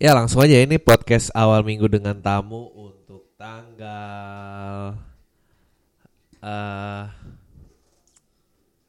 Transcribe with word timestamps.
Ya 0.00 0.16
langsung 0.16 0.40
aja 0.40 0.56
ini 0.56 0.80
podcast 0.80 1.28
awal 1.36 1.60
minggu 1.60 1.84
dengan 1.84 2.16
tamu 2.24 2.72
untuk 2.72 3.36
tanggal 3.36 4.96
eh 6.40 7.04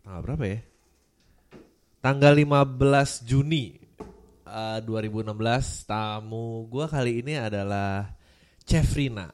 tanggal 0.07 0.21
berapa 0.23 0.45
ya? 0.47 0.59
Tanggal 1.99 2.31
15 2.31 3.27
Juni 3.27 3.75
eh, 4.47 4.79
2016 4.87 5.35
tamu 5.83 6.63
gua 6.71 6.87
kali 6.87 7.19
ini 7.19 7.35
adalah 7.35 8.15
Cefrina. 8.63 9.27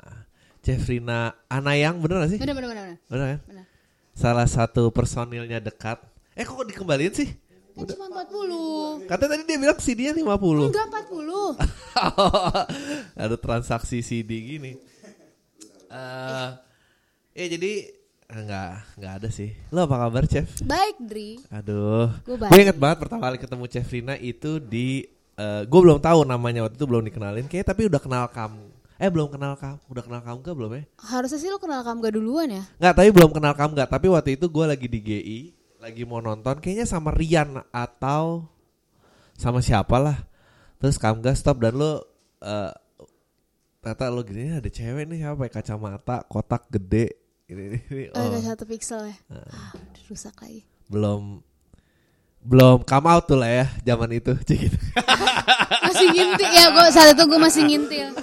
Cefrina 0.65 1.29
Anayang 1.45 2.01
bener 2.01 2.25
gak 2.25 2.33
sih? 2.33 2.39
Bener 2.41 2.57
bener 2.57 2.73
bener. 2.73 2.83
bener. 2.89 2.97
Bener 3.05 3.25
kan? 3.37 3.39
Bener. 3.53 3.65
Salah 4.17 4.49
satu 4.49 4.89
personilnya 4.89 5.61
dekat. 5.61 6.01
Eh 6.33 6.41
kok 6.41 6.57
dikembaliin 6.57 7.13
sih? 7.13 7.37
Kan 7.77 7.85
cuma 7.93 8.05
40. 8.25 9.05
Katanya 9.05 9.29
tadi 9.37 9.43
dia 9.45 9.57
bilang 9.61 9.77
CD-nya 9.77 10.13
50. 10.17 10.69
Enggak 10.73 10.85
40. 10.89 11.61
ada 13.23 13.35
transaksi 13.37 14.01
CD 14.01 14.31
gini. 14.41 14.71
Eh, 15.87 16.49
ya 17.37 17.45
jadi 17.47 17.73
enggak 18.27 18.71
enggak 18.97 19.13
ada 19.21 19.29
sih. 19.29 19.53
Lo 19.69 19.85
apa 19.85 19.95
kabar, 20.09 20.25
Chef? 20.25 20.49
Baik, 20.65 20.97
Dri. 20.99 21.39
Aduh. 21.53 22.11
Gue 22.25 22.59
inget 22.59 22.75
banget 22.75 22.97
pertama 23.05 23.29
kali 23.29 23.37
ketemu 23.39 23.63
Chef 23.69 23.87
Rina 23.87 24.17
itu 24.17 24.57
di 24.57 25.05
eh 25.37 25.61
gue 25.69 25.79
belum 25.79 26.01
tahu 26.01 26.25
namanya 26.25 26.65
waktu 26.65 26.75
itu 26.81 26.85
belum 26.89 27.05
dikenalin 27.05 27.45
kayak 27.45 27.69
tapi 27.69 27.85
udah 27.85 28.01
kenal 28.01 28.25
kamu. 28.33 28.73
Eh 28.97 29.13
belum 29.13 29.29
kenal 29.29 29.53
kamu, 29.53 29.77
udah 29.93 30.03
kenal 30.09 30.21
kamu 30.25 30.37
gak 30.41 30.55
belum 30.57 30.71
ya? 30.73 30.83
Harusnya 30.97 31.37
sih 31.37 31.53
lo 31.53 31.61
kenal 31.61 31.85
kamu 31.85 32.01
gak 32.01 32.15
duluan 32.17 32.49
ya? 32.49 32.63
Nggak, 32.81 32.93
tapi 32.97 33.09
belum 33.13 33.29
kenal 33.29 33.53
kamu 33.53 33.71
nggak. 33.77 33.89
Tapi 33.93 34.07
waktu 34.09 34.29
itu 34.33 34.45
gue 34.49 34.65
lagi 34.65 34.87
di 34.89 34.99
GI, 35.05 35.39
lagi 35.87 36.03
mau 36.03 36.19
nonton, 36.19 36.59
kayaknya 36.59 36.83
sama 36.83 37.09
Rian 37.09 37.63
atau 37.71 38.43
sama 39.33 39.63
siapa 39.63 39.95
lah. 39.97 40.17
Terus 40.77 40.99
kamu 40.99 41.23
gak 41.23 41.37
stop 41.37 41.63
dan 41.63 41.73
lo 41.73 42.03
eh 42.37 42.73
ternyata 43.79 44.11
lo 44.11 44.19
gini 44.21 44.51
ada 44.51 44.67
cewek 44.67 45.07
nih 45.07 45.23
siapa 45.23 45.35
pakai 45.39 45.53
kacamata, 45.57 46.27
kotak 46.27 46.67
gede. 46.67 47.15
Ini, 47.47 47.61
ini, 47.63 47.77
ini. 47.87 48.03
Oh, 48.11 48.19
Oh, 48.19 48.35
oh. 48.35 48.43
satu 48.43 48.67
pixel 48.67 49.07
ya. 49.07 49.15
Ah, 49.31 49.71
udah 49.71 50.03
rusak 50.05 50.35
lagi. 50.37 50.67
belum 50.87 51.39
belum 52.39 52.83
come 52.83 53.07
out 53.07 53.23
tuh 53.23 53.35
lah 53.35 53.47
ya 53.49 53.65
zaman 53.83 54.07
itu 54.13 54.31
gitu. 54.47 54.79
Masih 55.81 56.07
ngintil 56.11 56.47
ya, 56.49 56.65
gue 56.69 56.85
saat 56.91 57.11
itu 57.11 57.23
gue 57.23 57.39
masih 57.39 57.63
ngintil. 57.63 58.07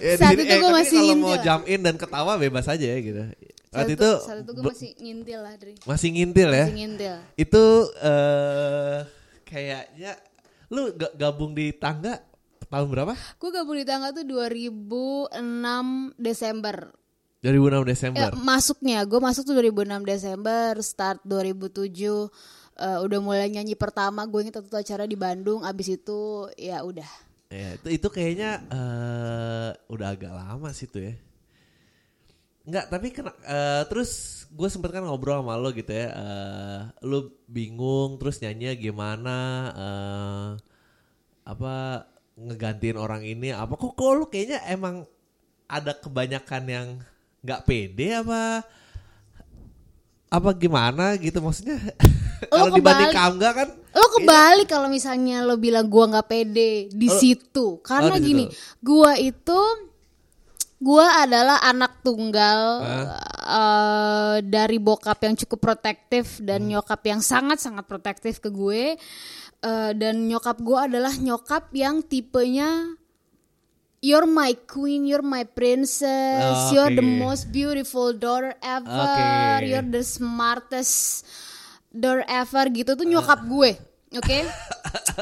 Ya, 0.00 0.16
Saat 0.16 0.32
itu 0.32 0.48
eh, 0.48 0.56
gua 0.56 0.72
tapi 0.72 0.80
masih 0.80 0.96
kalau 0.96 1.12
mau 1.12 1.28
ngintil. 1.28 1.44
jump 1.44 1.62
in 1.68 1.80
dan 1.84 1.94
ketawa 2.00 2.32
bebas 2.34 2.64
aja 2.64 2.86
ya 2.88 2.98
gitu. 2.98 3.20
Saat 3.70 3.86
itu, 3.86 4.02
itu 4.02 4.10
saat 4.20 4.38
itu 4.42 4.50
gue 4.50 4.64
masih 4.66 4.90
ngintil 4.98 5.40
lah, 5.40 5.54
Dri. 5.54 5.74
masih 5.86 6.08
ngintil 6.10 6.50
ya. 6.50 6.66
Masih 6.66 6.74
ngintil. 6.76 7.14
itu 7.38 7.64
eh 8.02 8.98
kayaknya 9.44 10.12
lu 10.68 10.90
ga- 10.92 11.14
gabung 11.14 11.54
di 11.54 11.70
tangga 11.72 12.18
tahun 12.66 12.86
berapa? 12.86 13.14
Gue 13.38 13.50
gabung 13.50 13.78
di 13.78 13.86
tangga 13.86 14.10
tuh 14.10 14.26
2006 14.26 15.30
Desember. 16.18 16.90
2006 17.40 17.86
Desember. 17.86 18.20
Ya, 18.20 18.36
masuknya, 18.36 18.98
gue 19.02 19.16
masuk 19.16 19.42
tuh 19.44 19.54
2006 19.54 20.02
Desember, 20.04 20.76
start 20.80 21.22
2007 21.22 22.28
eh, 22.76 22.98
udah 23.00 23.18
mulai 23.18 23.48
nyanyi 23.48 23.72
pertama, 23.74 24.26
gue 24.26 24.40
inget 24.42 24.56
waktu 24.56 24.76
acara 24.76 25.04
di 25.04 25.14
Bandung, 25.14 25.62
abis 25.62 25.94
itu 25.94 26.20
ya 26.54 26.82
udah. 26.82 27.08
Ya, 27.48 27.74
itu 27.74 27.88
itu 27.92 28.08
kayaknya 28.08 28.62
eh 28.68 29.70
udah 29.88 30.08
agak 30.10 30.30
lama 30.30 30.70
sih 30.70 30.86
tuh 30.86 31.02
ya. 31.02 31.14
Enggak, 32.60 32.86
tapi 32.88 33.06
kena, 33.10 33.32
eh, 33.42 33.82
terus 33.88 34.10
gue 34.50 34.66
sempet 34.66 34.90
kan 34.90 35.06
ngobrol 35.06 35.40
sama 35.40 35.54
lo 35.54 35.70
gitu 35.70 35.88
ya. 35.88 36.10
eh 36.10 36.78
lu 37.06 37.30
bingung 37.46 38.18
terus 38.18 38.42
nyanyi 38.42 38.74
gimana 38.76 39.38
eh 39.72 40.48
apa 41.46 42.04
ngegantiin 42.34 42.98
orang 42.98 43.22
ini 43.22 43.54
apa 43.54 43.74
kok 43.74 43.94
kok 43.94 44.10
lu 44.10 44.26
kayaknya 44.26 44.58
emang 44.66 45.06
ada 45.66 45.94
kebanyakan 45.94 46.62
yang 46.66 46.86
nggak 47.40 47.62
pede 47.62 48.10
apa 48.18 48.66
apa 50.30 50.50
gimana 50.54 51.14
gitu 51.18 51.38
maksudnya 51.38 51.78
kalau 52.50 52.70
dibanding 52.70 53.10
nggak 53.14 53.54
kan 53.54 53.68
Lo 53.90 54.06
kebalik 54.14 54.70
kalau 54.70 54.86
misalnya 54.86 55.42
lo 55.42 55.58
bilang 55.58 55.90
gua 55.90 56.06
nggak 56.06 56.28
pede 56.30 56.86
di 56.90 57.08
Oh. 57.10 57.18
situ, 57.18 57.66
karena 57.82 58.14
Oh, 58.14 58.22
di 58.22 58.26
gini, 58.30 58.44
gua 58.78 59.18
itu 59.18 59.58
gua 60.80 61.22
adalah 61.22 61.60
anak 61.60 62.00
tunggal 62.00 62.60
Hah? 62.80 63.06
eh, 63.40 64.36
dari 64.42 64.80
bokap 64.80 65.20
yang 65.20 65.36
cukup 65.36 65.60
protektif 65.60 66.40
dan 66.40 66.64
Hmm. 66.64 66.76
nyokap 66.76 67.00
yang 67.04 67.20
sangat 67.20 67.60
sangat 67.60 67.84
protektif 67.84 68.40
ke 68.40 68.48
gue, 68.48 68.96
Eh, 69.60 69.92
dan 69.92 70.24
nyokap 70.24 70.56
gua 70.64 70.88
adalah 70.88 71.12
nyokap 71.12 71.68
yang 71.76 72.00
tipenya 72.00 72.96
You're 74.00 74.24
my 74.24 74.56
queen, 74.64 75.04
you're 75.04 75.20
my 75.20 75.44
princess, 75.44 76.56
Oh, 76.56 76.72
you're 76.72 76.96
the 76.96 77.04
most 77.04 77.52
beautiful 77.52 78.16
daughter 78.16 78.56
ever, 78.64 78.88
Oke. 79.60 79.68
you're 79.68 79.84
the 79.84 80.00
smartest 80.00 81.28
daughter 81.92 82.24
ever 82.24 82.64
gitu 82.72 82.96
tuh 82.96 83.04
nyokap 83.04 83.44
gue. 83.44 83.76
Oke, 84.10 84.42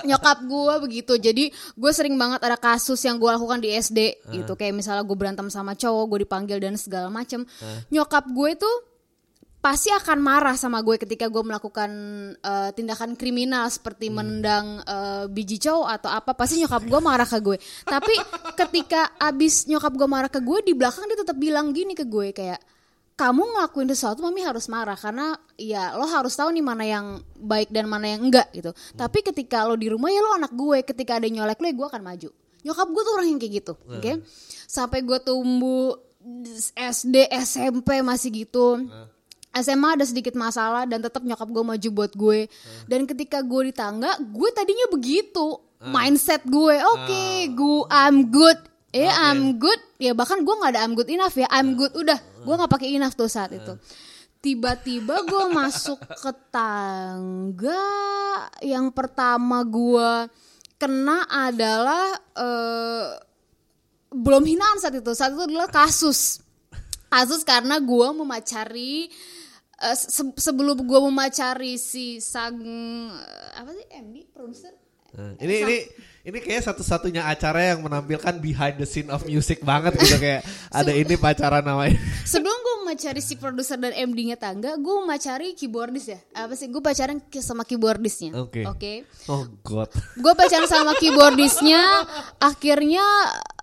nyokap 0.08 0.48
gue 0.48 0.74
begitu. 0.88 1.12
Jadi 1.20 1.52
gue 1.52 1.92
sering 1.92 2.16
banget 2.16 2.40
ada 2.40 2.56
kasus 2.56 2.96
yang 3.04 3.20
gue 3.20 3.28
lakukan 3.28 3.60
di 3.60 3.68
SD 3.76 4.32
gitu. 4.32 4.56
Kayak 4.56 4.80
misalnya 4.80 5.04
gue 5.04 5.16
berantem 5.16 5.48
sama 5.52 5.76
cowok, 5.76 6.04
gue 6.08 6.18
dipanggil 6.24 6.56
dan 6.56 6.72
segala 6.80 7.12
macem. 7.12 7.44
Nyokap 7.92 8.24
gue 8.32 8.50
tuh 8.56 8.76
pasti 9.58 9.90
akan 9.90 10.18
marah 10.22 10.54
sama 10.54 10.80
gue 10.86 10.96
ketika 11.02 11.26
gue 11.26 11.42
melakukan 11.42 11.90
eh, 12.38 12.70
tindakan 12.72 13.18
kriminal 13.18 13.66
seperti 13.66 14.08
menendang 14.08 14.80
eh, 14.86 15.24
biji 15.26 15.58
cowok 15.58 15.88
atau 15.98 16.10
apa 16.14 16.30
pasti 16.38 16.62
nyokap 16.62 16.86
gue 16.86 17.00
marah 17.02 17.26
ke 17.26 17.42
gue 17.42 17.58
tapi 17.82 18.14
ketika 18.54 19.18
abis 19.18 19.66
nyokap 19.66 19.98
gue 19.98 20.08
marah 20.08 20.30
ke 20.30 20.38
gue 20.38 20.58
di 20.62 20.72
belakang 20.78 21.10
dia 21.10 21.18
tetap 21.18 21.34
bilang 21.34 21.74
gini 21.74 21.98
ke 21.98 22.06
gue 22.06 22.30
kayak 22.30 22.62
kamu 23.18 23.42
ngelakuin 23.50 23.90
sesuatu 23.90 24.22
mami 24.22 24.46
harus 24.46 24.70
marah. 24.70 24.94
Karena 24.94 25.34
ya 25.58 25.98
lo 25.98 26.06
harus 26.06 26.38
tahu 26.38 26.54
nih 26.54 26.62
mana 26.62 26.86
yang 26.86 27.06
baik 27.34 27.74
dan 27.74 27.90
mana 27.90 28.14
yang 28.14 28.30
enggak 28.30 28.46
gitu. 28.54 28.70
Tapi 28.94 29.26
ketika 29.26 29.66
lo 29.66 29.74
di 29.74 29.90
rumah 29.90 30.06
ya 30.14 30.22
lo 30.22 30.38
anak 30.38 30.54
gue. 30.54 30.86
Ketika 30.86 31.18
ada 31.18 31.26
nyolek 31.26 31.58
lo 31.58 31.66
ya 31.66 31.74
gue 31.74 31.88
akan 31.90 32.02
maju. 32.06 32.30
Nyokap 32.62 32.88
gue 32.94 33.02
tuh 33.02 33.12
orang 33.18 33.26
yang 33.26 33.38
kayak 33.42 33.52
gitu 33.58 33.74
oke? 33.74 34.12
Sampai 34.70 35.02
gue 35.02 35.18
tumbuh 35.18 35.98
SD 36.78 37.26
SMP 37.42 37.98
masih 38.06 38.46
gitu. 38.46 38.86
SMA 39.58 39.98
ada 39.98 40.06
sedikit 40.06 40.38
masalah 40.38 40.86
dan 40.86 41.02
tetap 41.02 41.26
nyokap 41.26 41.50
gue 41.50 41.64
maju 41.66 41.88
buat 41.90 42.12
gue. 42.14 42.46
Dan 42.86 43.02
ketika 43.02 43.42
gue 43.42 43.68
di 43.68 43.74
tangga 43.74 44.14
gue 44.22 44.48
tadinya 44.54 44.86
begitu. 44.94 45.58
Mindset 45.78 46.42
gue 46.42 46.74
oke 46.74 47.54
gue 47.54 47.78
I'm 47.86 48.34
good 48.34 48.58
eh 48.90 49.04
I'm 49.06 49.56
good. 49.56 49.76
Ya 49.96 50.12
bahkan 50.12 50.40
gue 50.40 50.54
nggak 50.54 50.72
ada 50.72 50.80
I'm 50.80 50.94
good 50.94 51.08
enough 51.08 51.34
ya. 51.34 51.44
I'm 51.48 51.74
good. 51.74 51.92
Udah 51.92 52.16
gue 52.16 52.54
nggak 52.54 52.70
pakai 52.70 52.88
enough 52.92 53.12
tuh 53.12 53.26
saat 53.26 53.52
itu. 53.52 53.76
Tiba-tiba 54.38 55.22
gue 55.22 55.44
masuk 55.58 55.98
ke 55.98 56.30
tangga. 56.48 57.84
Yang 58.60 58.86
pertama 58.92 59.60
gue 59.62 60.10
kena 60.76 61.26
adalah 61.26 62.06
eh, 62.32 63.06
belum 64.08 64.44
hinaan 64.44 64.78
saat 64.78 64.96
itu. 64.96 65.12
Saat 65.12 65.36
itu 65.36 65.44
adalah 65.44 65.68
kasus. 65.68 66.40
Kasus 67.08 67.42
karena 67.42 67.80
gue 67.80 68.08
memacari 68.14 69.08
eh, 69.78 69.96
se- 69.96 70.36
sebelum 70.38 70.80
gue 70.80 71.00
memacari 71.02 71.76
si 71.76 72.22
sang 72.22 72.56
eh, 73.12 73.58
apa 73.58 73.70
sih 73.74 73.86
MD 73.90 74.28
produser 74.32 74.72
Nah, 75.08 75.32
ini 75.40 75.54
ini 75.64 75.76
ini 76.28 76.38
kayak 76.44 76.68
satu-satunya 76.68 77.24
acara 77.24 77.72
yang 77.72 77.80
menampilkan 77.80 78.36
behind 78.44 78.76
the 78.76 78.84
scene 78.84 79.08
of 79.08 79.24
music 79.24 79.64
banget 79.64 79.96
gitu. 79.96 80.20
Kayak 80.24 80.44
ada 80.68 80.92
ini 80.92 81.16
pacaran 81.16 81.64
namanya. 81.64 81.96
sebelum 82.28 82.52
gue 82.52 82.74
memacari 82.84 83.24
si 83.24 83.40
produser 83.40 83.80
dan 83.80 83.96
MD-nya 83.96 84.36
tangga 84.36 84.76
gue 84.76 84.94
memacari 85.00 85.56
keyboardis 85.56 86.12
ya. 86.12 86.20
Apa 86.36 86.52
sih? 86.52 86.68
Gue 86.68 86.84
pacaran 86.84 87.24
sama 87.40 87.64
keyboardisnya. 87.64 88.36
Oke. 88.36 88.68
oke. 88.68 88.92
Oh 89.32 89.48
god. 89.64 89.88
gue 90.20 90.32
pacaran 90.36 90.68
sama 90.68 90.92
keyboardisnya. 91.00 91.80
Akhirnya 92.36 93.06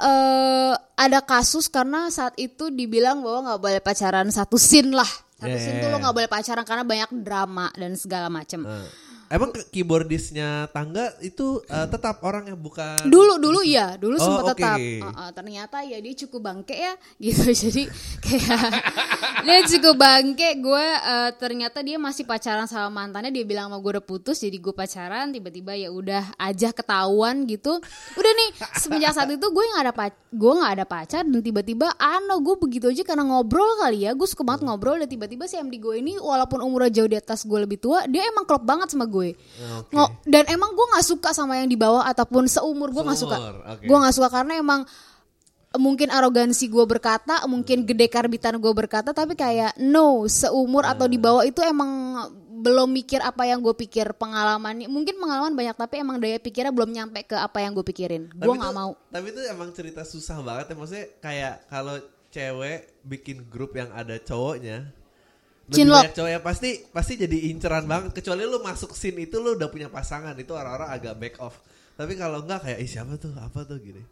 eh, 0.01 0.73
ada 0.97 1.19
kasus 1.21 1.69
karena 1.69 2.09
saat 2.09 2.33
itu 2.41 2.73
dibilang 2.73 3.21
bahwa 3.21 3.53
nggak 3.53 3.61
boleh 3.61 3.81
pacaran 3.85 4.33
satu 4.33 4.57
scene 4.57 4.89
lah. 4.89 5.07
Satu 5.37 5.51
Yeah, 5.51 5.61
scene 5.61 5.77
tuh 5.83 5.91
lo 5.93 6.01
nggak 6.01 6.15
boleh 6.15 6.29
pacaran 6.31 6.65
karena 6.65 6.81
banyak 6.81 7.11
drama 7.21 7.67
dan 7.75 7.93
segala 7.99 8.31
macam 8.31 8.63
Eh, 8.65 8.87
emang 9.27 9.49
ke- 9.49 9.67
keyboardisnya 9.69 10.47
tangga 10.69 11.13
itu 11.19 11.43
eh, 11.63 11.87
tetap 11.87 12.21
orang 12.21 12.45
yang 12.45 12.57
bukan 12.57 13.05
dulu 13.05 13.37
dulu 13.37 13.59
iya. 13.59 13.95
Dulu 13.95 14.15
Oh, 14.15 14.21
sempat 14.21 14.43
oke. 14.47 14.57
tetap. 14.57 14.77
Uh, 14.77 15.07
uh, 15.07 15.29
ternyata 15.31 15.77
ya 15.81 15.97
dia 15.97 16.13
cukup 16.17 16.41
bangke 16.43 16.73
ya 16.73 16.93
gitu. 17.23 17.43
Jadi 17.47 17.83
kayak 18.19 18.61
dia 19.45 19.59
cukup 19.67 19.95
bangke. 19.95 20.49
Gue 20.57 20.81
uh, 20.81 21.29
ternyata 21.33 21.79
dia 21.79 21.95
masih 21.95 22.23
pacaran 22.23 22.65
sama 22.65 22.89
mantannya. 22.91 23.29
Dia 23.29 23.43
bilang 23.43 23.67
sama 23.67 23.77
gue 23.77 23.91
udah 23.93 24.05
putus 24.05 24.37
jadi 24.37 24.55
gue 24.55 24.71
pacaran. 24.71 25.29
Tiba-tiba 25.29 25.73
ya 25.73 25.89
udah 25.89 26.35
aja 26.35 26.69
ketahuan 26.71 27.45
gitu. 27.45 27.79
Udah 28.13 28.31
nih 28.35 28.49
semenjak 28.75 29.13
saat 29.13 29.29
itu 29.29 29.43
gue 29.43 29.63
nggak 29.65 29.83
ada 29.83 29.93
pac- 29.93 30.21
gue 30.29 30.53
nggak 30.53 30.73
ada 30.73 30.85
pacar. 30.85 31.23
Dan 31.23 31.39
tiba-tiba 31.39 31.87
ano 31.95 32.37
gue 32.39 32.55
begitu 32.57 32.87
aja 32.87 33.03
karena 33.03 33.23
ngobrol 33.23 33.79
kali 33.79 34.03
ya. 34.03 34.11
Gue 34.11 34.25
suka 34.25 34.43
banget 34.43 34.63
ngobrol. 34.63 34.97
Dan 34.97 35.07
tiba-tiba 35.07 35.45
si 35.45 35.55
MD 35.55 35.77
gue 35.77 35.95
ini 35.95 36.13
walaupun 36.15 36.59
umurnya 36.59 36.91
jauh 36.93 37.07
di 37.07 37.15
atas 37.15 37.41
gue 37.41 37.57
lebih 37.57 37.77
tua 37.77 38.03
dia 38.05 38.25
emang 38.25 38.43
klop 38.43 38.61
banget 38.61 38.87
sama 38.87 39.05
gue 39.05 39.14
gue. 39.15 39.29
Ngo- 39.95 40.11
dan 40.27 40.43
emang 40.51 40.75
gue 40.75 40.85
nggak 40.91 41.05
suka 41.07 41.31
sama 41.31 41.55
yang 41.55 41.71
di 41.71 41.79
bawah 41.79 42.03
ataupun 42.03 42.51
seumur 42.51 42.91
gue 42.91 43.03
nggak 43.07 43.19
suka. 43.19 43.37
Oke. 43.79 43.87
Gue 43.87 43.97
nggak 43.97 44.15
suka 44.19 44.27
karena 44.27 44.59
emang 44.59 44.83
mungkin 45.79 46.11
arogansi 46.11 46.67
gue 46.67 46.83
berkata, 46.83 47.43
mungkin 47.47 47.87
gede 47.87 48.07
karbitan 48.11 48.59
gue 48.59 48.73
berkata, 48.75 49.15
tapi 49.15 49.35
kayak 49.35 49.79
no 49.79 50.27
seumur 50.27 50.83
atau 50.83 51.07
di 51.07 51.19
bawah 51.19 51.43
itu 51.43 51.59
emang 51.63 51.91
belum 52.55 52.89
mikir 52.89 53.19
apa 53.21 53.45
yang 53.45 53.59
gue 53.61 53.75
pikir 53.75 54.15
pengalaman. 54.15 54.87
Mungkin 54.87 55.19
pengalaman 55.19 55.53
banyak 55.53 55.75
tapi 55.75 56.01
emang 56.01 56.17
daya 56.17 56.39
pikirnya 56.39 56.71
belum 56.73 56.89
nyampe 56.91 57.27
ke 57.27 57.35
apa 57.35 57.61
yang 57.61 57.75
gue 57.75 57.85
pikirin. 57.85 58.31
Gue 58.33 58.55
nggak 58.55 58.73
mau. 58.73 58.95
Tapi 59.11 59.27
itu 59.29 59.41
emang 59.51 59.69
cerita 59.75 60.01
susah 60.01 60.39
banget 60.41 60.73
ya. 60.73 60.75
Maksudnya 60.79 61.07
kayak 61.21 61.55
kalau 61.69 61.95
cewek 62.31 62.79
bikin 63.05 63.47
grup 63.47 63.77
yang 63.79 63.91
ada 63.95 64.19
cowoknya 64.19 64.91
Cinlok. 65.65 66.13
cowok 66.13 66.29
ya 66.29 66.39
pasti 66.45 66.69
pasti 66.93 67.13
jadi 67.17 67.49
inceran 67.49 67.89
banget 67.89 68.13
kecuali 68.13 68.45
lu 68.45 68.61
masuk 68.61 68.93
scene 68.93 69.25
itu 69.25 69.41
lu 69.41 69.57
udah 69.57 69.65
punya 69.73 69.89
pasangan 69.89 70.37
itu 70.37 70.53
orang-orang 70.53 70.93
agak 70.93 71.13
back 71.17 71.35
off. 71.41 71.57
Tapi 71.97 72.13
kalau 72.13 72.45
enggak 72.45 72.69
kayak 72.69 72.79
Ih, 72.85 72.89
siapa 72.89 73.17
tuh 73.17 73.33
apa 73.33 73.65
tuh 73.65 73.81
gini. 73.81 74.03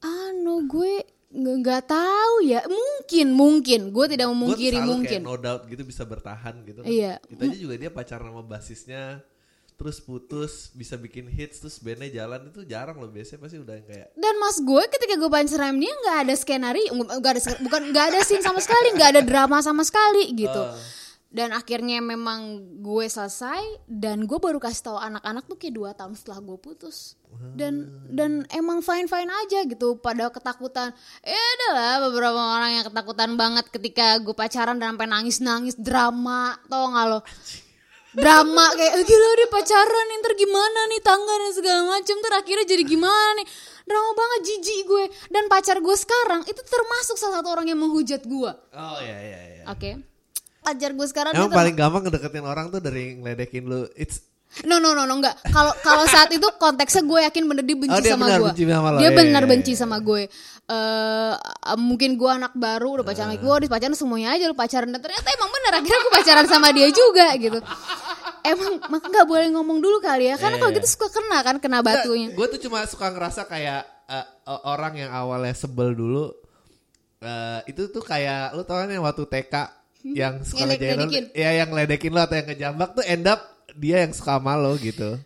Anu 0.00 0.64
gue 0.64 1.04
nggak 1.28 1.92
tahu 1.92 2.34
ya 2.48 2.64
mungkin 2.64 3.36
mungkin 3.36 3.80
gue 3.92 4.06
tidak 4.08 4.32
memungkiri 4.32 4.80
selalu 4.80 4.88
mungkin 4.88 5.20
kayak 5.20 5.28
no 5.28 5.36
doubt 5.36 5.68
gitu 5.68 5.82
bisa 5.84 6.08
bertahan 6.08 6.64
gitu. 6.64 6.80
kan. 6.80 6.88
Iya. 6.88 7.20
Itu 7.28 7.42
aja 7.44 7.58
juga 7.60 7.74
dia 7.76 7.90
pacaran 7.92 8.32
sama 8.32 8.42
basisnya 8.46 9.20
terus 9.78 10.02
putus 10.02 10.74
bisa 10.74 10.98
bikin 10.98 11.30
hits 11.30 11.62
terus 11.62 11.78
bandnya 11.78 12.10
jalan 12.10 12.50
itu 12.50 12.66
jarang 12.66 12.98
loh 12.98 13.06
biasanya 13.06 13.46
pasti 13.46 13.62
udah 13.62 13.78
yang 13.78 13.86
kayak 13.86 14.10
dan 14.18 14.34
mas 14.42 14.58
gue 14.58 14.82
ketika 14.90 15.14
gue 15.14 15.30
pacaran 15.30 15.70
sama 15.70 15.78
dia 15.78 15.94
nggak 15.94 16.18
ada 16.26 16.34
skenario 16.34 16.90
nggak 16.98 17.32
ada 17.38 17.40
bukan 17.62 17.82
nggak 17.94 18.04
ada 18.10 18.18
scene 18.26 18.42
sama 18.42 18.58
sekali 18.58 18.98
nggak 18.98 19.10
ada 19.14 19.22
drama 19.22 19.62
sama 19.62 19.86
sekali 19.86 20.34
gitu. 20.34 20.50
Ah. 20.66 20.74
dan 21.28 21.52
akhirnya 21.52 22.00
memang 22.00 22.64
gue 22.80 23.06
selesai 23.06 23.84
dan 23.84 24.24
gue 24.24 24.38
baru 24.40 24.56
kasih 24.56 24.90
tahu 24.90 24.98
anak-anak 24.98 25.44
tuh 25.44 25.60
kayak 25.60 25.74
dua 25.76 25.90
tahun 25.92 26.16
setelah 26.16 26.40
gue 26.40 26.56
putus. 26.56 27.20
Dan 27.52 27.92
dan 28.08 28.48
emang 28.48 28.80
fine 28.80 29.04
fine 29.04 29.28
aja 29.28 29.60
gitu 29.68 30.00
pada 30.00 30.32
ketakutan. 30.32 30.96
Ya 31.20 31.36
adalah 31.36 32.08
beberapa 32.08 32.40
orang 32.40 32.80
yang 32.80 32.84
ketakutan 32.88 33.36
banget 33.36 33.68
ketika 33.68 34.16
gue 34.24 34.32
pacaran 34.32 34.80
dan 34.80 34.96
sampai 34.96 35.04
nangis 35.04 35.44
nangis 35.44 35.76
drama 35.76 36.56
tau 36.64 36.96
gak 36.96 37.06
lo 37.12 37.20
drama 38.18 38.66
kayak 38.74 38.92
"Eh, 38.98 39.04
gila 39.04 39.28
deh 39.34 39.48
pacaran 39.48 40.04
nih 40.06 40.16
ntar 40.18 40.34
gimana 40.34 40.80
nih 40.88 41.00
tangga 41.00 41.34
dan 41.34 41.52
segala 41.52 41.80
macem 41.88 42.14
ntar 42.18 42.32
akhirnya 42.36 42.66
jadi 42.66 42.84
gimana 42.84 43.30
nih 43.38 43.46
drama 43.84 44.10
banget 44.12 44.40
jijik 44.44 44.80
gue 44.84 45.04
dan 45.28 45.44
pacar 45.46 45.78
gue 45.78 45.96
sekarang 45.96 46.40
itu 46.44 46.60
termasuk 46.60 47.16
salah 47.16 47.40
satu 47.40 47.48
orang 47.50 47.66
yang 47.66 47.80
menghujat 47.80 48.20
gue 48.22 48.52
oh 48.52 48.98
ya 49.00 49.16
ya 49.16 49.40
ya. 49.58 49.64
oke 49.66 49.90
pacar 50.60 50.90
gue 50.92 51.06
sekarang 51.08 51.32
Emang 51.32 51.48
dia 51.48 51.56
paling 51.56 51.74
gampang 51.74 52.02
ngedeketin 52.04 52.44
orang 52.44 52.68
tuh 52.68 52.78
dari 52.78 53.16
ngeledekin 53.16 53.64
lu. 53.64 53.88
It's 53.96 54.20
No 54.64 54.80
no 54.80 54.90
no 54.90 55.04
no 55.04 55.14
enggak. 55.14 55.38
Kalau 55.44 55.70
kalau 55.80 56.04
saat 56.04 56.32
itu 56.32 56.42
konteksnya 56.56 57.04
gue 57.04 57.20
yakin 57.20 57.42
bener 57.46 57.62
dia 57.62 57.76
benci 57.78 57.94
Oh, 57.94 58.00
dia 58.00 58.12
sama 58.16 58.26
benar 58.26 58.38
gue. 58.40 58.48
benci 58.50 58.64
sama 58.66 58.88
lo. 58.90 58.98
Dia 58.98 59.04
Iya, 59.04 59.10
benar 59.14 59.42
iya, 59.44 59.50
benci 59.50 59.72
iya. 59.72 59.78
sama 59.78 59.96
gue. 60.00 60.22
Eh 60.68 61.32
mungkin 61.76 62.10
gue 62.16 62.30
anak 62.30 62.52
baru 62.52 62.88
udah 63.00 63.04
pacaran 63.04 63.32
sama 63.32 63.38
gue, 63.38 63.54
udah 63.54 63.70
pacaran 63.70 63.94
semuanya 63.94 64.28
aja 64.34 64.44
lu 64.44 64.56
pacaran 64.56 64.88
dan 64.88 65.00
ternyata 65.00 65.28
emang 65.30 65.50
bener 65.50 65.72
akhirnya 65.78 66.00
gue 66.00 66.12
pacaran 66.12 66.46
sama 66.46 66.68
dia 66.72 66.88
juga 66.90 67.26
gitu. 67.36 67.58
Emang 68.40 68.72
nggak 68.80 69.26
boleh 69.26 69.46
ngomong 69.52 69.78
dulu 69.78 70.00
kali 70.00 70.26
ya, 70.26 70.36
karena 70.36 70.56
Iya, 70.56 70.62
kalau 70.64 70.72
gitu 70.74 70.88
suka 70.88 71.08
kena 71.10 71.38
kan 71.40 71.56
kena 71.58 71.78
batunya. 71.80 72.32
Gue 72.32 72.46
tuh 72.48 72.58
cuma 72.58 72.82
suka 72.84 73.12
ngerasa 73.12 73.44
kayak 73.44 73.82
eh, 74.08 74.26
orang 74.64 74.96
yang 74.96 75.10
awalnya 75.12 75.52
sebel 75.52 75.92
dulu 75.92 76.32
eh, 77.20 77.60
itu 77.66 77.88
tuh 77.88 78.00
kayak 78.00 78.52
lu 78.52 78.62
tau 78.62 78.80
kan 78.80 78.88
yang 78.88 79.04
waktu 79.04 79.24
TK 79.24 79.54
yang 80.08 80.34
sekolah 80.40 80.72
ledekin. 80.72 81.24
ya 81.34 81.50
yang 81.54 81.68
ledekin 81.68 82.14
lo 82.14 82.22
atau 82.22 82.38
yang 82.38 82.48
ngejambak 82.48 82.90
tuh 82.94 83.04
end 83.04 83.26
up 83.26 83.40
dia 83.78 84.02
yang 84.02 84.12
suka 84.12 84.42
sama 84.42 84.58
lo 84.58 84.74
gitu. 84.76 85.16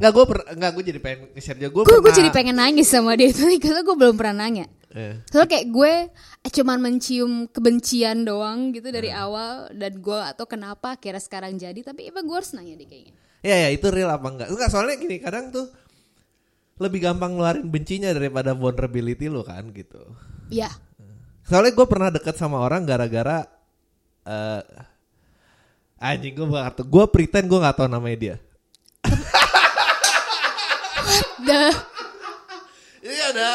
Nggak 0.00 0.12
gue 0.16 0.24
per, 0.24 0.38
nggak 0.56 0.70
gue 0.72 0.84
jadi 0.92 1.00
pengen 1.00 1.18
nge-share 1.36 1.58
juga 1.60 1.70
gue 1.76 1.82
Gue 2.00 2.12
jadi 2.16 2.30
pengen 2.32 2.56
nangis 2.56 2.88
sama 2.88 3.12
dia 3.16 3.28
itu 3.32 3.44
karena 3.60 3.80
gue 3.84 3.96
belum 3.96 4.16
pernah 4.16 4.44
nanya. 4.44 4.68
Eh. 4.90 5.22
Soalnya 5.28 5.48
kayak 5.54 5.66
gue 5.70 5.92
eh, 6.40 6.50
cuman 6.50 6.78
mencium 6.82 7.32
kebencian 7.52 8.24
doang 8.24 8.72
gitu 8.72 8.88
dari 8.90 9.12
awal 9.12 9.70
dan 9.76 10.00
gue 10.00 10.20
atau 10.24 10.48
kenapa 10.48 10.96
akhirnya 10.96 11.22
sekarang 11.22 11.54
jadi 11.60 11.78
tapi 11.84 12.08
emang 12.08 12.24
gue 12.24 12.36
harus 12.36 12.56
nanya 12.56 12.80
deh 12.80 12.88
kayaknya. 12.88 13.14
Ya 13.40 13.56
ya 13.56 13.68
itu 13.72 13.86
real 13.92 14.08
apa 14.08 14.26
enggak? 14.28 14.48
Enggak 14.48 14.68
soalnya 14.72 14.96
gini 14.96 15.16
kadang 15.20 15.52
tuh 15.52 15.68
lebih 16.80 17.04
gampang 17.04 17.36
ngeluarin 17.36 17.68
bencinya 17.68 18.10
daripada 18.10 18.56
vulnerability 18.56 19.28
lo 19.28 19.44
kan 19.44 19.68
gitu. 19.76 20.00
Ya. 20.48 20.72
Soalnya 21.44 21.76
gue 21.76 21.86
pernah 21.86 22.08
deket 22.08 22.40
sama 22.40 22.58
orang 22.64 22.88
gara-gara 22.88 23.44
eh 24.24 24.62
anjing 26.00 26.32
gue 26.32 26.48
gak 26.48 26.80
gue 26.80 27.04
pretend 27.12 27.44
gue 27.44 27.60
nggak 27.60 27.76
tahu 27.76 27.88
namanya 27.92 28.16
dia. 28.16 28.36
Dah. 31.44 31.72
Ini 33.00 33.16
ada 33.32 33.48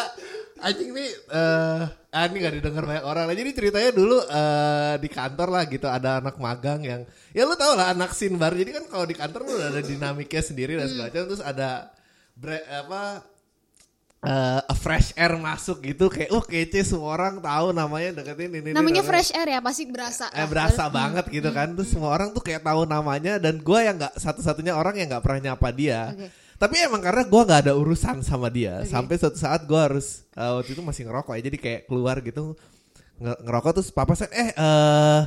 anjing 0.62 0.89
nih 0.94 1.09
eh 1.09 1.81
ah, 1.89 2.24
ini 2.30 2.38
gak 2.45 2.56
didengar 2.62 2.86
banyak 2.86 3.06
orang. 3.06 3.25
Jadi 3.33 3.51
ceritanya 3.53 3.92
dulu 3.92 4.18
eh 4.21 4.95
di 5.01 5.09
kantor 5.09 5.50
lah 5.50 5.63
gitu 5.65 5.89
ada 5.89 6.21
anak 6.21 6.38
magang 6.38 6.86
yang 6.86 7.01
ya 7.33 7.50
lu 7.50 7.57
tau 7.57 7.74
lah 7.74 7.89
anak 7.92 8.13
sinbar. 8.13 8.53
Jadi 8.53 8.71
kan 8.77 8.86
kalau 8.94 9.06
di 9.09 9.18
kantor 9.18 9.42
lu 9.42 9.51
udah 9.57 9.69
ada 9.74 9.81
dinamiknya 9.81 10.42
sendiri 10.45 10.77
dan 10.77 10.86
segala 10.86 11.09
macam 11.09 11.24
terus 11.25 11.42
ada 11.42 11.89
bre- 12.38 12.65
apa 12.69 13.25
eh 14.25 14.62
a 14.63 14.75
fresh 14.75 15.13
air 15.13 15.33
masuk 15.36 15.80
gitu 15.81 16.06
kayak 16.07 16.30
uh 16.30 16.42
kece 16.42 16.81
semua 16.83 17.13
orang 17.13 17.38
tahu 17.38 17.69
namanya 17.69 18.10
deketin 18.16 18.51
ini 18.51 18.69
Namanya 18.69 19.00
namanya- 19.00 19.06
fresh 19.06 19.30
air 19.31 19.48
ya 19.48 19.60
pasti 19.60 19.83
berasa. 19.86 20.25
eh 20.30 20.44
berasa 20.44 20.83
banget 20.88 21.25
gitu 21.30 21.50
kan. 21.50 21.72
Terus 21.72 21.89
semua 21.89 22.10
orang 22.10 22.30
tuh 22.30 22.42
kayak 22.42 22.62
tahu 22.62 22.83
namanya 22.83 23.38
dan 23.38 23.57
gue 23.57 23.80
yang 23.80 23.95
nggak 23.95 24.13
satu-satunya 24.16 24.74
orang 24.74 24.95
yang 24.95 25.07
nggak 25.07 25.22
pernah 25.22 25.42
nyapa 25.45 25.69
dia. 25.69 26.12
Oke. 26.12 26.27
tapi 26.56 26.80
emang 26.80 27.00
karena 27.00 27.22
gue 27.22 27.42
nggak 27.44 27.62
ada 27.62 27.74
urusan 27.74 28.19
sama 28.22 28.48
dia 28.48 28.80
sampai 28.86 29.16
suatu 29.16 29.36
saat 29.36 29.63
gue 29.63 29.75
harus 29.75 30.24
eh, 30.31 30.51
waktu 30.54 30.71
itu 30.71 30.80
masih 30.80 31.04
ngerokok 31.04 31.36
ya 31.36 31.42
jadi 31.44 31.57
kayak 31.57 31.81
keluar 31.86 32.16
gitu 32.19 32.56
nge- 33.18 33.39
ngerokok 33.44 33.71
terus 33.75 33.92
papa 33.92 34.16
saya 34.16 34.31
eh 34.31 34.50
eh 34.50 35.21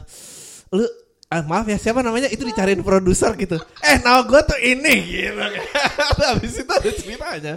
lu 0.73 0.89
ah, 1.29 1.45
maaf 1.45 1.65
ya 1.65 1.77
siapa 1.77 2.01
namanya? 2.01 2.27
Itu 2.27 2.43
dicariin 2.43 2.81
produser 2.81 3.37
gitu. 3.37 3.61
Eh 3.79 4.01
nama 4.01 4.21
gue 4.23 4.41
tuh 4.43 4.57
ini 4.59 4.95
gitu. 5.07 5.37
Habis 6.25 6.55
itu 6.57 6.73
ada 6.73 6.91
ceritanya 6.91 7.55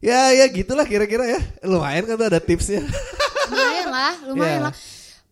ya 0.00 0.32
ya 0.32 0.46
gitulah 0.46 0.82
kira-kira 0.82 1.24
ya 1.28 1.40
lumayan 1.62 2.04
kan 2.04 2.16
tuh 2.16 2.26
ada 2.26 2.40
tipsnya 2.40 2.80
Lumayan 3.46 3.88
lah, 3.88 4.14
lumayan 4.28 4.56
Iya. 4.56 4.66
lah. 4.66 4.74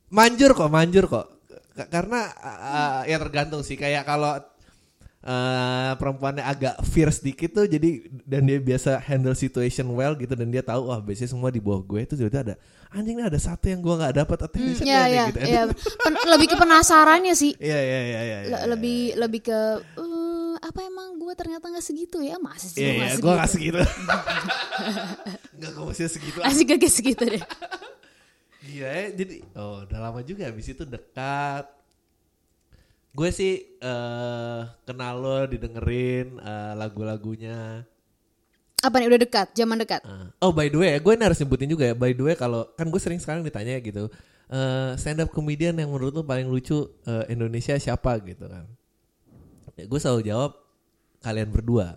Manjur 0.09 0.51
kok, 0.53 0.69
manjur 0.69 1.05
kok. 1.07 1.27
K- 1.71 1.87
karena 1.87 2.21
uh, 2.35 3.01
ya 3.05 3.15
tergantung 3.17 3.63
sih. 3.63 3.77
Kayak 3.77 4.03
kalau 4.03 4.35
uh, 5.23 5.93
perempuannya 5.95 6.43
agak 6.43 6.83
fierce 6.85 7.21
dikit 7.21 7.55
tuh, 7.55 7.65
jadi 7.65 8.03
dan 8.25 8.43
dia 8.43 8.59
biasa 8.59 8.99
handle 8.99 9.33
situation 9.33 9.87
well 9.93 10.13
gitu 10.13 10.33
dan 10.33 10.49
dia 10.49 10.61
tahu 10.61 10.89
wah 10.89 10.99
biasanya 10.99 11.31
semua 11.31 11.49
di 11.49 11.61
bawah 11.61 11.79
gue 11.81 12.01
itu 12.03 12.15
jadi 12.17 12.43
ada 12.43 12.55
anjing 12.89 13.15
nih 13.15 13.29
ada 13.29 13.39
satu 13.39 13.69
yang 13.69 13.79
gue 13.79 13.95
nggak 13.95 14.15
dapat 14.17 14.39
attention 14.43 14.83
Iya 14.83 15.03
iya 15.07 15.25
gitu. 15.29 15.39
iya. 15.41 15.63
Pen- 15.71 16.25
lebih 16.27 16.47
ke 16.49 16.57
penasarannya 16.57 17.35
sih. 17.35 17.53
Iya 17.63 17.79
iya 17.79 18.01
iya 18.03 18.21
iya. 18.21 18.39
Le- 18.49 18.67
lebih 18.73 18.99
lebih 19.15 19.41
ke 19.45 19.59
eh, 19.79 20.28
apa 20.69 20.85
emang 20.85 21.17
gue 21.17 21.33
ternyata 21.33 21.65
nggak 21.73 21.87
segitu 21.87 22.21
ya 22.21 22.37
masa 22.37 22.69
sih 22.69 22.85
gue 22.85 22.93
iya, 22.93 23.17
nggak 23.17 23.17
gue 23.17 23.17
segitu? 23.17 23.37
nggak 23.37 23.51
segitu. 23.51 23.79
Enggak 25.59 25.71
gue 25.75 25.85
masih 25.91 26.07
segitu. 26.07 26.39
Asik 26.45 26.67
gak 26.71 26.93
segitu 26.93 27.25
deh. 27.27 27.43
Iya 28.69 28.89
ya, 28.91 29.07
jadi 29.17 29.35
oh 29.57 29.89
udah 29.89 29.99
lama 29.99 30.21
juga 30.23 30.47
habis 30.47 30.69
itu 30.69 30.85
dekat. 30.85 31.65
Gue 33.17 33.33
sih 33.33 33.81
eh 33.81 34.61
kenal 34.87 35.15
lo 35.19 35.49
didengerin 35.49 36.39
eh, 36.39 36.73
lagu-lagunya. 36.77 37.83
Apa 38.79 39.03
nih 39.03 39.11
udah 39.11 39.21
dekat, 39.27 39.49
zaman 39.59 39.83
dekat. 39.83 40.07
Ah. 40.07 40.31
Oh 40.39 40.55
by 40.55 40.71
the 40.71 40.79
way, 40.79 40.95
gue 41.03 41.13
ini 41.17 41.25
harus 41.27 41.43
nyebutin 41.43 41.67
juga 41.67 41.91
ya. 41.91 41.95
By 41.99 42.15
the 42.15 42.23
way 42.23 42.39
kalau 42.39 42.71
kan 42.79 42.87
gue 42.87 43.01
sering 43.03 43.19
sekarang 43.19 43.43
ditanya 43.43 43.83
gitu, 43.83 44.07
eh 44.53 44.95
stand 44.95 45.19
up 45.27 45.35
comedian 45.35 45.75
yang 45.75 45.91
menurut 45.91 46.15
lo 46.15 46.23
paling 46.23 46.47
lucu 46.47 46.87
eh, 47.09 47.27
Indonesia 47.35 47.75
siapa 47.75 48.23
gitu 48.23 48.47
kan? 48.47 48.78
Ya, 49.79 49.87
gue 49.87 50.01
selalu 50.03 50.27
jawab 50.27 50.59
kalian 51.23 51.55
berdua. 51.55 51.95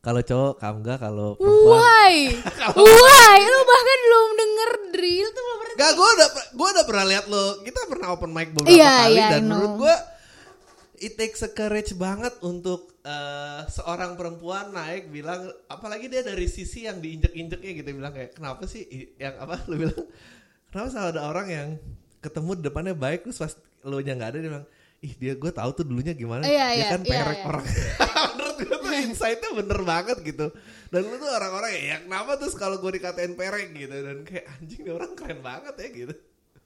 Kalau 0.00 0.24
cowok 0.24 0.54
Kamga, 0.58 0.96
kalau 0.96 1.36
perempuan. 1.36 1.78
Why? 1.78 2.14
Why? 3.04 3.36
Lu 3.44 3.60
bahkan 3.68 3.98
belum 4.00 4.28
denger 4.34 4.70
drill 4.96 5.28
tuh 5.30 5.42
belum 5.44 5.58
pernah. 5.60 5.76
Gak, 5.76 5.92
gue 5.92 6.08
udah 6.08 6.28
gue 6.56 6.68
udah 6.72 6.84
pernah 6.88 7.04
lihat 7.06 7.24
lo. 7.28 7.44
Kita 7.60 7.80
pernah 7.86 8.06
open 8.16 8.32
mic 8.32 8.48
beberapa 8.56 8.72
Iya, 8.72 8.94
kali 9.06 9.14
iya, 9.14 9.28
I 9.28 9.32
dan 9.36 9.42
menurut 9.44 9.72
gue 9.76 9.94
it 11.02 11.12
takes 11.20 11.44
a 11.44 11.50
courage 11.52 11.92
banget 11.98 12.32
untuk 12.40 12.96
eh, 13.04 13.60
seorang 13.68 14.14
perempuan 14.14 14.72
naik 14.72 15.12
bilang 15.12 15.52
apalagi 15.68 16.08
dia 16.08 16.22
dari 16.24 16.48
sisi 16.48 16.88
yang 16.88 17.02
diinjek-injeknya 17.02 17.70
gitu 17.82 17.88
bilang 17.92 18.14
kayak 18.14 18.38
kenapa 18.38 18.64
sih 18.70 18.86
yang 19.18 19.34
apa 19.42 19.66
lu 19.66 19.82
bilang 19.82 20.00
kenapa 20.70 20.88
selalu 20.94 21.10
ada 21.18 21.22
orang 21.26 21.48
yang 21.50 21.68
ketemu 22.22 22.50
depannya 22.62 22.94
baik 22.94 23.26
terus 23.26 23.42
pas 23.42 23.52
lu 23.82 23.98
nya 23.98 24.14
nggak 24.14 24.30
ada 24.30 24.38
dia 24.38 24.50
bilang 24.54 24.66
ih 25.02 25.14
dia 25.18 25.34
gue 25.34 25.50
tahu 25.50 25.70
tuh 25.74 25.84
dulunya 25.84 26.14
gimana 26.14 26.46
Iya, 26.46 26.66
dia 26.70 26.78
iya, 26.78 26.86
kan 26.94 27.02
iya, 27.02 27.10
perek 27.10 27.38
iya. 27.38 27.46
orang 27.50 27.66
menurut 28.32 28.56
gue 28.62 28.76
tuh 28.78 28.92
insightnya 28.94 29.50
bener 29.50 29.80
banget 29.82 30.18
gitu 30.22 30.46
dan 30.92 31.00
lu 31.08 31.16
tuh 31.18 31.30
orang-orang 31.32 31.72
ya, 31.74 31.96
kenapa 32.06 32.30
terus 32.38 32.54
kalau 32.54 32.76
gue 32.78 33.00
dikatain 33.00 33.34
perek 33.34 33.74
gitu 33.74 33.96
dan 33.98 34.16
kayak 34.22 34.46
anjing 34.60 34.80
nih 34.86 34.92
orang 34.94 35.12
keren 35.18 35.40
banget 35.42 35.74
ya 35.74 35.88
gitu 35.90 36.14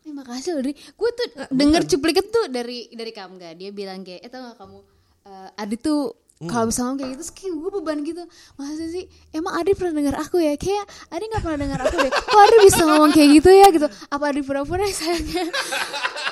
Eh, 0.07 0.14
makasih 0.14 0.55
loh. 0.55 0.62
Gue 0.71 1.11
tuh 1.19 1.26
denger 1.50 1.83
cuplikan 1.90 2.23
tuh 2.31 2.47
dari 2.47 2.87
dari 2.95 3.11
Kamga. 3.11 3.59
Dia 3.59 3.75
bilang 3.75 4.07
kayak, 4.07 4.23
eh 4.23 4.31
tau 4.31 4.55
gak 4.55 4.59
kamu 4.62 4.78
eh, 5.26 5.61
Adi 5.66 5.76
tuh 5.83 6.14
Hmm. 6.37 6.52
kalau 6.52 6.69
misalnya 6.69 7.00
kayak 7.00 7.11
gitu 7.16 7.23
kayak 7.33 7.55
gue 7.57 7.71
beban 7.81 7.99
gitu. 8.05 8.23
Masa 8.61 8.85
sih? 8.93 9.09
Emang 9.33 9.57
Adi 9.57 9.73
pernah 9.73 10.05
dengar 10.05 10.21
aku 10.21 10.37
ya? 10.37 10.52
Kayak 10.61 10.85
Adi 11.09 11.25
nggak 11.33 11.40
pernah 11.40 11.59
dengar 11.64 11.81
aku 11.88 11.97
deh 11.97 12.12
kok 12.12 12.37
Adi 12.37 12.57
bisa 12.61 12.83
ngomong 12.85 13.11
kayak 13.16 13.28
gitu 13.40 13.50
ya 13.57 13.66
gitu? 13.73 13.88
Apa 14.12 14.25
Adi 14.28 14.40
pura-pura 14.45 14.85
ya 14.85 14.93
sayangnya? 14.93 15.49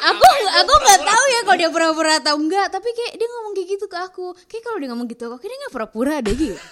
Aku 0.04 0.24
aku 0.60 0.72
nggak 0.76 1.00
tahu 1.08 1.24
ya 1.24 1.40
kalau 1.48 1.56
dia 1.56 1.70
pura-pura 1.72 2.12
atau 2.20 2.36
enggak 2.36 2.68
tapi 2.68 2.92
kayak 2.92 3.16
dia 3.16 3.28
ngomong 3.32 3.52
kayak 3.56 3.68
gitu 3.72 3.84
ke 3.88 3.96
aku. 3.96 4.26
Kayak 4.44 4.62
kalau 4.68 4.76
dia 4.76 4.88
ngomong 4.92 5.06
gitu 5.08 5.24
kok 5.32 5.40
dia 5.40 5.56
nggak 5.56 5.72
pura-pura 5.72 6.14
deh 6.20 6.36
gitu. 6.36 6.56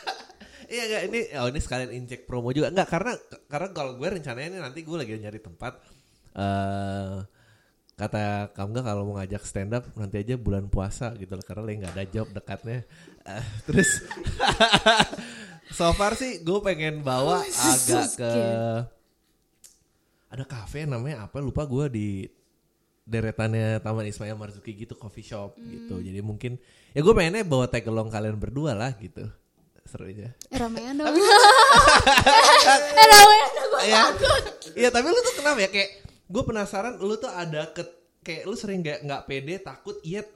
Iya 0.73 0.89
enggak 0.89 1.03
ini 1.12 1.21
oh 1.37 1.47
ini 1.53 1.61
sekalian 1.61 1.91
injek 1.93 2.21
promo 2.25 2.49
juga. 2.53 2.69
Enggak 2.69 2.89
karena 2.93 3.12
karena 3.49 3.69
kalau 3.73 3.93
gue 3.97 4.09
rencananya 4.09 4.49
ini 4.57 4.59
nanti 4.61 4.81
gue 4.85 4.97
lagi 4.97 5.17
nyari 5.17 5.41
tempat 5.41 5.73
eh 6.37 7.17
kata 8.02 8.50
kamu 8.50 8.68
nggak 8.75 8.87
kalau 8.87 9.02
mau 9.06 9.14
ngajak 9.23 9.42
stand 9.47 9.71
up 9.78 9.87
nanti 9.94 10.18
aja 10.18 10.35
bulan 10.35 10.66
puasa 10.66 11.14
gitu 11.14 11.38
loh. 11.38 11.44
Karena 11.47 11.62
lagi 11.62 11.76
nggak 11.82 11.94
ada 11.94 12.04
job 12.11 12.26
dekatnya. 12.35 12.82
Eh, 13.23 13.47
terus 13.71 14.02
so 15.78 15.87
far 15.94 16.18
sih 16.18 16.42
gue 16.42 16.59
pengen 16.66 17.06
bawa 17.06 17.38
Oh, 17.38 17.47
so 17.47 17.71
agak 17.71 18.06
ke 18.18 18.32
ada 20.32 20.44
kafe 20.49 20.88
namanya 20.88 21.30
apa? 21.30 21.38
Lupa 21.38 21.62
gue 21.68 21.87
di 21.92 22.09
deretannya 23.02 23.82
Taman 23.82 24.09
Ismail 24.09 24.35
Marzuki 24.38 24.73
gitu 24.75 24.99
coffee 24.99 25.26
shop 25.26 25.54
gitu. 25.61 26.02
Jadi 26.02 26.18
mungkin 26.25 26.59
ya 26.90 27.00
gue 27.04 27.14
pengennya 27.14 27.47
bawa 27.47 27.71
tag 27.71 27.87
along 27.87 28.11
kalian 28.11 28.35
berdua 28.40 28.75
lah 28.75 28.90
gitu. 28.99 29.28
Seru 29.82 30.06
aja. 30.06 30.30
Eh, 30.50 30.59
ramean 30.59 30.94
dong. 30.94 31.11
Eh 32.73 33.06
ramean 33.11 33.50
dong 33.50 33.82
Iya. 33.82 34.02
Iya, 34.78 34.88
tapi 34.94 35.11
lu 35.11 35.18
tuh 35.26 35.35
kenapa 35.42 35.59
ya? 35.59 35.68
Kayak 35.68 35.90
gue 36.33 36.43
penasaran 36.49 36.97
lu 36.97 37.21
tuh 37.21 37.29
ada 37.29 37.69
ke 37.77 37.85
kayak 38.25 38.49
lu 38.49 38.57
sering 38.57 38.81
nggak 38.81 39.05
nggak 39.05 39.23
pede 39.29 39.61
takut 39.61 40.01
yet 40.01 40.33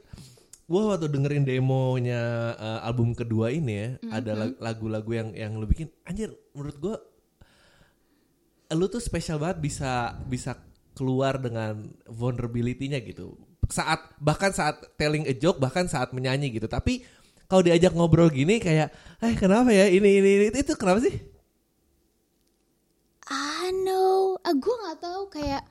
gue 0.66 0.82
waktu 0.82 1.08
dengerin 1.08 1.48
demonya 1.48 2.52
eh, 2.58 2.80
album 2.84 3.16
kedua 3.16 3.48
ini 3.48 3.72
ya 3.72 3.88
ada 4.12 4.32
lag- 4.36 4.58
lagu-lagu 4.60 5.10
yang 5.16 5.28
yang 5.32 5.52
lu 5.56 5.64
bikin 5.64 5.88
anjir 6.04 6.36
menurut 6.52 6.76
gue 6.76 6.96
lu 8.74 8.86
tuh 8.90 8.98
spesial 8.98 9.38
banget 9.38 9.62
bisa 9.62 10.18
bisa 10.26 10.58
keluar 10.96 11.38
dengan 11.38 11.92
vulnerability-nya 12.08 13.04
gitu. 13.04 13.36
Saat 13.68 14.16
bahkan 14.18 14.50
saat 14.50 14.80
telling 14.96 15.28
a 15.28 15.34
joke 15.36 15.60
bahkan 15.60 15.86
saat 15.86 16.10
menyanyi 16.10 16.50
gitu. 16.56 16.66
Tapi 16.66 17.04
kalau 17.46 17.62
diajak 17.62 17.94
ngobrol 17.94 18.32
gini 18.32 18.58
kayak 18.58 18.90
eh 19.22 19.34
kenapa 19.38 19.70
ya? 19.70 19.86
Ini 19.86 20.02
ini, 20.02 20.30
ini 20.40 20.44
itu, 20.50 20.58
itu 20.66 20.72
kenapa 20.74 21.04
sih 21.04 21.14
I 23.26 23.74
know 23.74 24.38
ah, 24.40 24.54
gue 24.54 24.74
nggak 24.86 24.98
tahu 25.02 25.22
kayak 25.30 25.62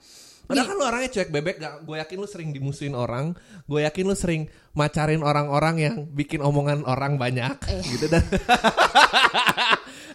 Padahal 0.46 0.68
kan 0.70 0.76
lu 0.78 0.86
orangnya 0.86 1.10
cuek 1.10 1.34
bebek 1.34 1.58
gak? 1.58 1.74
Gue 1.90 1.98
yakin 1.98 2.18
lu 2.22 2.30
sering 2.30 2.54
dimusuhin 2.54 2.94
orang 2.94 3.34
Gue 3.66 3.82
yakin 3.82 4.06
lu 4.06 4.14
sering 4.14 4.46
macarin 4.78 5.26
orang-orang 5.26 5.76
yang 5.82 5.96
bikin 6.14 6.38
omongan 6.38 6.86
orang 6.86 7.18
banyak 7.18 7.58
Iya. 7.66 7.82
Gitu 7.82 8.06
dan 8.06 8.22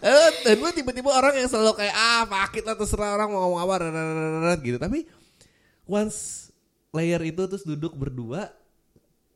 Eh, 0.01 0.29
Dan 0.47 0.57
lu 0.63 0.71
tiba-tiba 0.73 1.13
orang 1.13 1.35
yang 1.35 1.45
selalu 1.45 1.77
kayak 1.77 1.93
Ah 1.93 2.23
pakit 2.25 2.63
lah 2.63 2.73
terserah 2.73 3.13
orang 3.13 3.29
mau 3.29 3.43
ngomong 3.45 3.59
apa 3.61 3.73
dadadadadad," 3.85 4.59
gitu 4.63 4.77
Tapi 4.79 4.99
once 5.85 6.49
layer 6.89 7.21
itu 7.21 7.43
terus 7.45 7.61
duduk 7.61 7.93
berdua 7.93 8.49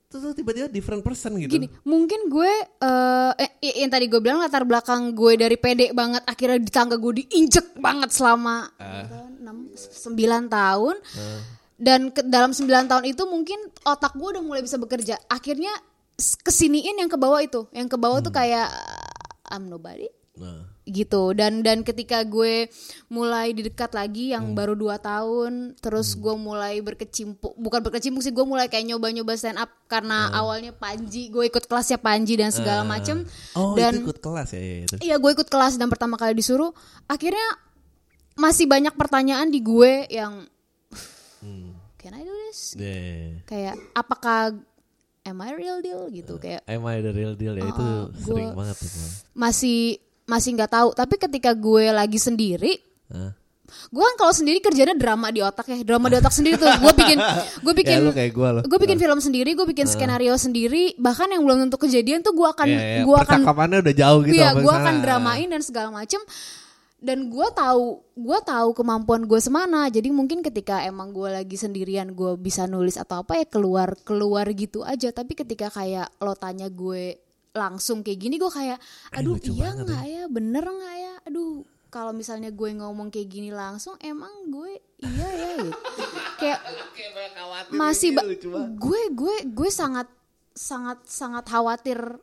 Terus 0.06 0.32
tiba-tiba 0.32 0.68
different 0.68 1.02
person 1.02 1.36
gitu. 1.36 1.50
Gini, 1.50 1.68
mungkin 1.82 2.28
gue 2.28 2.52
eh 2.78 3.32
eh, 3.38 3.52
i- 3.62 3.78
yang 3.80 3.90
tadi 3.90 4.06
gue 4.06 4.18
bilang 4.18 4.38
latar 4.38 4.64
belakang 4.64 5.12
gue 5.12 5.34
dari 5.36 5.56
pede 5.56 5.92
banget 5.92 6.24
akhirnya 6.24 6.58
di 6.58 6.70
tangga 6.70 6.96
gue 6.96 7.22
diinjek 7.22 7.76
banget 7.78 8.10
selama 8.10 8.70
enam 9.40 9.58
sembilan 9.76 10.44
tahun. 10.48 10.96
Dan 11.76 12.08
ke, 12.10 12.24
dalam 12.24 12.50
9 12.50 12.64
tahun 12.88 13.04
itu 13.06 13.24
mungkin 13.26 13.60
otak 13.84 14.14
gue 14.14 14.28
udah 14.32 14.40
mulai 14.40 14.62
bisa 14.62 14.76
bekerja. 14.76 15.20
Akhirnya 15.28 15.76
kesiniin 16.16 16.96
yang 16.98 17.12
ke 17.12 17.16
bawah 17.16 17.44
itu. 17.44 17.68
Yang 17.70 17.92
ke 17.92 17.98
bawah 18.00 18.22
tuh 18.22 18.32
kayak 18.32 18.72
I'm 19.46 19.68
nobody. 19.68 20.08
Nah, 20.36 20.64
gitu. 20.86 21.34
Dan 21.34 21.66
dan 21.66 21.82
ketika 21.82 22.22
gue 22.24 22.70
mulai 23.10 23.52
didekat 23.52 23.92
lagi 23.92 24.32
yang 24.32 24.54
baru 24.54 24.78
dua 24.78 25.02
tahun 25.02 25.78
terus 25.82 26.14
gue 26.16 26.36
mulai 26.38 26.80
berkecimpung 26.80 27.58
bukan 27.58 27.82
berkecimpung 27.82 28.22
sih 28.22 28.32
gue 28.32 28.46
mulai 28.46 28.70
kayak 28.70 28.86
nyoba-nyoba 28.94 29.34
stand 29.36 29.58
up 29.58 29.74
karena 29.90 30.30
awalnya 30.32 30.72
Panji 30.72 31.34
gue 31.34 31.50
ikut 31.50 31.66
kelasnya 31.66 31.98
Panji 31.98 32.38
dan 32.38 32.54
segala 32.54 32.86
macem. 32.86 33.26
Oh 33.58 33.74
dan 33.74 33.98
itu 33.98 34.08
ikut 34.08 34.22
kelas 34.22 34.50
ya, 34.54 34.62
ya 34.62 34.76
itu. 34.86 34.96
Iya 35.02 35.16
gue 35.18 35.32
ikut 35.34 35.50
kelas 35.50 35.82
dan 35.82 35.90
pertama 35.90 36.16
kali 36.16 36.38
disuruh. 36.38 36.72
Akhirnya 37.10 37.60
masih 38.38 38.70
banyak 38.70 38.94
pertanyaan 38.94 39.50
di 39.50 39.60
gue 39.64 40.06
yang 40.12 40.46
can 41.98 42.14
I 42.14 42.22
do 42.22 42.34
this? 42.48 42.78
Yeah. 42.78 43.42
kayak 43.50 43.76
apakah 43.98 44.54
am 45.26 45.38
I 45.42 45.52
real 45.58 45.82
deal? 45.82 46.06
Gitu 46.14 46.38
kayak 46.38 46.62
Am 46.70 46.86
I 46.86 47.02
the 47.02 47.10
real 47.10 47.34
deal? 47.34 47.58
Ya 47.58 47.66
itu 47.66 47.82
Oh, 47.82 48.14
sering 48.14 48.54
banget 48.54 48.78
tuh 48.78 48.90
masih 49.34 49.98
masih 50.26 50.58
nggak 50.58 50.72
tahu. 50.74 50.90
Tapi 50.94 51.16
ketika 51.22 51.54
gue 51.54 51.94
lagi 51.94 52.18
sendiri 52.18 52.82
Hah? 53.10 53.34
gue 53.66 54.04
kan 54.04 54.16
kalau 54.18 54.34
sendiri 54.34 54.62
kerjanya 54.62 54.94
drama 54.94 55.34
di 55.34 55.42
otak 55.42 55.66
ya 55.66 55.82
drama 55.82 56.06
di 56.10 56.16
otak 56.22 56.34
sendiri 56.34 56.56
tuh. 56.58 56.70
Gue 56.82 56.94
bikin 56.94 57.18
gue 57.66 57.74
bikin 57.74 57.98
Ya 57.98 58.02
gue 58.66 58.80
bikin 58.80 58.98
film 59.02 59.20
sendiri 59.22 59.50
gue 59.58 59.66
bikin 59.66 59.88
skenario 59.90 60.36
sendiri. 60.38 60.94
Bahkan 60.98 61.34
yang 61.34 61.42
belum 61.46 61.58
tentu 61.68 61.78
kejadian 61.82 62.22
tuh 62.22 62.34
gue 62.38 62.46
akan 62.46 62.68
Iya, 62.70 62.82
iya, 62.82 63.04
gue 63.06 63.16
akan 63.18 63.40
udah 63.82 63.96
jauh 63.96 64.20
gitu 64.26 64.42
sampai 64.42 64.64
gue 64.64 64.74
akan 64.74 64.96
dramain 65.02 65.48
dan 65.50 65.62
segala 65.66 65.90
macem. 65.90 66.22
Dan 67.06 67.30
gue 67.30 67.48
tahu 67.54 68.02
gue 68.18 68.40
tahu 68.46 68.70
kemampuan 68.74 69.26
gue 69.26 69.42
semana. 69.42 69.90
Jadi 69.90 70.10
mungkin 70.10 70.42
ketika 70.46 70.82
emang 70.86 71.14
gue 71.14 71.30
lagi 71.30 71.58
sendirian 71.58 72.14
gue 72.14 72.38
bisa 72.38 72.66
nulis 72.70 72.98
atau 72.98 73.22
apa 73.26 73.42
ya 73.42 73.46
keluar 73.50 73.98
keluar 74.06 74.46
gitu 74.54 74.86
aja. 74.86 75.10
Tapi 75.10 75.34
ketika 75.38 75.74
kayak 75.74 76.10
lo 76.22 76.34
tanya 76.38 76.70
gue 76.70 77.25
langsung 77.56 78.04
kayak 78.04 78.20
gini 78.20 78.36
gue 78.36 78.52
kayak 78.52 78.78
aduh 79.16 79.40
lucu 79.40 79.56
iya 79.56 79.72
nggak 79.72 80.04
ya. 80.06 80.24
bener 80.28 80.66
nggak 80.68 80.96
ya? 81.00 81.14
Aduh 81.32 81.64
kalau 81.88 82.12
misalnya 82.12 82.52
gue 82.52 82.70
ngomong 82.76 83.08
kayak 83.08 83.32
gini 83.32 83.50
langsung 83.56 83.96
emang 84.04 84.52
gue 84.52 84.84
iya 85.00 85.28
ya? 85.32 85.50
Gitu. 85.64 85.72
Kayak 86.44 86.60
masih 87.72 88.12
ba- 88.12 88.28
gue 88.68 89.02
gue 89.16 89.36
gue 89.48 89.70
sangat 89.72 90.12
sangat 90.52 91.00
sangat 91.08 91.48
khawatir. 91.48 92.20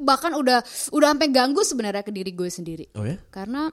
Bahkan 0.00 0.32
udah 0.32 0.64
udah 0.96 1.08
sampai 1.12 1.28
ganggu 1.28 1.60
sebenarnya 1.60 2.00
ke 2.00 2.08
diri 2.08 2.32
gue 2.32 2.48
sendiri. 2.48 2.88
Oh 2.96 3.04
ya? 3.04 3.20
karena 3.28 3.68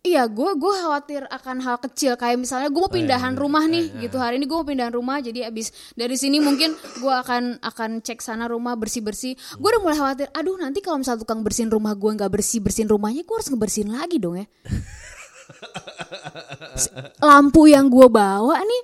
iya 0.00 0.24
gue 0.24 0.50
gue 0.56 0.74
khawatir 0.80 1.22
akan 1.28 1.60
hal 1.60 1.76
kecil. 1.80 2.16
Kayak 2.16 2.40
misalnya 2.40 2.68
gue 2.72 2.80
mau 2.80 2.92
pindahan 2.92 3.36
rumah 3.36 3.64
nih 3.68 3.92
gitu. 4.00 4.16
hari 4.16 4.40
ini 4.40 4.48
gue 4.48 4.56
mau 4.56 4.64
pindahan 4.64 4.94
rumah 4.94 5.20
jadi 5.20 5.52
abis 5.52 5.72
dari 5.92 6.16
sini 6.16 6.40
mungkin 6.40 6.72
gue 6.76 7.14
akan 7.14 7.60
akan 7.60 8.00
cek 8.00 8.24
sana 8.24 8.48
rumah 8.48 8.76
bersih 8.76 9.04
bersih 9.04 9.36
gue 9.36 9.68
udah 9.68 9.80
mulai 9.80 9.96
khawatir 9.96 10.28
aduh 10.32 10.56
nanti 10.56 10.80
kalau 10.80 11.00
misalnya 11.00 11.24
tukang 11.24 11.44
bersihin 11.44 11.68
rumah 11.68 11.92
gue 11.96 12.10
nggak 12.16 12.32
bersih 12.32 12.64
bersihin 12.64 12.88
rumahnya 12.88 13.22
gue 13.24 13.34
harus 13.36 13.48
ngebersihin 13.52 13.90
lagi 13.92 14.16
dong 14.16 14.40
ya. 14.40 14.46
Lampu 17.28 17.68
yang 17.68 17.92
gue 17.92 18.08
bawa 18.08 18.56
nih 18.64 18.82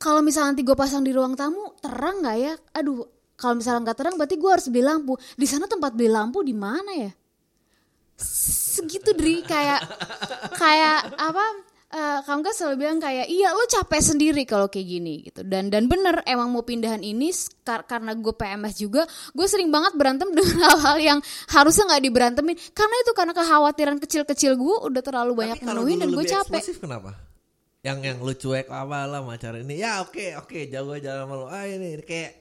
kalau 0.00 0.20
misalnya 0.20 0.56
nanti 0.56 0.64
gue 0.64 0.76
pasang 0.76 1.04
di 1.04 1.12
ruang 1.12 1.36
tamu 1.36 1.76
terang 1.80 2.24
nggak 2.24 2.36
ya? 2.40 2.52
Aduh 2.80 3.04
kalau 3.34 3.58
misalnya 3.58 3.90
nggak 3.90 3.98
terang 3.98 4.14
berarti 4.16 4.36
gue 4.40 4.50
harus 4.50 4.66
beli 4.70 4.84
lampu. 4.84 5.12
Di 5.36 5.44
sana 5.44 5.68
tempat 5.68 5.92
beli 5.92 6.08
lampu 6.08 6.40
di 6.40 6.56
mana 6.56 6.92
ya 6.96 7.12
segitu 8.74 9.14
Dri 9.14 9.40
kayak 9.40 9.86
kayak 10.52 11.14
apa 11.14 11.44
eh, 11.88 12.18
kamu 12.26 12.40
kan 12.42 12.54
selalu 12.54 12.76
bilang 12.76 12.98
kayak 12.98 13.30
iya 13.30 13.54
lo 13.54 13.62
capek 13.64 14.02
sendiri 14.02 14.42
kalau 14.42 14.66
kayak 14.66 14.88
gini 14.88 15.14
gitu 15.22 15.46
dan 15.46 15.70
dan 15.70 15.86
bener 15.86 16.26
emang 16.26 16.50
mau 16.50 16.66
pindahan 16.66 16.98
ini 16.98 17.30
kar- 17.62 17.86
karena 17.86 18.18
gue 18.18 18.34
PMS 18.34 18.74
juga 18.76 19.06
gue 19.30 19.46
sering 19.46 19.70
banget 19.70 19.94
berantem 19.94 20.26
dengan 20.36 20.58
hal-hal 20.66 20.96
yang 20.98 21.18
harusnya 21.48 21.94
nggak 21.94 22.02
diberantemin 22.02 22.56
karena 22.74 22.94
itu 22.98 23.12
karena 23.14 23.32
kekhawatiran 23.32 23.96
kecil-kecil 24.02 24.58
gue 24.58 24.76
udah 24.90 25.02
terlalu 25.06 25.32
banyak 25.46 25.62
menuhin 25.62 26.02
dan 26.02 26.10
gue 26.10 26.24
capek 26.26 26.62
kenapa? 26.82 27.14
Yang 27.84 27.98
yang 28.00 28.18
lu 28.24 28.32
cuek 28.32 28.72
apa 28.72 29.04
lah 29.04 29.20
macar 29.20 29.60
ini. 29.60 29.76
Ya 29.76 30.00
oke 30.00 30.40
oke 30.40 30.72
jago 30.72 30.96
jalan 30.96 31.28
sama 31.28 31.34
lu. 31.36 31.46
Ah 31.52 31.68
ini 31.68 32.00
kayak 32.00 32.32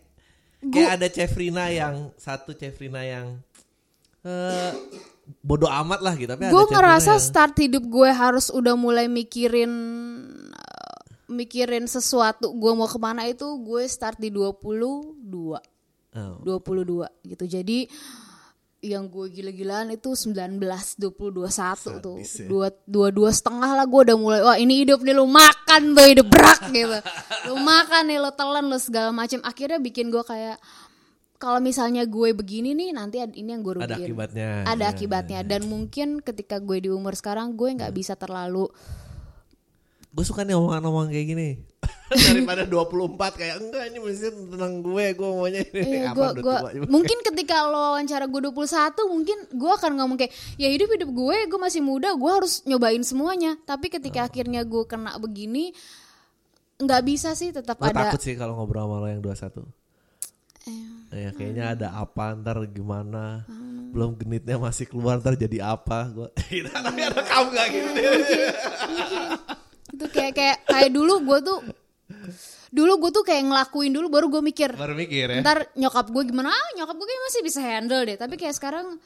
kayak 0.64 0.90
ada 0.96 1.08
Cefrina 1.12 1.68
yang 1.68 2.16
satu 2.16 2.56
Cefrina 2.56 3.04
yang 3.04 3.44
eh 4.24 4.72
bodoh 5.40 5.68
amat 5.68 6.00
lah 6.00 6.14
gitu. 6.14 6.30
Tapi 6.30 6.46
gue 6.46 6.64
ngerasa 6.70 7.12
yang- 7.14 7.24
start 7.24 7.56
hidup 7.58 7.84
gue 7.84 8.10
harus 8.10 8.48
udah 8.50 8.74
mulai 8.74 9.08
mikirin 9.08 9.72
eh, 10.50 11.00
mikirin 11.28 11.86
sesuatu 11.86 12.52
gue 12.52 12.72
mau 12.72 12.86
ke 12.86 12.98
mana 12.98 13.24
itu 13.26 13.46
gue 13.60 13.84
start 13.86 14.18
di 14.18 14.28
22 14.28 15.60
Oh. 16.14 16.38
22 16.46 17.10
gitu 17.26 17.46
jadi 17.48 17.90
yang 18.80 19.08
gue 19.08 19.32
gila-gilaan 19.32 19.90
itu 19.90 20.12
19 20.12 20.60
20 20.60 21.00
21 21.00 21.50
tuh 21.98 22.20
Sadis 22.20 22.32
ya. 22.36 22.46
dua 22.46 22.68
dua 22.84 23.08
dua 23.10 23.32
setengah 23.32 23.72
lah 23.74 23.88
gue 23.88 24.02
udah 24.04 24.14
mulai 24.14 24.40
wah 24.40 24.54
ini 24.54 24.84
hidup 24.84 25.02
nih 25.02 25.10
lu 25.12 25.26
makan 25.26 25.96
tuh 25.96 26.06
hidup 26.06 26.28
berak 26.28 26.70
gitu 26.70 27.00
lu 27.48 27.58
makan 27.58 28.04
nih 28.06 28.20
lu 28.20 28.30
telan 28.30 28.68
lu 28.68 28.78
segala 28.78 29.10
macam 29.10 29.42
akhirnya 29.42 29.80
bikin 29.80 30.12
gue 30.12 30.22
kayak 30.22 30.60
kalau 31.44 31.60
misalnya 31.60 32.08
gue 32.08 32.32
begini 32.32 32.72
nih 32.72 32.96
nanti 32.96 33.20
ini 33.20 33.52
yang 33.52 33.60
gue 33.60 33.84
rugiin. 33.84 33.92
Ada 33.92 34.00
akibatnya. 34.00 34.50
ada 34.64 34.86
Ya, 34.88 34.92
akibatnya. 34.96 35.40
dan 35.44 35.68
mungkin 35.68 36.24
ketika 36.24 36.64
gue 36.64 36.80
di 36.80 36.88
umur 36.88 37.20
sekarang 37.20 37.60
gue 37.60 37.68
nggak 37.76 37.92
bisa 37.92 38.16
terlalu 38.16 38.72
Gue 40.14 40.22
suka 40.22 40.46
nih 40.46 40.54
omongan-omongan 40.54 41.10
kayak 41.10 41.28
gini. 41.28 41.50
daripada 42.14 42.64
24 42.70 43.18
kayak 43.34 43.56
enggak 43.60 43.84
ini 43.90 43.98
mesti 43.98 44.30
tentang 44.30 44.86
gue 44.86 45.06
gue 45.18 45.28
maunya 45.28 45.66
ini. 45.66 45.82
Iya, 46.00 46.14
apa 46.14 46.38
gua, 46.38 46.62
gua, 46.62 46.86
mungkin 46.86 47.18
ketika 47.26 47.66
lo 47.66 47.98
wawancara 47.98 48.30
gue 48.30 48.42
21 48.46 48.94
mungkin 49.10 49.38
gue 49.50 49.72
akan 49.74 49.92
ngomong 49.98 50.16
kayak 50.16 50.32
ya 50.56 50.70
hidup 50.70 50.94
hidup 50.94 51.10
gue 51.10 51.38
gue 51.50 51.60
masih 51.60 51.82
muda 51.82 52.14
gue 52.14 52.32
harus 52.32 52.62
nyobain 52.64 53.02
semuanya. 53.02 53.58
Tapi 53.66 53.90
Oh. 53.90 53.94
ketika 54.00 54.30
akhirnya 54.30 54.62
gue 54.64 54.84
kena 54.86 55.18
begini 55.18 55.74
nggak 56.78 57.02
bisa 57.04 57.34
sih 57.34 57.50
tetap 57.50 57.82
Gue 57.82 57.90
ada 57.90 58.14
takut 58.14 58.22
sih 58.22 58.38
kalau 58.38 58.54
ngobrol 58.56 58.86
sama 58.86 59.02
lo 59.02 59.08
yang 59.10 59.20
21 59.20 59.83
Eh, 60.64 61.20
Ya 61.28 61.30
kayaknya 61.30 61.76
ada 61.76 61.88
apa 61.94 62.34
ntar 62.40 62.58
gimana? 62.72 63.44
Hmm. 63.46 63.92
Belum 63.94 64.18
genitnya 64.18 64.58
masih 64.58 64.90
keluar 64.90 65.20
ntar 65.22 65.36
jadi 65.36 65.62
apa? 65.76 66.10
Gue 66.10 66.28
Tapi 66.34 67.02
ada 67.08 67.22
kamu 67.22 67.48
gak 67.54 67.68
gitu. 67.70 68.00
Itu 69.94 70.06
kayak 70.10 70.34
kayak 70.34 70.58
kayak 70.66 70.90
dulu 70.90 71.14
gue 71.22 71.40
tuh 71.46 71.60
dulu 72.74 72.94
gue 73.06 73.12
tuh 73.14 73.22
kayak 73.22 73.44
ngelakuin 73.46 73.94
dulu 73.94 74.08
baru 74.10 74.26
gue 74.34 74.42
mikir 74.42 74.74
Baru 74.74 74.98
mikir 74.98 75.30
ya? 75.30 75.40
Ntar 75.46 75.70
nyokap 75.78 76.10
gue 76.10 76.24
gimana? 76.26 76.50
Ah, 76.50 76.70
nyokap 76.74 76.96
gue 76.98 77.08
kayak 77.08 77.24
masih 77.30 77.42
bisa 77.46 77.60
handle 77.62 78.02
deh. 78.08 78.18
Tapi 78.18 78.36
kayak 78.40 78.56
sekarang 78.58 78.98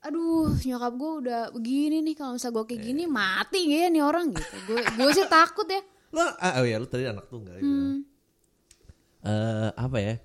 aduh 0.00 0.52
nyokap 0.60 0.92
gue 0.96 1.10
udah 1.24 1.40
begini 1.52 2.00
nih 2.04 2.14
kalau 2.16 2.36
misalnya 2.36 2.56
gue 2.60 2.64
kayak 2.72 2.82
gini 2.84 3.04
mati 3.08 3.60
ya 3.64 3.88
nih 3.88 4.02
orang? 4.04 4.36
Gitu. 4.36 4.56
Gue 4.68 4.80
gue 4.84 5.10
sih 5.16 5.24
takut 5.30 5.64
ya. 5.64 5.80
Lo 6.12 6.26
ah, 6.26 6.60
Oh 6.60 6.66
ya 6.68 6.76
lo 6.76 6.84
tadi 6.90 7.08
anak 7.08 7.30
tunggal 7.32 7.56
gitu. 7.56 7.64
Hmm. 7.64 8.04
Eh, 9.20 9.70
Apa 9.76 9.96
ya 10.00 10.16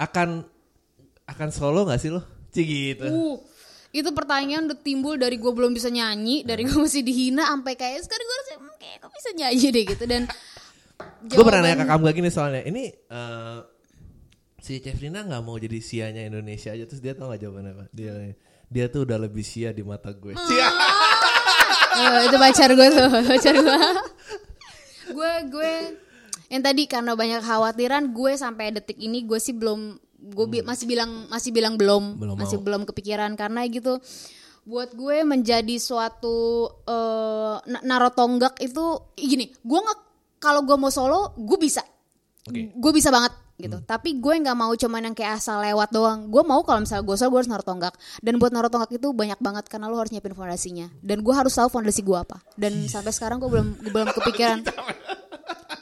Akan 0.00 0.46
Akan 1.24 1.48
solo 1.48 1.88
gak 1.88 2.00
sih 2.04 2.12
lo? 2.12 2.20
Cih 2.52 2.66
gitu. 2.66 3.08
Uh 3.08 3.36
itu 3.94 4.10
pertanyaan 4.10 4.66
udah 4.66 4.74
timbul 4.82 5.14
dari 5.14 5.38
gue 5.38 5.52
belum 5.54 5.70
bisa 5.70 5.86
nyanyi 5.86 6.42
dari 6.42 6.66
gue 6.66 6.74
masih 6.74 7.06
dihina 7.06 7.46
sampai 7.46 7.78
kayak 7.78 8.02
sekarang 8.02 8.26
gue 8.26 8.36
harus 8.42 8.48
hmm, 8.58 8.74
kayak 8.82 8.96
gue 8.98 9.10
bisa 9.14 9.30
nyanyi 9.38 9.66
deh 9.70 9.84
gitu. 9.86 10.04
Dan 10.10 10.22
Gue 11.30 11.42
pernah 11.46 11.62
nanya 11.62 11.78
ke 11.78 11.86
kamu 11.90 12.02
gak 12.06 12.16
gini 12.22 12.30
soalnya 12.30 12.62
Ini 12.70 12.84
eh, 12.90 13.58
Si 14.62 14.78
Cefrina 14.82 15.26
gak 15.26 15.42
mau 15.42 15.58
jadi 15.58 15.78
sianya 15.82 16.22
Indonesia 16.22 16.70
aja 16.70 16.86
Terus 16.86 17.02
dia 17.02 17.18
tau 17.18 17.34
gak 17.34 17.42
jawabannya 17.42 17.72
apa? 17.74 17.84
Dia 17.90 18.34
dia 18.74 18.90
tuh 18.90 19.06
udah 19.06 19.18
lebih 19.22 19.46
sia 19.46 19.70
di 19.70 19.86
mata 19.86 20.10
gue. 20.10 20.34
Sia. 20.50 20.68
Oh, 21.94 22.20
itu 22.26 22.36
pacar 22.42 22.74
gue 22.74 22.88
tuh, 22.90 23.06
pacar 23.30 23.54
gue. 23.54 23.78
gue 25.14 25.32
gue 25.52 25.74
yang 26.54 26.62
tadi 26.62 26.86
karena 26.86 27.12
banyak 27.12 27.42
khawatiran 27.42 28.08
gue 28.08 28.32
sampai 28.34 28.70
detik 28.70 28.94
ini 28.96 29.22
gue 29.22 29.36
sih 29.36 29.50
belum 29.50 29.98
gue 30.24 30.46
bi- 30.46 30.62
masih 30.62 30.86
bilang 30.86 31.26
masih 31.26 31.50
bilang 31.50 31.74
belum, 31.74 32.16
Belum 32.16 32.32
masih 32.34 32.56
mau. 32.56 32.64
belum 32.64 32.82
kepikiran. 32.86 33.34
Karena 33.34 33.66
gitu 33.66 33.98
buat 34.62 34.88
gue 34.90 35.20
menjadi 35.22 35.76
suatu 35.76 36.36
eh, 36.86 37.56
na- 37.66 37.84
naro 37.84 38.08
tonggak 38.08 38.56
itu 38.58 38.80
gini 39.12 39.50
gue 39.52 39.78
nggak 39.78 39.98
kalau 40.38 40.62
gue 40.62 40.72
mau 40.74 40.88
solo 40.88 41.34
gue 41.34 41.58
bisa. 41.58 41.82
Oke. 42.44 42.70
gue 42.70 42.92
bisa 42.92 43.08
banget 43.08 43.32
gitu. 43.54 43.80
Tapi 43.82 44.16
gue 44.16 44.34
nggak 44.36 44.52
mau 44.52 44.70
cuman 44.70 45.00
yang 45.02 45.14
kayak 45.14 45.38
asal 45.38 45.58
lewat 45.58 45.88
doang. 45.88 46.28
Gue 46.28 46.42
mau 46.42 46.60
kalau 46.60 46.80
misalnya 46.80 47.02
gue 47.02 47.14
solo 47.14 47.30
gue 47.30 47.40
harus 47.40 47.50
naruh 47.50 47.64
tonggak. 47.64 47.92
Dan 48.18 48.36
buat 48.36 48.50
naruh 48.50 48.68
tonggak 48.68 48.92
itu 48.92 49.10
banyak 49.10 49.36
banget 49.38 49.64
karena 49.66 49.86
lo 49.86 49.96
harus 49.96 50.10
nyiapin 50.10 50.32
fondasinya. 50.32 50.86
Dan 50.98 51.20
gue 51.20 51.32
harus 51.32 51.50
tahu 51.50 51.68
fondasi 51.68 52.00
gue 52.00 52.14
apa. 52.14 52.38
Dan 52.54 52.84
sampai 52.86 53.10
sekarang 53.10 53.36
gue 53.38 53.48
belum 53.48 53.68
gue 53.80 53.90
belum 53.90 54.08
kepikiran 54.12 54.60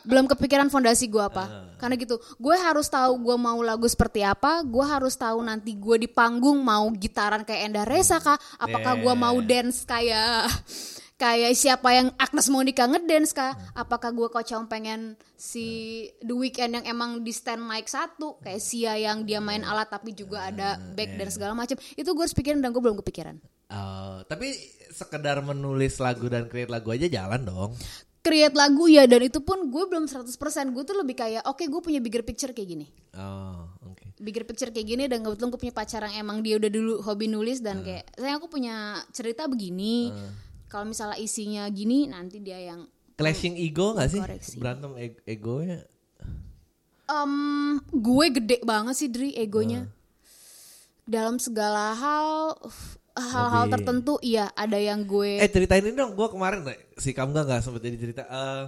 belum 0.09 0.27
kepikiran 0.31 0.69
fondasi 0.69 1.07
gue 1.07 1.23
apa. 1.23 1.75
Karena 1.79 1.95
gitu 1.99 2.19
gue 2.39 2.57
harus 2.57 2.87
tahu 2.87 3.23
gue 3.23 3.37
mau 3.39 3.59
lagu 3.63 3.87
seperti 3.87 4.23
apa 4.23 4.63
gue 4.63 4.85
harus 4.87 5.15
tahu 5.19 5.43
nanti 5.43 5.75
gue 5.75 5.97
di 6.03 6.09
panggung 6.11 6.63
mau 6.63 6.87
gitaran 6.95 7.43
kayak 7.43 7.71
Enda 7.71 7.83
Reza 7.83 8.23
kah 8.23 8.39
apakah 8.59 8.99
gue 8.99 9.15
mau 9.19 9.37
dance 9.43 9.83
kayak 9.83 10.47
kayak 11.23 11.55
siapa 11.55 11.89
yang 11.95 12.09
Agnes 12.19 12.51
Monica 12.51 12.83
ngedance 12.83 13.31
kah 13.31 13.55
apakah 13.79 14.11
gue 14.11 14.27
kocong 14.27 14.67
pengen 14.67 15.15
si 15.39 16.07
The 16.19 16.35
Weeknd 16.35 16.83
yang 16.83 16.87
emang 16.91 17.23
di 17.23 17.31
stand 17.31 17.63
mic 17.63 17.87
satu 17.87 18.43
kayak 18.43 18.59
Sia 18.59 18.99
yang 18.99 19.23
dia 19.23 19.39
main 19.39 19.63
alat 19.63 19.87
tapi 19.87 20.19
juga 20.19 20.51
ada 20.51 20.83
back 20.99 21.15
dan 21.15 21.29
segala 21.31 21.55
macam 21.55 21.79
itu 21.79 22.11
gue 22.11 22.23
harus 22.27 22.35
pikirin 22.35 22.59
dan 22.59 22.75
gue 22.75 22.83
belum 22.83 22.99
kepikiran. 23.07 23.39
Oh, 23.73 24.21
tapi 24.27 24.53
sekedar 24.93 25.41
menulis 25.41 25.97
lagu 26.03 26.29
dan 26.29 26.51
create 26.51 26.69
lagu 26.69 26.93
aja 26.93 27.07
jalan 27.07 27.47
dong. 27.47 27.71
Create 28.23 28.55
lagu 28.55 28.87
ya 28.87 29.03
dan 29.05 29.19
itu 29.21 29.43
pun 29.43 29.67
gue 29.67 29.85
belum 29.85 30.07
100% 30.07 30.31
gue 30.71 30.83
tuh 30.83 30.95
lebih 30.95 31.15
kayak 31.15 31.43
oke 31.43 31.61
gue 31.61 31.81
punya 31.83 31.99
bigger 31.99 32.23
picture 32.23 32.51
kayak 32.51 32.71
gini 32.71 32.87
Oh, 33.13 33.67
oke. 33.85 34.15
bigger 34.17 34.47
picture 34.47 34.71
kayak 34.71 34.87
gini 34.87 35.05
dan 35.05 35.21
kebetulan 35.21 35.51
gue 35.51 35.61
punya 35.61 35.75
pacar 35.75 36.07
yang 36.07 36.23
emang 36.23 36.39
dia 36.41 36.57
udah 36.57 36.71
dulu 36.71 37.03
hobi 37.03 37.27
nulis 37.27 37.59
dan 37.59 37.83
kayak 37.83 38.07
saya 38.15 38.39
aku 38.39 38.47
punya 38.47 38.75
cerita 39.11 39.45
begini 39.45 40.15
kalau 40.67 40.87
misalnya 40.87 41.19
isinya 41.19 41.67
gini 41.69 42.07
nanti 42.07 42.39
dia 42.39 42.57
yang 42.59 42.87
Clashing 43.13 43.61
ego 43.61 43.93
gak 43.93 44.09
sih? 44.09 44.19
Koreksi. 44.19 44.57
Berantem 44.57 44.97
e- 44.97 45.21
egonya. 45.29 45.85
Em, 47.05 47.35
gue 47.85 48.27
gede 48.33 48.59
banget 48.65 48.95
sih 48.97 49.13
Dri 49.13 49.37
egonya 49.37 49.85
dalam 51.05 51.37
segala 51.37 51.93
hal 51.93 52.57
uff, 52.65 52.97
hal-hal 53.15 53.65
Lebih- 53.67 53.75
tertentu 53.77 54.15
iya 54.21 54.49
ada 54.53 54.79
yang 54.81 55.05
gue 55.05 55.37
Eh 55.37 55.51
ceritain 55.51 55.85
ini 55.85 55.93
dong, 55.93 56.17
gue 56.17 56.29
kemarin 56.29 56.65
si 56.97 57.13
kamu 57.13 57.33
gak, 57.33 57.45
gak 57.47 57.61
sempet 57.63 57.83
jadi 57.85 57.97
cerita. 58.01 58.23
Eh 58.25 58.65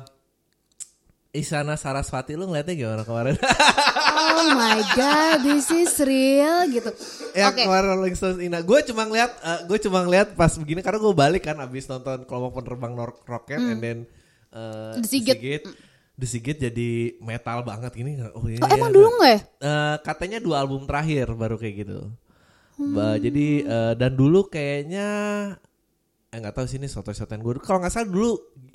Isana 1.35 1.75
Sarasvati 1.75 2.39
lu 2.39 2.47
ngeliatnya 2.47 2.79
gimana 2.79 3.03
kemarin? 3.03 3.35
oh 4.39 4.55
my 4.55 4.79
god 4.95 5.43
this 5.43 5.67
is 5.75 5.91
real 5.99 6.63
gitu 6.71 6.95
yang 7.35 7.51
oke 7.51 7.59
kemarin 7.59 7.87
Rolling 7.99 8.15
Stones 8.15 8.39
Ina. 8.39 8.63
Gue 8.63 8.87
cuma 8.87 9.03
ngeliat, 9.03 9.35
eh, 9.43 9.61
gue 9.67 9.79
cuma 9.83 10.07
ngeliat 10.07 10.39
pas 10.39 10.55
begini 10.55 10.79
karena 10.79 11.03
gue 11.03 11.11
balik 11.11 11.43
kan 11.43 11.59
abis 11.59 11.91
nonton 11.91 12.23
kelompok 12.23 12.63
penerbang 12.63 12.95
Nor- 12.95 13.19
Rocket 13.27 13.59
and 13.59 13.81
then 13.83 13.99
uh, 14.55 14.95
The 15.03 15.09
Sigit. 15.11 15.67
The 16.15 16.27
Sigit 16.31 16.63
jadi 16.63 17.19
metal 17.19 17.67
banget 17.67 17.99
ini. 17.99 18.15
Oh, 18.31 18.47
ini 18.47 18.63
oh, 18.63 18.71
ya. 18.71 18.79
emang 18.79 18.95
dulu 18.95 19.09
nggak 19.19 19.33
ya 19.35 19.41
Eh, 19.59 19.97
katanya 20.07 20.39
dua 20.39 20.63
album 20.63 20.87
terakhir 20.87 21.35
baru 21.35 21.59
kayak 21.59 21.75
gitu. 21.83 22.15
Ba- 22.77 23.17
Jadi 23.17 23.63
eh, 23.63 23.93
dan 23.95 24.13
dulu 24.13 24.47
kayaknya 24.47 25.07
eh 26.29 26.39
nggak 26.39 26.53
tahu 26.53 26.67
sih 26.67 26.77
ini 26.77 26.87
soto-sotoan 26.87 27.39
gue. 27.39 27.53
Kalau 27.59 27.79
nggak 27.79 27.93
salah 27.93 28.07
dulu 28.07 28.31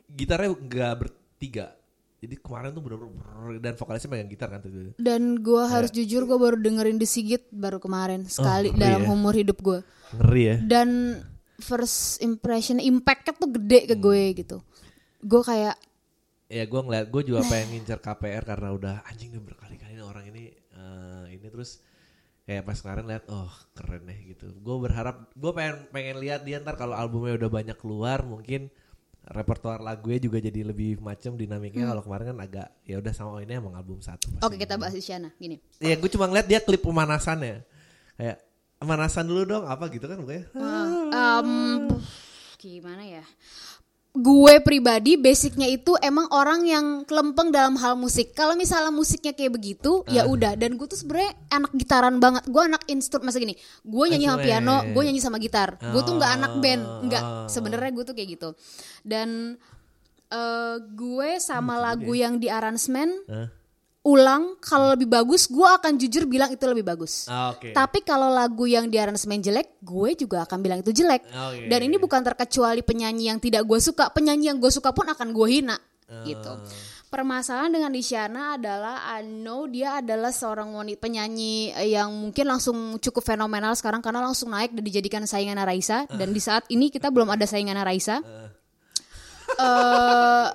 gitarnya 0.10 0.50
nggak 0.52 0.94
bertiga. 0.98 1.76
Jadi 2.20 2.36
kemarin 2.36 2.72
tuh 2.72 2.84
bener-bener 2.84 3.16
dan 3.58 3.74
vokalisnya 3.74 4.12
megang 4.12 4.28
gitar 4.28 4.48
kan 4.48 4.60
tuh. 4.60 4.92
dan 4.96 5.40
gue 5.40 5.64
harus 5.66 5.88
jujur 5.90 6.24
gue 6.24 6.36
baru 6.36 6.60
dengerin 6.60 7.00
The 7.00 7.08
Sigit 7.08 7.48
baru 7.48 7.80
kemarin 7.80 8.28
sekali 8.28 8.70
ngeri 8.70 8.76
dalam 8.78 9.02
ya. 9.04 9.08
umur 9.08 9.32
hidup 9.32 9.64
gue 9.64 9.80
Ngeri 10.20 10.44
ya. 10.44 10.56
dan 10.60 10.90
first 11.58 12.20
impression 12.20 12.84
impactnya 12.84 13.32
tuh 13.34 13.48
gede 13.50 13.88
ke 13.88 13.96
gue 13.96 14.36
gitu 14.36 14.60
gue 15.22 15.42
kayak 15.42 15.80
Ya 16.50 16.66
gue 16.66 16.82
ngeliat 16.82 17.08
gue 17.08 17.24
juga 17.24 17.40
pengen 17.46 17.78
ngincer 17.78 18.02
KPR 18.02 18.44
karena 18.44 18.74
udah 18.74 18.96
anjing 19.06 19.32
udah 19.32 19.44
berkali-kali 19.46 19.96
orang 20.02 20.28
ini 20.28 20.44
eh, 20.52 21.24
ini 21.30 21.48
terus 21.48 21.80
kayak 22.50 22.66
pas 22.66 22.82
kemarin 22.82 23.06
lihat 23.06 23.30
oh 23.30 23.54
keren 23.78 24.10
deh 24.10 24.20
gitu. 24.34 24.50
Gue 24.58 24.82
berharap 24.82 25.30
gue 25.38 25.52
pengen 25.54 25.86
pengen 25.94 26.18
lihat 26.18 26.42
dia 26.42 26.58
ntar 26.58 26.82
kalau 26.82 26.98
albumnya 26.98 27.38
udah 27.38 27.46
banyak 27.46 27.78
keluar 27.78 28.26
mungkin 28.26 28.74
repertoar 29.22 29.86
lagunya 29.86 30.18
juga 30.18 30.42
jadi 30.42 30.66
lebih 30.66 30.98
macem 30.98 31.38
dinamiknya. 31.38 31.86
Kalau 31.94 32.02
kemarin 32.02 32.34
kan 32.34 32.38
agak 32.42 32.68
ya 32.90 32.98
udah 32.98 33.14
sama 33.14 33.38
oh, 33.38 33.42
ini 33.46 33.54
emang 33.54 33.78
album 33.78 34.02
satu 34.02 34.34
oke 34.42 34.58
kita 34.58 34.82
bahas 34.82 34.98
Isyana 34.98 35.30
gini. 35.38 35.62
Ya 35.78 35.94
gue 35.94 36.10
cuma 36.10 36.26
ngeliat 36.26 36.50
dia 36.50 36.58
klip 36.58 36.82
pemanasannya. 36.82 37.62
Kayak 38.18 38.42
pemanasan 38.82 39.30
dulu 39.30 39.46
dong 39.46 39.64
apa? 39.70 39.86
gitu 39.94 40.10
kan 40.10 40.18
pokoknya. 40.18 40.50
Em, 41.14 41.50
gimana 42.58 43.04
ya 43.06 43.26
gue 44.20 44.56
pribadi 44.64 45.16
basicnya 45.16 45.68
itu 45.68 45.96
emang 46.04 46.28
orang 46.36 46.68
yang 46.68 46.86
kelempeng 47.08 47.50
dalam 47.50 47.80
hal 47.80 47.96
musik. 47.96 48.36
Kalau 48.36 48.54
misalnya 48.54 48.92
musiknya 48.92 49.32
kayak 49.32 49.56
begitu 49.56 50.04
ya 50.12 50.28
udah. 50.28 50.56
Dan 50.60 50.76
gue 50.76 50.88
tuh 50.88 51.00
sebenarnya 51.00 51.36
anak 51.52 51.72
gitaran 51.76 52.16
banget. 52.20 52.44
Gue 52.48 52.64
anak 52.64 52.84
instrumen 52.92 53.32
masa 53.32 53.38
gini 53.38 53.54
gue 53.86 54.06
nyanyi 54.10 54.26
sama 54.26 54.40
piano 54.42 54.76
gue 54.90 55.02
nyanyi 55.04 55.22
sama 55.22 55.38
gitar. 55.40 55.80
Gue 55.80 56.02
tuh 56.04 56.16
nggak 56.20 56.32
anak 56.40 56.54
band 56.60 56.84
nggak. 57.10 57.24
Oh. 57.24 57.48
sebenarnya 57.52 57.92
gue 57.96 58.04
tuh 58.06 58.16
kayak 58.16 58.30
gitu. 58.36 58.50
Dan 59.04 59.60
eh, 60.30 60.76
gue 60.80 61.30
sama 61.40 61.80
lagu 61.80 62.12
yang 62.14 62.38
di 62.38 62.48
aransemen 62.52 63.10
Hah? 63.28 63.59
Ulang 64.10 64.58
kalau 64.58 64.98
lebih 64.98 65.06
bagus 65.06 65.46
gue 65.46 65.70
akan 65.70 65.94
jujur 65.96 66.26
bilang 66.26 66.50
itu 66.50 66.66
lebih 66.66 66.82
bagus 66.82 67.30
Ah, 67.30 67.54
Oke. 67.54 67.70
tapi 67.72 68.02
kalau 68.02 68.34
lagu 68.34 68.66
yang 68.66 68.90
di 68.90 68.98
aransemen 68.98 69.38
jelek, 69.38 69.78
gue 69.86 70.18
juga 70.18 70.50
akan 70.50 70.58
bilang 70.66 70.82
itu 70.82 70.90
jelek. 70.90 71.30
Oke. 71.30 71.70
Dan 71.70 71.80
ini 71.86 72.02
bukan 72.02 72.26
terkecuali 72.26 72.82
penyanyi 72.82 73.30
yang 73.30 73.38
tidak 73.38 73.62
gue 73.64 73.78
suka, 73.78 74.10
penyanyi 74.10 74.50
yang 74.50 74.58
gue 74.58 74.72
suka 74.74 74.90
pun 74.90 75.06
akan 75.06 75.30
gue 75.30 75.48
hina, 75.48 75.78
gitu. 76.26 76.54
Permasalahan 77.10 77.74
dengan 77.74 77.90
Isyana 77.94 78.58
adalah 78.58 79.02
I 79.18 79.26
know 79.26 79.66
dia 79.66 79.98
adalah 79.98 80.30
seorang 80.30 80.70
wanita 80.74 81.02
penyanyi 81.02 81.74
yang 81.90 82.14
mungkin 82.14 82.46
langsung 82.46 82.78
cukup 83.02 83.26
fenomenal 83.26 83.74
sekarang 83.74 84.02
karena 84.02 84.22
langsung 84.22 84.54
naik 84.54 84.78
dan 84.78 84.86
dijadikan 84.86 85.26
saingan 85.26 85.58
Raisa 85.58 86.06
dan 86.06 86.30
di 86.30 86.38
saat 86.38 86.70
ini 86.70 86.94
kita 86.94 87.10
belum 87.10 87.30
ada 87.34 87.50
saingan 87.50 87.82
Raisa. 87.82 88.22
Eh, 89.50 90.48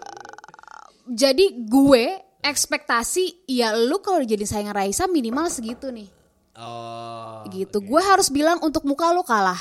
jadi 1.10 1.46
gue 1.66 2.04
ekspektasi 2.44 3.48
ya 3.48 3.72
lu 3.72 3.98
kalau 3.98 4.20
jadi 4.20 4.44
saingan 4.44 4.76
Raisa 4.76 5.08
minimal 5.08 5.48
segitu 5.48 5.88
nih 5.88 6.12
Oh. 6.54 7.42
gitu. 7.50 7.82
Gue 7.82 7.98
harus 7.98 8.30
bilang 8.30 8.62
untuk 8.62 8.86
muka 8.86 9.10
lo 9.10 9.26
kalah. 9.26 9.58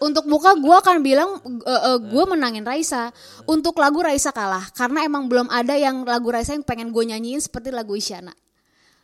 untuk 0.00 0.24
muka 0.28 0.52
gue 0.56 0.74
akan 0.84 1.00
bilang 1.00 1.40
uh, 1.44 1.80
uh, 1.92 1.98
gue 2.00 2.24
menangin 2.24 2.64
Raisa. 2.64 3.12
Untuk 3.44 3.76
lagu 3.76 4.00
Raisa 4.00 4.32
kalah 4.32 4.64
karena 4.72 5.04
emang 5.04 5.28
belum 5.28 5.48
ada 5.52 5.76
yang 5.76 6.08
lagu 6.08 6.32
Raisa 6.32 6.56
yang 6.56 6.64
pengen 6.64 6.88
gue 6.88 7.04
nyanyiin 7.04 7.40
seperti 7.40 7.68
lagu 7.68 7.92
Isyana. 7.96 8.32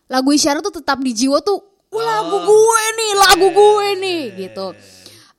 Lagu 0.08 0.32
Isyana 0.32 0.60
tuh 0.60 0.80
tetap 0.80 1.00
di 1.00 1.12
jiwa 1.12 1.44
tuh, 1.44 1.60
"Wah, 1.92 2.00
lagu 2.00 2.36
Oh. 2.36 2.44
gue 2.48 2.82
nih, 2.96 3.12
lagu 3.16 3.46
gue 3.52 3.88
nih 4.00 4.22
gitu. 4.40 4.66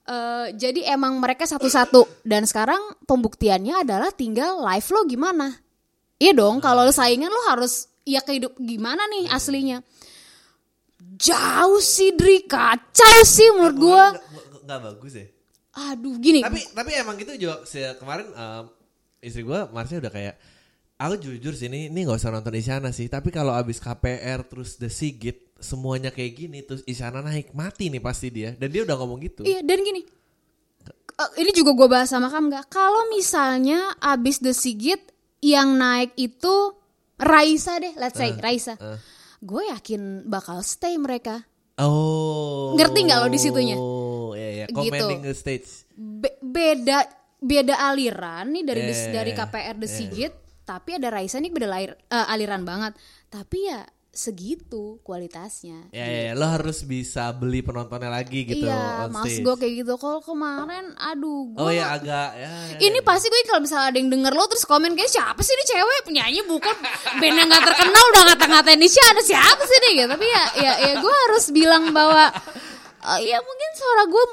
Eh, 0.02 0.46
jadi 0.58 0.91
emang 0.91 1.17
mereka 1.22 1.46
satu-satu 1.46 2.26
dan 2.26 2.44
sekarang 2.44 2.82
pembuktiannya 3.06 3.86
adalah 3.86 4.10
tinggal 4.10 4.62
live 4.62 4.88
lo 4.91 5.06
gimana. 5.06 5.58
Iya 6.22 6.38
dong, 6.38 6.62
kalau 6.62 6.86
lo 6.86 6.94
saingan 6.94 7.34
lo 7.34 7.42
harus 7.50 7.90
ya 8.06 8.22
kehidup 8.22 8.54
gimana 8.62 9.10
nih 9.10 9.26
aslinya. 9.34 9.82
Jauh 11.18 11.82
sih 11.82 12.14
Dri, 12.14 12.46
kacau 12.46 13.26
sih 13.26 13.50
menurut 13.58 13.78
gue. 13.82 14.06
Nggak 14.62 14.80
bagus 14.86 15.14
ya. 15.18 15.26
Aduh 15.72 16.22
gini, 16.22 16.46
Tapi 16.46 16.62
tapi 16.78 16.92
emang 16.94 17.18
gitu 17.18 17.34
juga 17.42 17.66
kemarin 17.98 18.28
em, 18.38 18.66
istri 19.24 19.42
gue 19.42 19.60
Marsha 19.72 19.98
udah 20.04 20.12
kayak 20.12 20.36
aku 21.00 21.16
jujur 21.18 21.56
sih 21.58 21.72
ini 21.72 21.88
ini 21.90 22.06
nggak 22.06 22.22
usah 22.22 22.30
nonton 22.30 22.54
Isyana 22.54 22.94
sih. 22.94 23.10
Tapi 23.10 23.34
kalau 23.34 23.58
abis 23.58 23.82
KPR 23.82 24.46
terus 24.46 24.78
The 24.78 24.94
Sigit 24.94 25.58
semuanya 25.58 26.14
kayak 26.14 26.34
gini 26.38 26.62
terus 26.62 26.86
Isyana 26.86 27.26
naik 27.26 27.58
mati 27.58 27.90
nih 27.90 28.04
pasti 28.04 28.30
dia. 28.30 28.54
Dan 28.54 28.70
dia 28.70 28.86
udah 28.86 28.94
ngomong 28.94 29.20
gitu. 29.26 29.42
Iya 29.42 29.66
dan 29.66 29.82
gini, 29.82 30.06
eh, 31.18 31.30
ini 31.42 31.50
juga 31.50 31.74
gue 31.74 31.88
bahas 31.90 32.14
sama 32.14 32.30
kamu 32.30 32.46
nggak? 32.52 32.66
Kalau 32.70 33.10
misalnya 33.10 33.98
abis 33.98 34.38
The 34.38 34.54
Sigit 34.54 35.11
yang 35.42 35.76
naik 35.76 36.14
itu 36.16 36.78
Raisa 37.18 37.78
deh, 37.78 37.94
let's 37.96 38.16
say 38.16 38.34
Raisa, 38.34 38.74
eh. 38.74 38.98
gue 39.40 39.64
yakin 39.70 40.26
bakal 40.26 40.62
stay 40.62 40.98
mereka. 40.98 41.46
Oh. 41.78 42.74
Ngerti 42.74 43.00
nggak 43.04 43.20
lo 43.20 43.28
di 43.28 43.38
situnya? 43.38 43.76
Oh, 43.76 44.34
iya 44.34 44.50
iya. 44.52 44.66
Gitu. 44.66 44.78
Commanding 44.80 45.22
the 45.22 45.34
stage. 45.34 45.86
Be- 45.94 46.38
beda 46.40 47.06
beda 47.38 47.74
aliran 47.84 48.50
nih 48.50 48.64
dari 48.64 48.82
Iya, 48.82 48.88
The- 48.88 48.98
iya, 49.00 49.14
dari 49.16 49.32
iya. 49.34 49.40
KPR 49.40 49.76
The 49.76 49.88
Iya. 49.88 49.96
Sigit, 49.96 50.34
tapi 50.64 50.90
ada 50.94 51.08
Raisa 51.10 51.38
nih 51.38 51.50
beda 51.50 51.68
lair- 51.68 51.98
eh, 52.00 52.26
aliran 52.28 52.62
banget. 52.62 52.94
Tapi 53.28 53.58
ya 53.66 53.82
segitu 54.12 55.00
kualitasnya. 55.08 55.88
Ya, 55.95 56.04
ya, 56.04 56.19
ya, 56.28 56.34
lo 56.36 56.43
harus 56.43 56.84
bisa 56.84 57.32
beli 57.32 57.63
penontonnya 57.63 58.12
lagi 58.12 58.43
gitu 58.43 58.67
iya, 58.67 59.08
mas 59.08 59.32
gue 59.39 59.56
kayak 59.56 59.74
gitu. 59.88 59.95
Kalau 59.95 60.19
kemarin, 60.19 60.91
aduh, 61.00 61.56
gue 61.56 61.63
Oh 61.63 61.71
ya 61.71 61.95
agak 61.95 62.36
ya. 62.36 62.52
ya, 62.76 62.80
Ini 62.91 63.00
ya. 63.00 63.08
pasti 63.08 63.32
gue 63.32 63.39
kalau 63.47 63.63
misalnya 63.63 63.88
ada 63.88 63.97
yang 64.04 64.12
denger 64.12 64.34
lo 64.36 64.43
terus 64.52 64.67
komen 64.67 65.00
kayak 65.00 65.08
siapa 65.15 65.39
sih 65.39 65.56
ini 65.56 65.63
cewek 65.63 66.00
penyanyi 66.04 66.41
bukan 66.43 66.76
band 67.24 67.36
yang 67.39 67.47
gak 67.47 67.63
terkenal 67.71 68.04
udah 68.12 68.24
ngata-ngatain 68.36 68.84
ini 68.84 69.00
ada 69.15 69.24
siapa 69.24 69.63
sih 69.63 69.78
nih 69.80 69.91
gitu. 70.04 70.08
Tapi 70.12 70.26
ya 70.28 70.43
ya 70.60 70.71
ya 70.76 70.93
gue 71.00 71.15
harus 71.32 71.45
bilang 71.56 71.84
bahwa 71.95 72.36
eh, 73.15 73.19
ya 73.32 73.39
mungkin 73.39 73.69
suara 73.80 74.04
gue 74.12 74.24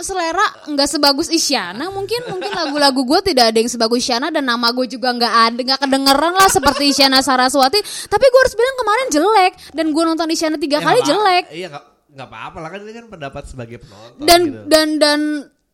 selera 0.00 0.46
nggak 0.66 0.88
sebagus 0.88 1.28
Isyana 1.28 1.88
mungkin 1.88 2.20
mungkin 2.26 2.50
lagu-lagu 2.50 3.02
gue 3.02 3.20
tidak 3.28 3.50
ada 3.50 3.58
yang 3.58 3.66
sebagus 3.66 4.02
Isyana 4.02 4.28
dan 4.28 4.42
nama 4.42 4.70
gue 4.70 4.86
juga 4.86 5.10
nggak 5.10 5.34
ada 5.46 5.60
nggak 5.60 5.80
kedengeran 5.82 6.32
lah 6.32 6.48
seperti 6.48 6.90
Isyana 6.90 7.18
Saraswati 7.18 7.78
tapi 8.06 8.24
gue 8.24 8.40
harus 8.40 8.54
bilang 8.54 8.76
kemarin 8.76 9.06
jelek 9.08 9.52
dan 9.72 9.86
gue 9.90 10.02
nonton 10.02 10.28
Isyana 10.28 10.56
tiga 10.56 10.78
Ya, 10.78 10.84
kali 10.84 11.00
jelek 11.02 11.44
Iya 11.50 11.68
nggak 12.08 12.26
apa-apa 12.26 12.58
lah 12.58 12.68
kan 12.68 12.80
ini 12.82 12.92
kan 12.92 13.06
pendapat 13.06 13.42
sebagai 13.44 13.76
penonton. 13.78 14.22
dan 14.22 14.40
gitu. 14.42 14.58
dan 14.66 14.88
dan 14.96 15.20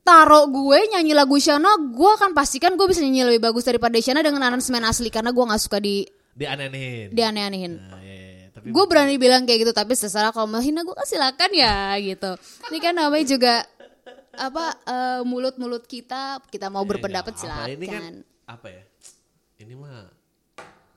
taro 0.01 0.45
gue 0.47 0.79
nyanyi 0.91 1.13
lagu 1.13 1.35
Isyana 1.35 1.71
gue 1.81 2.11
akan 2.15 2.33
pastikan 2.33 2.75
gue 2.75 2.85
bisa 2.85 3.01
nyanyi 3.01 3.25
lebih 3.27 3.49
bagus 3.49 3.65
daripada 3.65 3.95
Isyana 3.95 4.21
dengan 4.21 4.43
aransemen 4.43 4.83
asli 4.83 5.09
karena 5.09 5.31
gue 5.31 5.41
nggak 5.41 5.59
suka 5.59 5.79
di 5.79 6.05
dianeh-anehin. 6.35 7.15
dianeh-anehin 7.15 7.73
Nah, 7.75 8.01
iya, 8.01 8.15
iya. 8.15 8.47
Tapi 8.51 8.71
gue 8.71 8.85
berani 8.85 9.17
bilang 9.17 9.43
kayak 9.43 9.63
gitu 9.63 9.73
tapi 9.73 9.95
secara 9.95 10.31
kalau 10.31 10.47
menghina 10.47 10.83
gue 10.83 10.93
kan 10.93 11.03
silakan 11.03 11.51
ya 11.51 11.95
gitu 11.97 12.31
ini 12.69 12.79
kan 12.79 12.93
namanya 12.93 13.25
juga 13.25 13.55
apa 14.37 14.65
eh, 14.85 15.21
mulut-mulut 15.23 15.85
kita 15.87 16.43
kita 16.51 16.69
mau 16.69 16.83
ya, 16.85 16.89
berpendapat 16.95 17.35
silakan 17.39 17.69
Ini 17.75 17.87
kan 17.87 18.05
apa 18.51 18.67
ya? 18.69 18.85
Ini 19.63 19.75
mah 19.79 20.11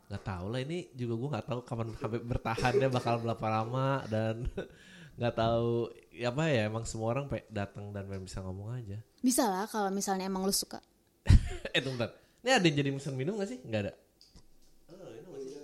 nggak 0.08 0.23
tahu 0.23 0.45
lah 0.56 0.60
ini 0.63 0.88
juga 0.95 1.13
gue 1.19 1.30
nggak 1.36 1.47
tahu 1.52 1.60
kapan 1.67 1.88
sampai 2.00 2.19
bertahannya 2.23 2.88
bakal 2.88 3.19
berapa 3.19 3.47
lama 3.52 4.08
dan 4.08 4.47
nggak 5.19 5.36
tahu 5.36 5.91
ya 6.15 6.32
apa 6.32 6.43
ya 6.47 6.71
emang 6.71 6.88
semua 6.88 7.12
orang 7.12 7.28
pe- 7.28 7.43
datang 7.52 7.91
dan 7.91 8.08
pengen 8.08 8.23
bisa 8.23 8.39
ngomong 8.39 8.71
aja. 8.71 8.97
bisa 9.19 9.43
lah 9.50 9.67
kalau 9.67 9.91
misalnya 9.91 10.30
emang 10.32 10.47
lu 10.47 10.54
suka 10.56 10.80
eh 11.76 11.82
tunggu 11.84 12.00
bentar. 12.00 12.15
Ini 12.39 12.56
ada 12.56 12.63
yang 12.63 12.78
jadi 12.80 12.89
pesan 12.95 13.15
minum 13.19 13.36
gak 13.36 13.50
sih? 13.52 13.60
Nggak 13.60 13.82
ada. 13.84 13.93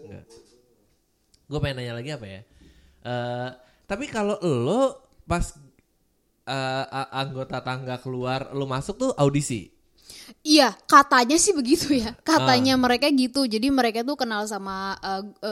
Nggak. 0.04 0.26
Gue 1.48 1.60
pengen 1.64 1.76
nanya 1.80 1.94
lagi 1.96 2.10
apa 2.12 2.26
ya? 2.28 2.42
Eh 3.08 3.50
tapi 3.88 4.12
kalau 4.12 4.36
lo 4.44 5.00
pas 5.24 5.56
a- 6.48 7.10
anggota 7.24 7.60
tangga 7.66 7.98
keluar, 8.00 8.54
lo 8.54 8.66
masuk 8.70 8.96
tuh 9.00 9.12
audisi. 9.18 9.73
Iya, 10.44 10.76
katanya 10.88 11.40
sih 11.40 11.56
begitu 11.56 11.96
ya. 11.96 12.12
Katanya 12.28 12.76
mereka 12.76 13.08
gitu. 13.12 13.48
Jadi 13.48 13.68
mereka 13.72 14.04
tuh 14.04 14.20
kenal 14.20 14.44
sama 14.48 14.96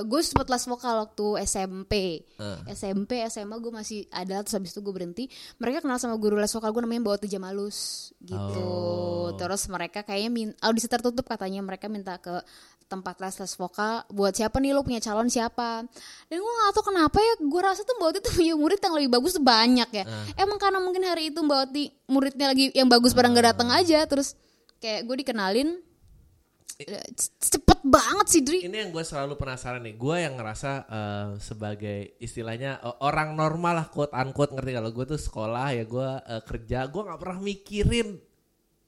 gue 0.03 0.21
sempat 0.23 0.47
les 0.51 0.65
vokal 0.67 1.07
waktu 1.07 1.25
SMP. 1.47 1.93
Ah. 2.35 2.59
SMP, 2.71 3.23
SMA 3.27 3.55
gue 3.59 3.71
masih 3.71 3.99
ada 4.11 4.43
terus 4.43 4.55
habis 4.55 4.71
itu 4.75 4.83
gue 4.83 4.93
berhenti. 4.93 5.25
Mereka 5.59 5.83
kenal 5.83 5.99
sama 5.99 6.19
guru 6.19 6.35
les 6.35 6.51
vokal 6.51 6.71
gue 6.75 6.81
namanya 6.83 7.03
Bawa 7.07 7.17
Jamalus 7.23 8.11
gitu. 8.19 8.63
Oh. 8.63 9.31
Terus 9.39 9.67
mereka 9.71 10.03
kayaknya 10.03 10.31
min- 10.31 10.57
audisi 10.59 10.91
tertutup 10.91 11.23
katanya 11.23 11.63
mereka 11.63 11.87
minta 11.87 12.19
ke 12.19 12.43
tempat 12.91 13.15
les 13.23 13.35
les 13.39 13.53
vokal 13.55 14.03
buat 14.11 14.35
siapa 14.35 14.59
nih 14.59 14.75
lo 14.75 14.83
punya 14.83 14.99
calon 14.99 15.31
siapa 15.31 15.87
dan 16.27 16.35
gue 16.35 16.53
gak 16.59 16.75
tau 16.75 16.83
kenapa 16.83 17.23
ya 17.23 17.33
gue 17.39 17.61
rasa 17.63 17.87
tuh 17.87 17.95
Mbak 17.95 18.07
Oti 18.11 18.19
tuh 18.19 18.33
punya 18.35 18.53
murid 18.59 18.83
yang 18.83 18.93
lebih 18.99 19.09
bagus 19.15 19.39
banyak 19.39 19.89
ya 19.95 20.03
emang 20.35 20.59
karena 20.59 20.83
mungkin 20.83 21.07
hari 21.07 21.31
itu 21.31 21.39
Mbak 21.39 21.59
Oti 21.71 21.87
muridnya 22.11 22.51
lagi 22.51 22.67
yang 22.75 22.91
bagus 22.91 23.15
pada 23.15 23.31
nggak 23.31 23.55
datang 23.55 23.71
aja 23.71 24.03
terus 24.03 24.35
kayak 24.81 25.05
gue 25.05 25.15
dikenalin 25.21 25.69
eh, 26.81 27.07
cepet 27.37 27.79
banget 27.85 28.27
sih 28.27 28.41
Dri 28.41 28.59
Ini 28.65 28.87
yang 28.87 28.91
gue 28.93 29.05
selalu 29.05 29.37
penasaran 29.37 29.85
nih. 29.85 29.95
Gue 29.97 30.25
yang 30.25 30.35
ngerasa 30.37 30.71
eh, 30.89 31.29
sebagai 31.37 32.17
istilahnya 32.17 32.81
eh, 32.81 32.95
orang 33.05 33.37
normal 33.37 33.85
lah 33.85 33.87
quote 33.93 34.11
unquote 34.11 34.57
ngerti 34.57 34.71
kalau 34.73 34.89
gue 34.89 35.05
tuh 35.05 35.21
sekolah 35.21 35.67
ya 35.77 35.85
gue 35.85 36.09
eh, 36.25 36.41
kerja. 36.43 36.89
Gue 36.89 37.01
nggak 37.05 37.19
pernah 37.21 37.39
mikirin 37.39 38.17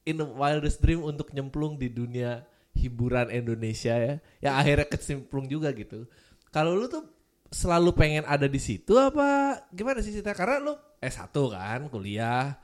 in 0.03 0.15
the 0.19 0.27
wildest 0.27 0.81
dream 0.81 1.05
untuk 1.05 1.31
nyemplung 1.31 1.77
di 1.77 1.87
dunia 1.93 2.43
hiburan 2.73 3.29
Indonesia 3.29 3.93
ya. 3.93 4.15
Ya 4.41 4.51
akhirnya 4.57 4.89
kecemplung 4.89 5.45
juga 5.45 5.69
gitu. 5.77 6.09
Kalau 6.49 6.73
lu 6.73 6.89
tuh 6.89 7.05
selalu 7.53 7.93
pengen 7.93 8.25
ada 8.25 8.49
di 8.49 8.57
situ 8.57 8.97
apa 8.97 9.61
gimana 9.69 10.01
sih 10.01 10.09
Sita? 10.09 10.33
Karena 10.33 10.57
lu 10.57 10.73
S1 10.97 11.33
kan 11.53 11.81
kuliah. 11.89 12.57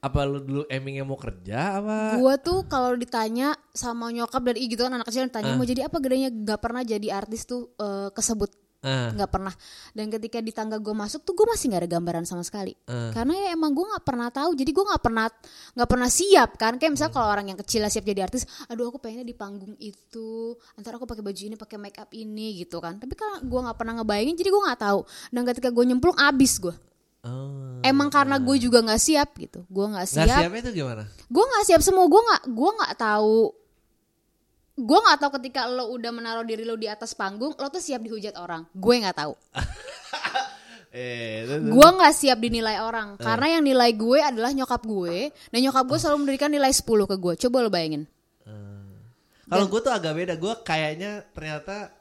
Apa 0.00 0.28
lu 0.28 0.38
dulu 0.44 0.62
emingnya 0.68 1.02
mau 1.02 1.18
kerja 1.18 1.80
apa? 1.82 2.20
gue 2.20 2.34
tuh 2.42 2.64
kalau 2.68 2.94
ditanya 2.94 3.56
sama 3.72 4.12
nyokap 4.12 4.42
dari 4.44 4.68
gitu 4.68 4.86
kan 4.86 4.92
anak 4.94 5.08
kecil 5.08 5.26
ditanya 5.26 5.52
mau 5.56 5.66
jadi 5.66 5.88
apa? 5.88 5.96
Gedenya 5.98 6.30
gak 6.32 6.60
pernah 6.60 6.82
jadi 6.84 7.08
artis 7.12 7.48
tuh 7.48 7.72
eh, 7.80 8.08
kesebut. 8.12 8.66
Ah, 8.86 9.10
nggak 9.10 9.30
pernah. 9.34 9.50
Dan 9.90 10.12
ketika 10.14 10.38
di 10.38 10.54
tangga 10.54 10.78
gue 10.78 10.94
masuk 10.94 11.26
tuh 11.26 11.34
gue 11.34 11.42
masih 11.42 11.74
nggak 11.74 11.82
ada 11.82 11.90
gambaran 11.98 12.24
sama 12.28 12.46
sekali. 12.46 12.70
Ah. 12.86 13.10
karena 13.10 13.34
ya 13.34 13.48
emang 13.58 13.74
gue 13.74 13.82
nggak 13.82 14.04
pernah 14.06 14.28
tahu. 14.30 14.54
Jadi 14.54 14.70
gue 14.70 14.84
nggak 14.86 15.02
pernah 15.02 15.26
nggak 15.74 15.88
pernah 15.90 16.08
siap 16.12 16.50
kan. 16.54 16.78
Kayak 16.78 16.92
misalnya 16.94 17.14
kalau 17.18 17.28
orang 17.34 17.46
yang 17.50 17.58
kecil 17.58 17.82
lah 17.82 17.90
siap 17.90 18.06
jadi 18.06 18.30
artis 18.30 18.46
aduh 18.70 18.86
aku 18.94 19.02
pengennya 19.02 19.26
di 19.26 19.34
panggung 19.34 19.74
itu. 19.82 20.54
Antara 20.78 21.02
aku 21.02 21.08
pakai 21.10 21.24
baju 21.26 21.42
ini 21.42 21.56
pakai 21.58 21.78
make 21.82 21.98
up 21.98 22.10
ini 22.14 22.62
gitu 22.62 22.78
kan. 22.78 23.02
Tapi 23.02 23.18
kalau 23.18 23.42
gue 23.42 23.60
nggak 23.66 23.76
pernah 23.80 23.92
ngebayangin 23.98 24.36
jadi 24.38 24.50
gue 24.54 24.62
nggak 24.70 24.80
tahu. 24.86 25.00
Dan 25.34 25.42
ketika 25.50 25.68
gue 25.74 25.84
nyemplung 25.90 26.16
abis 26.20 26.62
gue 26.62 26.74
oh. 27.26 27.82
emang 27.82 28.08
karena 28.08 28.38
gue 28.38 28.56
juga 28.62 28.78
nggak 28.80 29.02
siap 29.02 29.34
gitu. 29.36 29.66
Gue 29.66 29.86
nggak 29.90 30.06
siap. 30.06 30.26
siapnya 30.30 30.60
itu 30.62 30.72
gimana? 30.82 31.04
gue 31.06 31.44
nggak 31.44 31.64
siap 31.66 31.82
semua. 31.82 32.06
Gue 32.06 32.22
nggak 32.22 32.42
gue 32.46 32.70
nggak 32.78 32.94
tahu. 32.94 33.40
Gue 34.76 34.98
nggak 35.02 35.18
tahu 35.18 35.30
ketika 35.42 35.60
lo 35.66 35.90
udah 35.90 36.12
menaruh 36.14 36.44
diri 36.46 36.62
lo 36.62 36.76
di 36.78 36.86
atas 36.86 37.16
panggung 37.16 37.56
lo 37.58 37.66
tuh 37.68 37.82
siap 37.82 38.00
dihujat 38.00 38.38
orang. 38.38 38.64
Gue 38.70 38.94
nggak 39.02 39.16
tahu. 39.18 39.34
Eh, 40.96 41.44
gue 41.44 41.88
nggak 41.92 42.14
siap 42.16 42.40
dinilai 42.40 42.80
orang. 42.80 43.20
Karena 43.20 43.60
yang 43.60 43.68
nilai 43.68 43.92
gue 43.92 44.16
adalah 44.16 44.48
nyokap 44.56 44.80
gue 44.80 45.28
dan 45.28 45.60
nyokap 45.60 45.84
gue 45.92 45.98
selalu 46.00 46.24
memberikan 46.24 46.48
nilai 46.48 46.72
10 46.72 46.88
ke 46.88 47.16
gue. 47.20 47.34
Coba 47.36 47.56
lo 47.60 47.68
bayangin. 47.68 48.08
Kalau 49.46 49.66
gue 49.70 49.80
tuh 49.84 49.94
agak 49.94 50.12
beda, 50.18 50.34
gue 50.34 50.54
kayaknya 50.66 51.22
ternyata 51.30 51.94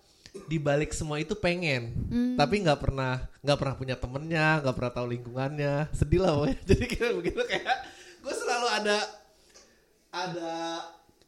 di 0.45 0.58
balik 0.58 0.91
semua 0.91 1.17
itu 1.17 1.34
pengen, 1.34 1.95
tapi 2.36 2.60
nggak 2.60 2.78
pernah 2.78 3.24
nggak 3.39 3.58
pernah 3.58 3.76
punya 3.76 3.95
temennya, 3.95 4.60
nggak 4.60 4.76
pernah 4.76 4.91
tahu 4.91 5.08
lingkungannya, 5.10 5.89
sedih 5.91 6.19
lah 6.19 6.36
pokoknya. 6.36 6.58
Jadi 6.69 6.86
kayak 6.86 7.13
begitu 7.15 7.41
kayak 7.41 7.76
gue 8.19 8.34
selalu 8.34 8.67
ada 8.69 8.98
ada 10.12 10.54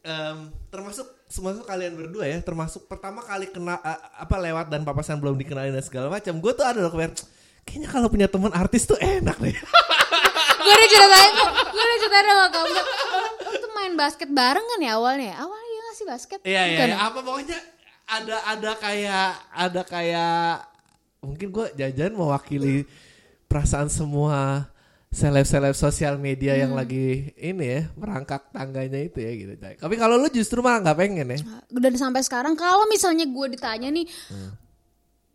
em, 0.02 0.38
termasuk 0.68 1.08
termasuk 1.28 1.64
kalian 1.64 1.94
berdua 1.94 2.24
ya, 2.26 2.40
termasuk 2.40 2.88
pertama 2.88 3.20
kali 3.20 3.48
kena 3.48 3.76
a- 3.78 4.24
apa 4.24 4.36
lewat 4.38 4.68
dan 4.68 4.82
papasan 4.82 5.20
belum 5.20 5.36
dikenalin 5.36 5.72
dan 5.72 5.84
segala 5.84 6.08
macam. 6.08 6.40
Gue 6.40 6.52
tuh 6.52 6.64
ada 6.64 6.80
loh 6.80 6.92
kayak 6.92 7.16
kayaknya 7.64 7.88
kalau 7.88 8.08
punya 8.08 8.28
teman 8.28 8.52
artis 8.52 8.84
tuh 8.84 8.96
enak 8.96 9.36
deh. 9.38 9.52
gue 10.58 10.74
udah 10.74 10.90
ceritain 10.90 11.32
gue 11.70 11.80
udah 11.80 11.98
ceritain 11.98 12.26
sama 12.28 12.48
kamu 12.50 12.70
tuh 13.56 13.72
main 13.72 13.94
basket 13.96 14.28
bareng 14.28 14.66
kan 14.66 14.80
ya 14.82 14.92
awalnya 15.00 15.32
awalnya 15.38 15.64
iya 15.64 15.80
nggak 15.80 15.96
sih 15.96 16.06
basket 16.06 16.40
Iya 16.44 16.62
iya, 16.66 16.78
iya. 16.84 16.88
ya? 16.92 16.98
apa 17.08 17.20
pokoknya 17.22 17.56
ada 18.08 18.38
ada 18.48 18.72
kayak 18.74 19.30
ada 19.52 19.82
kayak 19.84 20.64
mungkin 21.20 21.52
gue 21.52 21.66
jajan 21.76 22.16
mewakili 22.16 22.88
perasaan 23.46 23.92
semua 23.92 24.72
seleb-seleb 25.08 25.72
sosial 25.72 26.20
media 26.20 26.56
yang 26.56 26.76
Hmm. 26.76 26.80
lagi 26.80 27.32
ini 27.36 27.64
ya 27.64 27.82
merangkak 27.96 28.52
tangganya 28.52 29.00
itu 29.00 29.20
ya 29.20 29.32
gitu. 29.36 29.54
Tapi 29.56 29.96
kalau 29.96 30.20
lu 30.20 30.28
justru 30.28 30.60
malah 30.60 30.84
nggak 30.84 31.00
pengen 31.00 31.28
ya. 31.32 31.40
dan 31.72 31.94
sampai 31.96 32.22
sekarang 32.24 32.56
kalau 32.56 32.84
misalnya 32.88 33.24
gue 33.24 33.48
ditanya 33.56 33.88
nih 33.88 34.04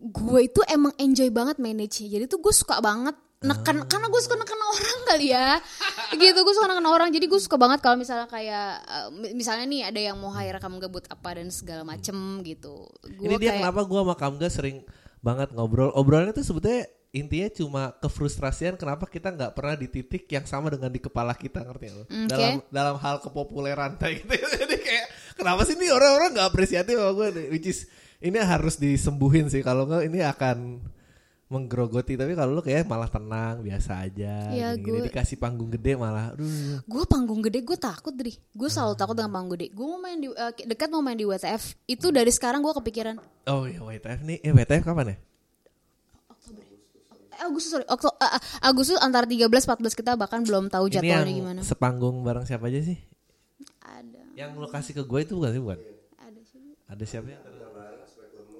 gue 0.02 0.40
itu 0.42 0.60
emang 0.66 0.92
enjoy 0.98 1.30
banget 1.30 1.56
manage 1.56 2.02
jadi 2.02 2.26
tuh 2.26 2.42
gue 2.42 2.50
suka 2.50 2.82
banget 2.82 3.14
neken 3.42 3.76
karena 3.84 4.06
gue 4.06 4.20
suka 4.20 4.34
neken 4.34 4.56
orang 4.56 4.98
kali 5.10 5.26
ya 5.30 5.58
gitu 6.12 6.38
gue 6.40 6.54
suka 6.54 6.66
neken 6.66 6.86
orang 6.86 7.08
jadi 7.10 7.26
gue 7.26 7.40
suka 7.40 7.58
banget 7.58 7.82
kalau 7.82 7.98
misalnya 7.98 8.26
kayak 8.26 8.68
eh, 8.80 9.08
mi- 9.10 9.34
misalnya 9.34 9.66
nih 9.66 9.82
ada 9.86 10.00
yang 10.00 10.16
mau 10.16 10.30
hire 10.30 10.56
kamu 10.56 10.78
gabut 10.80 11.04
apa 11.06 11.28
dan 11.34 11.50
segala 11.50 11.82
macem 11.82 12.14
gitu 12.42 12.86
gue 13.02 13.26
ini 13.26 13.36
dia 13.36 13.52
kayak 13.52 13.66
kenapa 13.66 13.80
gua 13.82 14.00
sama 14.02 14.14
Kamga 14.14 14.48
sering 14.48 14.76
banget 15.22 15.54
ngobrol. 15.54 15.94
Obrolannya 15.94 16.34
tuh 16.34 16.42
sebetulnya 16.42 16.82
intinya 17.14 17.48
cuma 17.54 17.82
kefrustrasian 17.94 18.74
kenapa 18.74 19.06
kita 19.06 19.30
nggak 19.30 19.54
pernah 19.54 19.78
di 19.78 19.86
titik 19.86 20.26
yang 20.26 20.42
sama 20.42 20.66
dengan 20.66 20.90
di 20.90 20.98
kepala 20.98 21.30
kita 21.32 21.62
ngerti 21.62 21.88
lo? 21.94 22.02
Oke. 22.02 22.26
Dalam 22.26 22.58
dalam 22.74 22.96
hal 22.98 23.22
kepopuleran 23.22 23.94
kayak 24.02 24.26
gitu. 24.26 24.34
Jadi 24.34 24.76
kayak 24.82 25.06
kenapa 25.38 25.62
sih 25.62 25.78
ini 25.78 25.94
orang-orang 25.94 26.34
nggak 26.34 26.48
apresiatif 26.50 26.98
sama 26.98 27.14
gue? 27.14 27.54
Which 27.54 27.70
is 27.70 27.86
ini 28.18 28.34
harus 28.38 28.82
disembuhin 28.82 29.46
sih 29.46 29.62
kalau 29.62 29.86
nggak 29.86 30.10
ini 30.10 30.26
akan 30.26 30.82
menggerogoti 31.52 32.14
tapi 32.14 32.32
kalau 32.32 32.52
lu 32.52 32.60
kayak 32.60 32.82
malah 32.82 33.06
tenang 33.06 33.60
biasa 33.60 34.02
aja 34.02 34.48
Ya, 34.48 34.72
gini, 34.72 34.98
gue- 34.98 35.06
dikasih 35.06 35.36
panggung 35.36 35.68
gede 35.68 35.94
malah 35.94 36.32
gue 36.82 37.04
panggung 37.04 37.38
gede 37.40 37.60
gue 37.60 37.76
takut 37.76 38.10
dri. 38.10 38.32
Gue 38.50 38.66
selalu 38.66 38.94
takut 38.94 39.12
dengan 39.12 39.30
panggung 39.30 39.54
gede. 39.54 39.68
Gue 39.70 39.84
mau 39.84 39.98
main 39.98 40.16
di 40.16 40.26
eh, 40.26 40.52
dekat 40.64 40.88
mau 40.88 40.98
main 40.98 41.14
di 41.14 41.22
WTF 41.22 41.62
itu 41.86 42.08
dari 42.08 42.28
sekarang 42.28 42.58
gue 42.58 42.72
kepikiran. 42.74 43.20
Oh 43.46 43.64
iya 43.64 43.78
WTF 43.78 44.20
nih. 44.22 44.38
Eh 44.40 44.50
WTF 44.50 44.82
kapan 44.82 45.12
ya? 45.12 45.16
Eh, 47.32 47.42
Agustus 47.42 47.70
sorry. 47.70 47.86
Okto- 47.86 48.16
eh, 48.16 48.32
Agustus 48.60 48.98
antara 48.98 49.24
13 49.24 49.44
14 49.46 49.92
kita 49.92 50.12
bahkan 50.14 50.40
belum 50.40 50.68
tahu 50.68 50.86
ini 50.86 50.94
jadwalnya 50.94 51.26
yang 51.26 51.38
gimana. 51.38 51.60
sepanggung 51.60 52.20
bareng 52.20 52.44
siapa 52.44 52.66
aja 52.66 52.80
sih? 52.82 52.98
Ada. 53.78 54.20
Yang 54.34 54.50
lu 54.54 54.66
kasih 54.66 54.92
ke 54.94 55.02
gue 55.02 55.20
itu 55.22 55.32
bukan 55.34 55.50
sih 55.50 55.60
bukan? 55.60 55.78
Ada 56.18 56.40
sih 56.42 56.60
ada 56.86 57.04
siapa 57.04 57.26
ya? 57.26 57.38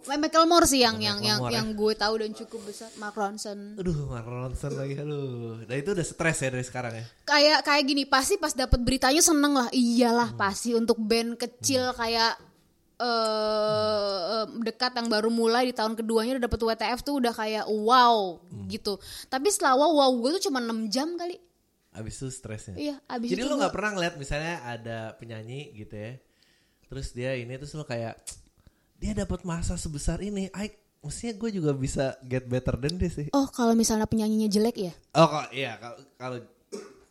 Michael 0.05 0.45
Moore 0.45 0.65
sih 0.65 0.81
yang 0.81 0.99
yang 0.99 1.19
yang 1.19 1.39
Moore, 1.39 1.49
ya. 1.49 1.57
yang 1.57 1.69
gue 1.73 1.93
tahu 1.95 2.15
dan 2.17 2.31
cukup 2.33 2.61
besar 2.65 2.91
Mark 2.95 3.13
Ronson 3.13 3.77
Aduh, 3.77 4.07
Mark 4.07 4.25
Ronson 4.25 4.73
lagi, 4.73 4.95
aduh. 4.97 5.63
Nah 5.63 5.75
itu 5.75 5.91
udah 5.91 6.03
stres 6.03 6.39
ya 6.39 6.49
dari 6.49 6.63
sekarang 6.63 6.93
ya. 6.93 7.05
kayak 7.25 7.59
kayak 7.63 7.85
gini 7.85 8.03
pasti 8.05 8.35
pas 8.37 8.53
dapat 8.53 8.79
beritanya 8.79 9.21
seneng 9.21 9.53
lah 9.53 9.69
iyalah 9.71 10.29
Hmm. 10.29 10.41
pasti 10.41 10.73
untuk 10.73 10.97
band 10.97 11.37
kecil 11.37 11.93
kayak 11.93 12.35
eh 12.99 13.07
eh, 14.33 14.47
dekat 14.63 14.93
yang 14.95 15.09
baru 15.09 15.29
mulai 15.29 15.65
di 15.65 15.73
tahun 15.73 15.93
keduanya 15.93 16.37
udah 16.37 16.45
dapet 16.45 16.61
WTF 16.61 17.01
tuh 17.03 17.15
udah 17.17 17.33
kayak 17.33 17.65
wow 17.67 18.39
Hmm. 18.41 18.67
gitu 18.67 18.95
tapi 19.27 19.49
setelah 19.49 19.75
wow 19.77 19.91
wow 19.93 20.11
gue 20.13 20.39
tuh 20.39 20.47
cuma 20.47 20.59
6 20.59 20.71
jam 20.89 21.09
kali 21.13 21.39
Abis 21.91 22.17
itu 22.17 22.29
stresnya. 22.31 22.73
iya 22.75 22.97
abis 23.07 23.29
Jadi 23.29 23.39
itu 23.39 23.47
lu 23.47 23.53
gua- 23.53 23.61
nggak 23.61 23.75
pernah 23.75 23.91
ngeliat 23.93 24.15
misalnya 24.17 24.65
ada 24.65 24.99
penyanyi 25.13 25.77
gitu 25.77 25.93
ya. 25.93 26.17
Terus 26.87 27.13
dia 27.13 27.33
ini 27.35 27.53
terus 27.53 27.73
lu 27.73 27.85
kayak 27.85 28.17
dia 29.03 29.19
dapat 29.19 29.43
masa 29.43 29.75
sebesar 29.75 30.23
ini. 30.23 30.47
I, 30.55 30.71
mestinya 31.03 31.35
gue 31.35 31.51
juga 31.51 31.75
bisa 31.75 32.15
get 32.23 32.47
better 32.47 32.79
than 32.79 32.95
this 32.95 33.19
sih. 33.19 33.27
oh 33.35 33.51
kalau 33.51 33.75
misalnya 33.75 34.07
penyanyinya 34.07 34.47
jelek 34.47 34.79
ya 34.79 34.95
Oh 35.19 35.27
kok 35.27 35.51
iya 35.51 35.75
kalau 36.15 36.39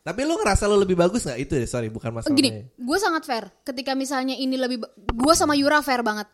tapi 0.01 0.25
lu 0.25 0.33
ngerasa 0.39 0.65
lu 0.65 0.79
lebih 0.81 0.95
bagus 0.97 1.27
nggak 1.27 1.39
itu 1.43 1.53
ya 1.59 1.67
sorry 1.67 1.91
bukan 1.91 2.09
masalahnya. 2.15 2.39
gini 2.39 2.49
gue 2.73 2.97
sangat 2.97 3.23
fair 3.27 3.45
ketika 3.67 3.91
misalnya 3.93 4.33
ini 4.33 4.55
lebih 4.57 4.81
gue 4.95 5.33
sama 5.35 5.53
Yura 5.59 5.83
fair 5.85 6.01
banget 6.01 6.25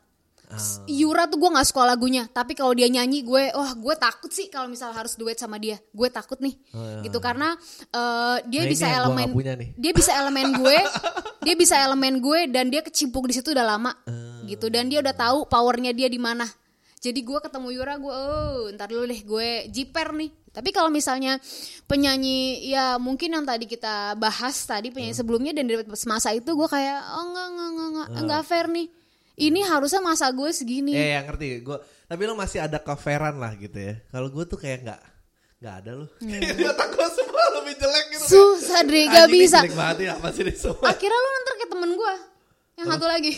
Ah. 0.47 0.55
Yura 0.87 1.27
tuh 1.27 1.35
gue 1.37 1.51
nggak 1.51 1.67
suka 1.67 1.83
lagunya 1.83 2.23
tapi 2.25 2.55
kalau 2.55 2.71
dia 2.71 2.87
nyanyi 2.87 3.19
gue 3.19 3.51
wah 3.51 3.71
gue 3.73 3.95
takut 3.95 4.31
sih 4.31 4.47
kalau 4.47 4.65
misal 4.65 4.89
harus 4.89 5.13
duet 5.13 5.35
sama 5.35 5.59
dia. 5.59 5.75
Gue 5.91 6.07
takut 6.07 6.39
nih 6.39 6.55
gitu. 7.01 7.19
Karena 7.19 7.51
eh, 7.89 8.37
dia 8.47 8.63
Nah, 8.63 8.69
bisa 8.69 8.85
elemen 8.87 9.27
dia 9.75 9.91
bisa 9.91 10.11
elemen 10.13 10.47
gue 10.55 10.77
dia 11.45 11.53
bisa 11.53 11.75
elemen 11.77 12.13
gue 12.17 12.39
dan 12.47 12.67
dia 12.67 12.79
kecimpung 12.79 13.23
di 13.23 13.35
situ 13.35 13.51
udah 13.51 13.67
lama 13.67 13.91
Ah. 14.03 14.39
gitu. 14.43 14.67
Dan 14.67 14.87
dia 14.87 14.99
udah 14.99 15.11
tahu 15.11 15.43
powernya 15.45 15.91
dia 15.91 16.07
di 16.07 16.17
mana. 16.17 16.47
Jadi 16.97 17.19
gue 17.21 17.39
ketemu 17.39 17.67
Yura 17.73 17.95
gue 17.95 18.09
oh 18.09 18.71
ntar 18.71 18.87
dulu 18.87 19.03
deh 19.03 19.21
gue 19.21 19.49
jiper 19.67 20.15
nih. 20.15 20.31
Tapi 20.49 20.71
kalau 20.71 20.87
misalnya 20.87 21.37
penyanyi 21.85 22.37
ya 22.65 22.97
mungkin 22.97 23.29
yang 23.31 23.43
tadi 23.43 23.63
kita 23.63 24.15
bahas 24.15 24.57
tadi 24.59 24.89
penyanyi 24.89 25.11
Ah. 25.11 25.19
sebelumnya 25.19 25.51
dan 25.51 25.65
dari 25.65 25.83
semasa 25.93 26.31
itu 26.31 26.49
gue 26.49 26.67
kayak 26.67 26.97
oh 27.13 27.23
enggak 27.25 27.47
enggak 27.47 27.67
enggak 27.67 27.87
enggak 27.87 28.07
enggak 28.17 28.41
fair 28.43 28.67
nih 28.67 28.87
ini 29.37 29.61
harusnya 29.61 30.01
masa 30.01 30.33
gue 30.33 30.49
segini 30.49 30.97
Eh 30.97 31.13
yang 31.13 31.29
ngerti 31.29 31.61
gue. 31.61 31.77
Tapi 32.09 32.21
lu 32.25 32.33
masih 32.33 32.65
ada 32.65 32.81
coveran 32.81 33.37
lah 33.37 33.53
gitu 33.53 33.77
ya. 33.77 34.01
Kalau 34.09 34.33
gue 34.33 34.43
tuh 34.43 34.57
kayak 34.57 34.79
nggak 34.83 35.01
nggak 35.61 35.75
ada 35.85 35.91
lu. 35.93 36.05
Hmm. 36.17 36.69
Otak 36.73 36.89
gue 36.91 37.07
semua 37.13 37.45
lebih 37.61 37.73
jelek 37.77 38.05
gitu. 38.11 38.23
susah 38.27 38.81
Dri 38.83 39.05
gak 39.07 39.27
bisa 39.29 39.59
Jelek 39.61 39.77
banget 39.77 39.97
ya 40.05 40.11
apa 40.17 40.29
sih 40.33 40.43
semua. 40.53 40.85
akhirnya 40.89 41.17
lu 41.17 41.29
ntar 41.41 41.53
kayak 41.57 41.71
temen 41.71 41.91
gue 41.93 42.13
yang 42.77 42.87
satu 42.93 43.05
lagi 43.09 43.33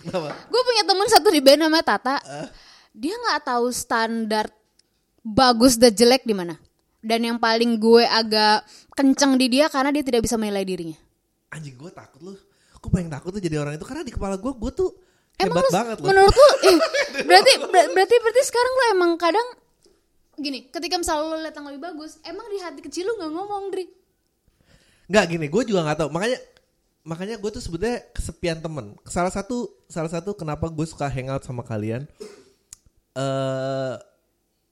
gue 0.52 0.62
punya 0.64 0.82
temen 0.88 1.06
satu 1.08 1.28
di 1.28 1.40
band 1.44 1.60
namanya 1.68 1.84
Tata 1.84 2.16
dia 2.92 3.14
nggak 3.14 3.40
tahu 3.44 3.68
standar 3.68 4.48
bagus 5.20 5.76
dan 5.76 5.92
jelek 5.92 6.24
di 6.24 6.32
mana 6.32 6.56
dan 7.04 7.20
yang 7.20 7.36
paling 7.36 7.76
gue 7.76 8.04
agak 8.04 8.64
kenceng 8.96 9.36
di 9.36 9.46
dia 9.52 9.68
karena 9.68 9.92
dia 9.92 10.04
tidak 10.04 10.24
bisa 10.24 10.40
menilai 10.40 10.64
dirinya 10.64 10.98
Anjing 11.48 11.76
gue 11.80 11.88
takut 11.88 12.20
lu. 12.20 12.34
Gue 12.78 12.90
paling 12.92 13.08
takut 13.08 13.32
tuh 13.32 13.40
jadi 13.40 13.56
orang 13.56 13.80
itu 13.80 13.84
karena 13.88 14.04
di 14.04 14.12
kepala 14.12 14.36
gue 14.36 14.52
gue 14.52 14.72
tuh 14.72 14.92
Emang 15.38 15.54
hebat 15.54 15.64
lu- 15.64 15.74
banget 15.74 15.96
loh. 15.98 16.06
menurut 16.10 16.34
lu 16.34 16.48
eh, 16.66 16.76
berarti 17.28 17.52
ber- 17.62 17.90
berarti 17.94 18.14
berarti 18.18 18.42
sekarang 18.42 18.72
lu 18.72 18.82
emang 18.92 19.10
kadang 19.14 19.48
gini 20.34 20.66
ketika 20.66 20.94
misalnya 20.94 21.24
lu 21.24 21.38
lihat 21.38 21.54
yang 21.54 21.66
lebih 21.66 21.82
bagus 21.84 22.18
emang 22.22 22.46
di 22.46 22.58
hati 22.58 22.80
kecil 22.80 23.06
lu 23.06 23.16
nggak 23.16 23.32
ngomong 23.32 23.64
Dri 23.70 23.86
Nggak 25.08 25.24
gini, 25.24 25.48
gue 25.48 25.62
juga 25.64 25.88
nggak 25.88 25.98
tahu. 25.98 26.10
Makanya 26.12 26.36
makanya 27.00 27.40
gue 27.40 27.48
tuh 27.48 27.64
sebetulnya 27.64 28.04
kesepian 28.12 28.60
temen. 28.60 28.92
Salah 29.08 29.32
satu 29.32 29.72
salah 29.88 30.12
satu 30.12 30.36
kenapa 30.36 30.68
gue 30.68 30.84
suka 30.84 31.08
hangout 31.08 31.40
sama 31.40 31.64
kalian. 31.64 32.04
eh 33.16 33.96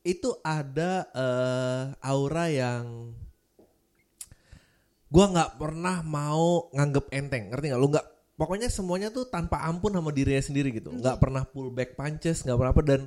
itu 0.04 0.36
ada 0.44 1.08
eh, 1.08 1.82
aura 2.04 2.52
yang 2.52 3.16
gue 5.08 5.24
nggak 5.24 5.56
pernah 5.56 6.04
mau 6.04 6.68
nganggep 6.68 7.08
enteng, 7.16 7.48
ngerti 7.48 7.72
nggak? 7.72 7.80
Lu 7.80 7.88
nggak 7.88 8.06
pokoknya 8.36 8.68
semuanya 8.68 9.08
tuh 9.08 9.26
tanpa 9.26 9.64
ampun 9.64 9.90
sama 9.90 10.12
dirinya 10.12 10.40
sendiri 10.40 10.70
gitu. 10.70 10.92
Nggak 10.92 11.16
pernah 11.18 11.42
pull 11.42 11.72
back 11.72 11.96
punches, 11.96 12.44
nggak 12.44 12.56
pernah 12.56 12.72
apa 12.72 12.82
dan 12.84 13.02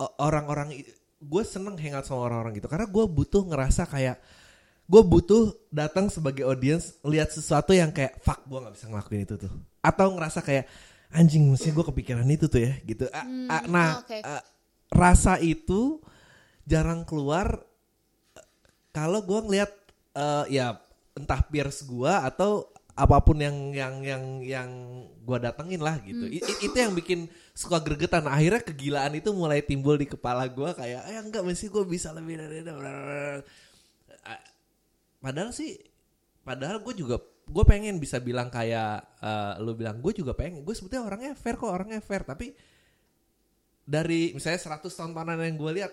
o- 0.00 0.14
orang-orang 0.18 0.80
gue 1.20 1.42
seneng 1.44 1.76
hangout 1.76 2.08
sama 2.08 2.32
orang-orang 2.32 2.56
gitu 2.56 2.68
karena 2.72 2.88
gue 2.88 3.04
butuh 3.04 3.44
ngerasa 3.44 3.84
kayak 3.84 4.16
gue 4.90 5.02
butuh 5.04 5.52
datang 5.68 6.08
sebagai 6.08 6.48
audience 6.48 6.96
lihat 7.04 7.28
sesuatu 7.30 7.76
yang 7.76 7.92
kayak 7.92 8.16
fuck 8.24 8.40
gue 8.48 8.56
nggak 8.56 8.74
bisa 8.74 8.86
ngelakuin 8.88 9.22
itu 9.22 9.36
tuh 9.36 9.52
atau 9.84 10.06
ngerasa 10.16 10.40
kayak 10.40 10.64
anjing 11.12 11.44
mesti 11.44 11.70
gue 11.70 11.84
kepikiran 11.84 12.24
itu 12.24 12.48
tuh 12.48 12.64
ya 12.64 12.72
gitu 12.82 13.04
A- 13.12 13.28
a- 13.52 13.64
nah 13.68 14.00
oke. 14.00 14.16
a- 14.16 14.44
rasa 14.90 15.36
itu 15.38 16.00
jarang 16.64 17.04
keluar 17.04 17.60
eh, 18.34 18.46
kalau 18.90 19.20
gue 19.20 19.40
ngelihat 19.44 19.70
eh, 20.16 20.44
ya 20.56 20.80
entah 21.12 21.44
peers 21.44 21.84
gue 21.84 22.08
atau 22.10 22.64
apa 23.00 23.16
pun 23.24 23.40
yang 23.40 23.72
yang 23.72 23.94
yang 24.04 24.24
yang 24.44 24.70
gue 25.20 25.38
datengin 25.40 25.80
lah 25.80 25.96
gitu. 26.04 26.28
I- 26.28 26.44
i- 26.44 26.60
itu 26.68 26.76
yang 26.76 26.92
bikin 26.92 27.24
suka 27.56 27.80
gregetan. 27.80 28.28
Akhirnya 28.28 28.60
kegilaan 28.60 29.16
itu 29.16 29.32
mulai 29.32 29.64
timbul 29.64 29.96
di 29.96 30.04
kepala 30.04 30.44
gue 30.44 30.70
kayak 30.76 31.08
eh 31.08 31.16
enggak 31.16 31.40
mesti 31.40 31.72
gue 31.72 31.84
bisa 31.88 32.12
lebih 32.12 32.36
dari 32.36 32.60
itu. 32.60 32.72
Ah, 34.20 34.40
padahal 35.18 35.50
sih 35.50 35.80
padahal 36.44 36.84
gue 36.84 36.92
juga 36.92 37.16
gue 37.50 37.64
pengen 37.64 37.96
bisa 37.96 38.20
bilang 38.20 38.52
kayak 38.52 39.00
eh, 39.18 39.52
lu 39.64 39.72
bilang 39.72 39.96
gue 40.04 40.12
juga 40.12 40.36
pengen. 40.36 40.60
Gue 40.60 40.76
sebetulnya 40.76 41.08
orangnya 41.08 41.32
fair 41.32 41.56
kok 41.56 41.72
orangnya 41.72 42.04
fair. 42.04 42.22
Tapi 42.28 42.52
dari 43.82 44.36
misalnya 44.36 44.60
100 44.60 44.86
tontonan 44.92 45.40
yang 45.40 45.56
gue 45.56 45.72
lihat 45.82 45.92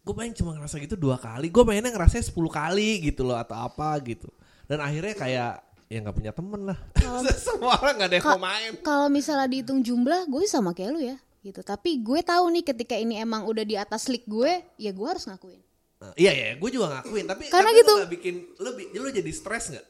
gue 0.00 0.14
pengen 0.16 0.34
cuma 0.34 0.56
ngerasa 0.58 0.82
gitu 0.82 0.96
dua 0.98 1.14
kali. 1.20 1.46
Gue 1.46 1.62
pengennya 1.62 1.94
ngerasa 1.94 2.18
10 2.18 2.34
kali 2.50 3.06
gitu 3.06 3.22
loh 3.22 3.38
atau 3.38 3.54
apa 3.54 3.94
gitu 4.02 4.26
dan 4.70 4.78
akhirnya 4.78 5.14
kayak 5.18 5.52
ya 5.90 5.98
nggak 5.98 6.14
punya 6.14 6.30
temen 6.30 6.70
lah. 6.70 6.78
Semua 7.42 7.74
orang 7.82 7.98
nggak 7.98 8.08
ada 8.14 8.16
yang 8.22 8.26
mau 8.38 8.42
main. 8.46 8.70
kalau 8.86 9.10
misalnya 9.10 9.50
dihitung 9.50 9.82
jumlah 9.82 10.30
gue 10.30 10.46
sama 10.46 10.70
kayak 10.70 10.90
lu 10.94 11.02
ya 11.02 11.18
gitu. 11.42 11.58
Tapi 11.66 11.98
gue 11.98 12.22
tahu 12.22 12.46
nih 12.54 12.62
ketika 12.62 12.94
ini 12.94 13.18
emang 13.18 13.50
udah 13.50 13.66
di 13.66 13.74
atas 13.74 14.06
league 14.06 14.30
gue 14.30 14.62
ya 14.78 14.94
gue 14.94 15.08
harus 15.10 15.26
ngakuin. 15.26 15.58
Nah, 15.98 16.14
iya 16.14 16.30
iya 16.30 16.54
gue 16.54 16.70
juga 16.70 17.02
ngakuin. 17.02 17.26
Tapi 17.26 17.42
Karena 17.50 17.74
tapi 17.74 17.80
gitu. 17.82 17.92
lu 17.92 17.98
gak 18.06 18.12
bikin 18.14 18.34
lu 18.62 18.70
lu 18.78 19.08
jadi 19.10 19.30
stres 19.34 19.64
nggak? 19.74 19.86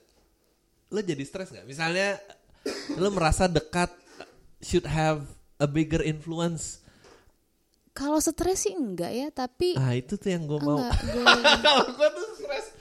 Lu 0.96 1.00
jadi 1.04 1.24
stres 1.28 1.48
nggak? 1.52 1.66
Misalnya 1.68 2.16
lu 2.96 3.12
merasa 3.12 3.44
dekat 3.52 3.92
should 4.64 4.88
have 4.88 5.28
a 5.60 5.68
bigger 5.68 6.00
influence. 6.00 6.80
Kalau 7.92 8.16
stres 8.16 8.64
sih 8.64 8.72
enggak 8.72 9.12
ya 9.12 9.28
tapi 9.28 9.76
ah 9.76 9.92
itu 9.92 10.16
tuh 10.16 10.32
yang 10.32 10.48
gue 10.48 10.56
mau. 10.56 10.80
Kalau 11.68 11.84
gue 11.92 12.08
tuh 12.16 12.26
stres 12.40 12.79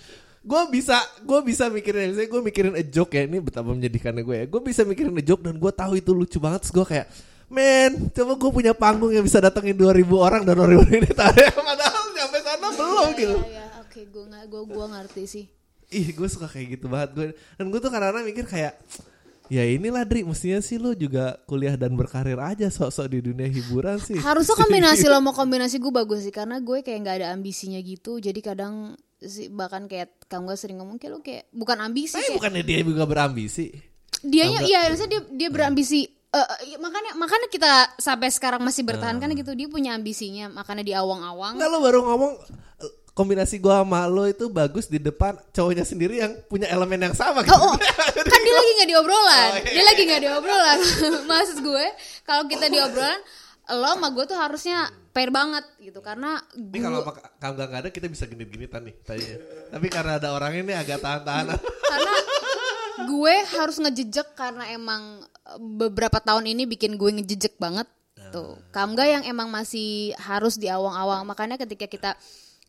gue 0.49 0.61
bisa 0.73 0.97
gue 1.21 1.39
bisa 1.45 1.69
mikirin 1.69 2.09
misalnya 2.09 2.29
gue 2.33 2.41
mikirin 2.41 2.73
a 2.73 2.81
joke 2.81 3.13
ya. 3.13 3.29
Ini 3.29 3.37
betapa 3.37 3.69
menyedihkannya 3.69 4.23
gue 4.25 4.35
ya. 4.41 4.45
Gue 4.49 4.61
bisa 4.65 4.81
mikirin 4.81 5.13
a 5.13 5.21
joke 5.21 5.45
dan 5.45 5.61
gue 5.61 5.71
tahu 5.71 6.01
itu 6.01 6.09
lucu 6.09 6.41
banget. 6.41 6.65
Terus 6.65 6.73
gue 6.73 6.85
kayak 6.89 7.07
men 7.49 8.09
coba 8.13 8.33
gue 8.37 8.49
punya 8.53 8.73
panggung 8.73 9.09
yang 9.13 9.25
bisa 9.25 9.41
datengin 9.41 9.73
2000 9.73 10.05
orang 10.13 10.41
dan 10.45 10.53
2000 10.53 11.01
ini 11.01 11.09
tadi 11.09 11.49
padahal 11.57 12.13
sampai 12.13 12.41
sana 12.45 12.67
belum 12.77 13.09
gitu. 13.17 13.37
ya, 13.49 13.65
oke 13.81 13.89
Oke, 13.89 14.01
gue 14.05 14.23
nggak, 14.29 14.45
gue 14.53 14.61
gue 14.69 14.85
ngerti 14.85 15.23
sih. 15.25 15.45
Ih 15.89 16.13
gue 16.13 16.29
suka 16.29 16.45
kayak 16.45 16.77
gitu 16.77 16.85
banget. 16.85 17.09
Gue 17.17 17.25
Dan 17.57 17.73
gue 17.73 17.79
tuh 17.81 17.89
kadang-kadang 17.89 18.25
mikir 18.25 18.45
kayak 18.45 18.77
Ya 19.49 19.65
inilah 19.65 20.05
Dri 20.05 20.21
Mestinya 20.21 20.61
sih 20.61 20.77
lo 20.77 20.93
juga 20.93 21.41
kuliah 21.49 21.73
dan 21.73 21.97
berkarir 21.97 22.37
aja 22.37 22.69
Sok-sok 22.69 23.09
di 23.09 23.33
dunia 23.33 23.49
hiburan 23.49 23.97
sih. 23.97 24.21
Harusnya 24.21 24.53
kombinasi 24.53 25.09
lo 25.11 25.17
mau 25.25 25.33
kombinasi 25.33 25.81
gue 25.81 25.89
bagus 25.89 26.21
sih 26.21 26.29
karena 26.29 26.61
gue 26.61 26.85
kayak 26.85 26.99
nggak 27.01 27.15
ada 27.25 27.27
ambisinya 27.33 27.81
gitu. 27.81 28.21
Jadi 28.21 28.45
kadang 28.45 28.93
sih 29.19 29.51
bahkan 29.51 29.85
kayak 29.91 30.15
kamu 30.31 30.55
gak 30.55 30.59
sering 30.59 30.77
ngomong 30.79 30.95
kayak 30.95 31.11
lo 31.11 31.19
kayak 31.19 31.51
bukan 31.51 31.77
ambisi 31.83 32.15
Tapi 32.15 32.23
kayak 32.31 32.37
bukannya 32.39 32.63
dia 32.63 32.79
juga 32.87 33.03
berambisi 33.03 33.67
dianya 34.23 34.59
iya 34.63 34.87
maksudnya 34.87 35.19
dia 35.19 35.21
dia 35.35 35.49
berambisi 35.51 36.07
eh, 36.07 36.47
makanya 36.79 37.11
makanya 37.19 37.47
kita 37.51 37.71
sampai 37.99 38.31
sekarang 38.31 38.63
masih 38.63 38.83
bertahan 38.87 39.19
kan 39.19 39.31
gitu 39.35 39.51
dia 39.55 39.67
punya 39.67 39.95
ambisinya 39.95 40.51
makanya 40.51 40.83
di 40.83 40.93
awang-awang 40.95 41.59
Enggak 41.59 41.69
lo 41.71 41.79
baru 41.83 41.99
ngomong 42.07 42.33
Kombinasi 43.09 43.59
gue 43.59 43.73
sama 43.73 44.07
lo 44.07 44.23
itu 44.23 44.47
bagus 44.47 44.87
di 44.87 44.95
depan 44.95 45.35
cowoknya 45.51 45.83
sendiri 45.83 46.23
yang 46.23 46.39
punya 46.47 46.71
elemen 46.71 47.03
yang 47.03 47.11
sama 47.11 47.43
gitu. 47.43 47.51
Oh, 47.51 47.75
oh. 47.75 47.77
kan 48.15 48.39
dia 48.39 48.55
lagi 48.55 48.71
nggak 48.79 48.87
di 48.87 48.95
obrolan 48.95 49.49
Oh, 49.51 49.59
iya. 49.59 49.71
dia 49.75 49.83
lagi 49.83 50.01
nggak 50.07 50.21
di 50.23 50.29
obrolan 50.31 50.79
maksud 51.29 51.57
gue 51.59 51.85
kalau 52.23 52.47
kita 52.47 52.71
di 52.71 52.79
obrolan 52.79 53.19
lo 53.75 53.91
sama 53.91 54.07
gue 54.15 54.23
tuh 54.23 54.39
harusnya 54.39 54.87
pair 55.19 55.31
banget 55.35 55.65
gitu. 55.83 55.99
Karena 55.99 56.39
Ini 56.55 56.71
gue 56.71 56.79
kalau 56.79 57.03
kamu 57.43 57.53
gak 57.59 57.81
ada 57.83 57.89
kita 57.91 58.07
bisa 58.07 58.23
genit-genitan 58.23 58.87
nih 58.87 58.95
tadinya. 59.03 59.37
Tapi 59.75 59.87
karena 59.91 60.11
ada 60.15 60.31
orang 60.31 60.55
ini 60.55 60.71
agak 60.71 61.03
tahan-tahanan. 61.03 61.59
karena 61.91 62.13
gue 63.03 63.35
harus 63.59 63.77
ngejejek 63.83 64.31
karena 64.39 64.63
emang 64.71 65.19
eh, 65.27 65.59
beberapa 65.59 66.23
tahun 66.23 66.47
ini 66.47 66.63
bikin 66.71 66.95
gue 66.95 67.19
ngejejek 67.19 67.59
banget 67.59 67.91
tuh. 68.31 68.55
Kamga 68.71 69.03
yang 69.03 69.23
emang 69.27 69.51
masih 69.51 70.15
harus 70.15 70.55
di 70.55 70.71
awang-awang 70.71 71.27
makanya 71.27 71.59
ketika 71.59 71.89
kita 71.91 72.11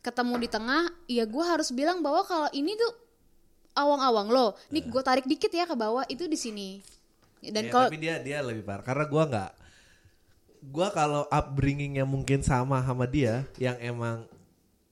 ketemu 0.03 0.43
di 0.43 0.47
tengah 0.49 0.89
ya 1.07 1.23
gue 1.29 1.43
harus 1.45 1.69
bilang 1.71 2.03
bahwa 2.03 2.25
kalau 2.25 2.49
ini 2.51 2.73
tuh 2.73 2.91
awang-awang 3.77 4.33
lo 4.33 4.57
nih 4.73 4.83
gue 4.89 5.01
tarik 5.05 5.29
dikit 5.29 5.53
ya 5.53 5.69
ke 5.69 5.77
bawah 5.77 6.03
itu 6.11 6.27
di 6.27 6.35
sini. 6.35 6.69
Dan 7.41 7.69
Ya, 7.69 7.71
kalau 7.73 7.89
tapi 7.89 7.97
dia 7.97 8.21
dia 8.21 8.37
lebih 8.45 8.61
parah. 8.61 8.85
Karena 8.85 9.09
gua 9.09 9.23
nggak 9.25 9.51
gua 10.61 10.93
kalau 10.93 11.25
upbringingnya 11.27 12.05
mungkin 12.05 12.45
sama 12.45 12.85
sama 12.85 13.09
dia 13.09 13.49
yang 13.57 13.75
emang 13.81 14.29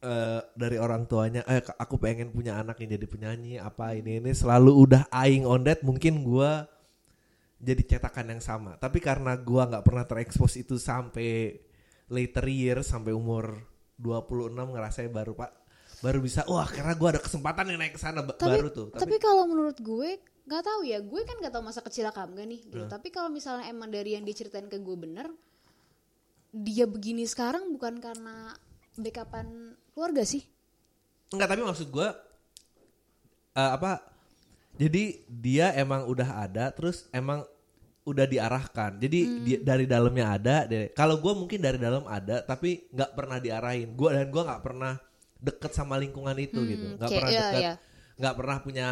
eh, 0.02 0.42
dari 0.58 0.82
orang 0.82 1.06
tuanya 1.06 1.46
eh 1.46 1.62
aku 1.78 2.02
pengen 2.02 2.34
punya 2.34 2.58
anak 2.58 2.82
yang 2.82 2.98
jadi 2.98 3.06
penyanyi 3.06 3.62
apa 3.62 3.94
ini 3.94 4.18
ini 4.18 4.34
selalu 4.34 4.74
udah 4.74 5.04
eyeing 5.14 5.46
on 5.46 5.62
that 5.62 5.86
mungkin 5.86 6.26
gua 6.26 6.66
jadi 7.60 7.84
cetakan 7.84 8.32
yang 8.34 8.42
sama. 8.42 8.80
Tapi 8.80 9.04
karena 9.04 9.36
gua 9.36 9.68
nggak 9.68 9.86
pernah 9.86 10.06
terekspos 10.08 10.56
itu 10.58 10.80
sampai 10.80 11.60
later 12.10 12.46
year 12.50 12.82
sampai 12.82 13.14
umur 13.14 13.62
26 14.02 14.56
ngerasain 14.56 15.12
baru 15.12 15.36
pak 15.38 15.52
baru 16.00 16.24
bisa 16.24 16.48
wah 16.48 16.64
karena 16.66 16.96
gua 16.96 17.20
ada 17.20 17.22
kesempatan 17.22 17.76
yang 17.76 17.80
naik 17.84 17.94
ke 17.94 18.02
sana 18.02 18.24
tapi 18.26 18.58
baru 18.58 18.70
tuh. 18.72 18.88
Tapi 18.96 19.20
kalau 19.22 19.46
menurut 19.46 19.78
gue 19.78 20.18
nggak 20.50 20.66
tahu 20.66 20.82
ya 20.82 20.98
gue 20.98 21.22
kan 21.30 21.38
nggak 21.38 21.54
tahu 21.54 21.62
masa 21.62 21.86
kecil 21.86 22.10
Kamga 22.10 22.42
nih 22.42 22.66
gitu. 22.66 22.82
Nah. 22.82 22.90
tapi 22.90 23.14
kalau 23.14 23.30
misalnya 23.30 23.70
emang 23.70 23.94
dari 23.94 24.18
yang 24.18 24.26
diceritain 24.26 24.66
ke 24.66 24.82
gue 24.82 24.98
bener 24.98 25.30
dia 26.50 26.86
begini 26.90 27.24
sekarang 27.26 27.70
bukan 27.74 28.02
karena 28.02 28.54
backupan 28.98 29.78
keluarga 29.94 30.26
sih 30.26 30.44
Enggak 31.30 31.50
tapi 31.54 31.62
maksud 31.62 31.88
gue 31.94 32.10
eh, 33.54 33.72
apa? 33.76 34.02
Jadi 34.80 35.28
dia 35.28 35.76
emang 35.76 36.08
udah 36.08 36.48
ada, 36.48 36.72
terus 36.72 37.06
emang 37.12 37.44
udah 38.08 38.26
diarahkan. 38.26 38.96
Jadi 38.98 39.20
Hmm. 39.28 39.44
dia- 39.44 39.62
dari 39.62 39.86
dalamnya 39.86 40.26
ada. 40.40 40.56
Kalau 40.96 41.20
gue 41.20 41.34
mungkin 41.36 41.60
dari 41.60 41.76
dalam 41.78 42.08
ada, 42.08 42.42
tapi 42.42 42.88
nggak 42.90 43.12
pernah 43.14 43.38
diarahin. 43.38 43.94
Gue 43.94 44.10
dan 44.16 44.32
gue 44.32 44.42
nggak 44.42 44.64
pernah 44.64 44.96
deket 45.38 45.72
sama 45.76 46.00
lingkungan 46.00 46.34
itu 46.40 46.60
gitu. 46.66 46.96
Nggak 46.96 47.10
Hmm, 47.12 47.18
pernah 47.20 47.32
iya, 47.32 47.42
deket, 47.44 47.62
iya. 47.62 47.74
nggak 48.18 48.36
pernah 48.40 48.58
punya 48.64 48.88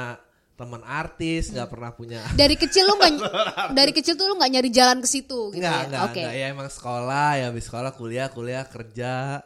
teman 0.58 0.82
artis, 0.82 1.54
nggak 1.54 1.70
pernah 1.70 1.94
punya. 1.94 2.26
dari 2.34 2.58
kecil 2.58 2.90
lu 2.90 2.98
nggak 2.98 3.14
dari 3.78 3.92
kecil 3.94 4.18
tuh 4.18 4.26
lu 4.26 4.36
nggak 4.42 4.52
nyari 4.58 4.70
jalan 4.74 4.98
ke 5.00 5.08
situ 5.08 5.54
gitu 5.54 5.62
Enggak, 5.62 5.78
ya 5.78 5.86
enggak, 5.86 6.02
oke 6.10 6.18
enggak. 6.18 6.34
Ya 6.34 6.46
emang 6.50 6.70
sekolah, 6.74 7.30
ya 7.38 7.46
habis 7.54 7.66
sekolah 7.70 7.92
kuliah, 7.94 8.28
kuliah 8.34 8.66
kerja. 8.66 9.46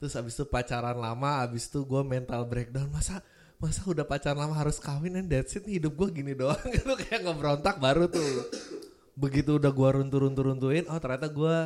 Terus 0.00 0.12
habis 0.16 0.32
itu 0.32 0.48
pacaran 0.48 0.96
lama, 0.96 1.44
habis 1.44 1.68
itu 1.68 1.84
gue 1.84 2.00
mental 2.00 2.48
breakdown. 2.48 2.88
Masa 2.88 3.20
masa 3.58 3.82
udah 3.90 4.06
pacaran 4.06 4.38
lama 4.38 4.54
harus 4.54 4.78
kawin 4.78 5.18
and 5.18 5.26
that's 5.26 5.58
it 5.58 5.66
hidup 5.66 5.90
gue 5.98 6.08
gini 6.14 6.30
doang 6.30 6.62
gitu 6.78 6.94
kayak 6.94 7.26
ngebrontak 7.26 7.82
baru 7.82 8.06
tuh 8.06 8.46
begitu 9.18 9.58
udah 9.58 9.74
gue 9.74 9.88
runtuh-runtuh-runtuhin 9.98 10.86
oh 10.86 10.98
ternyata 11.02 11.26
gue 11.26 11.56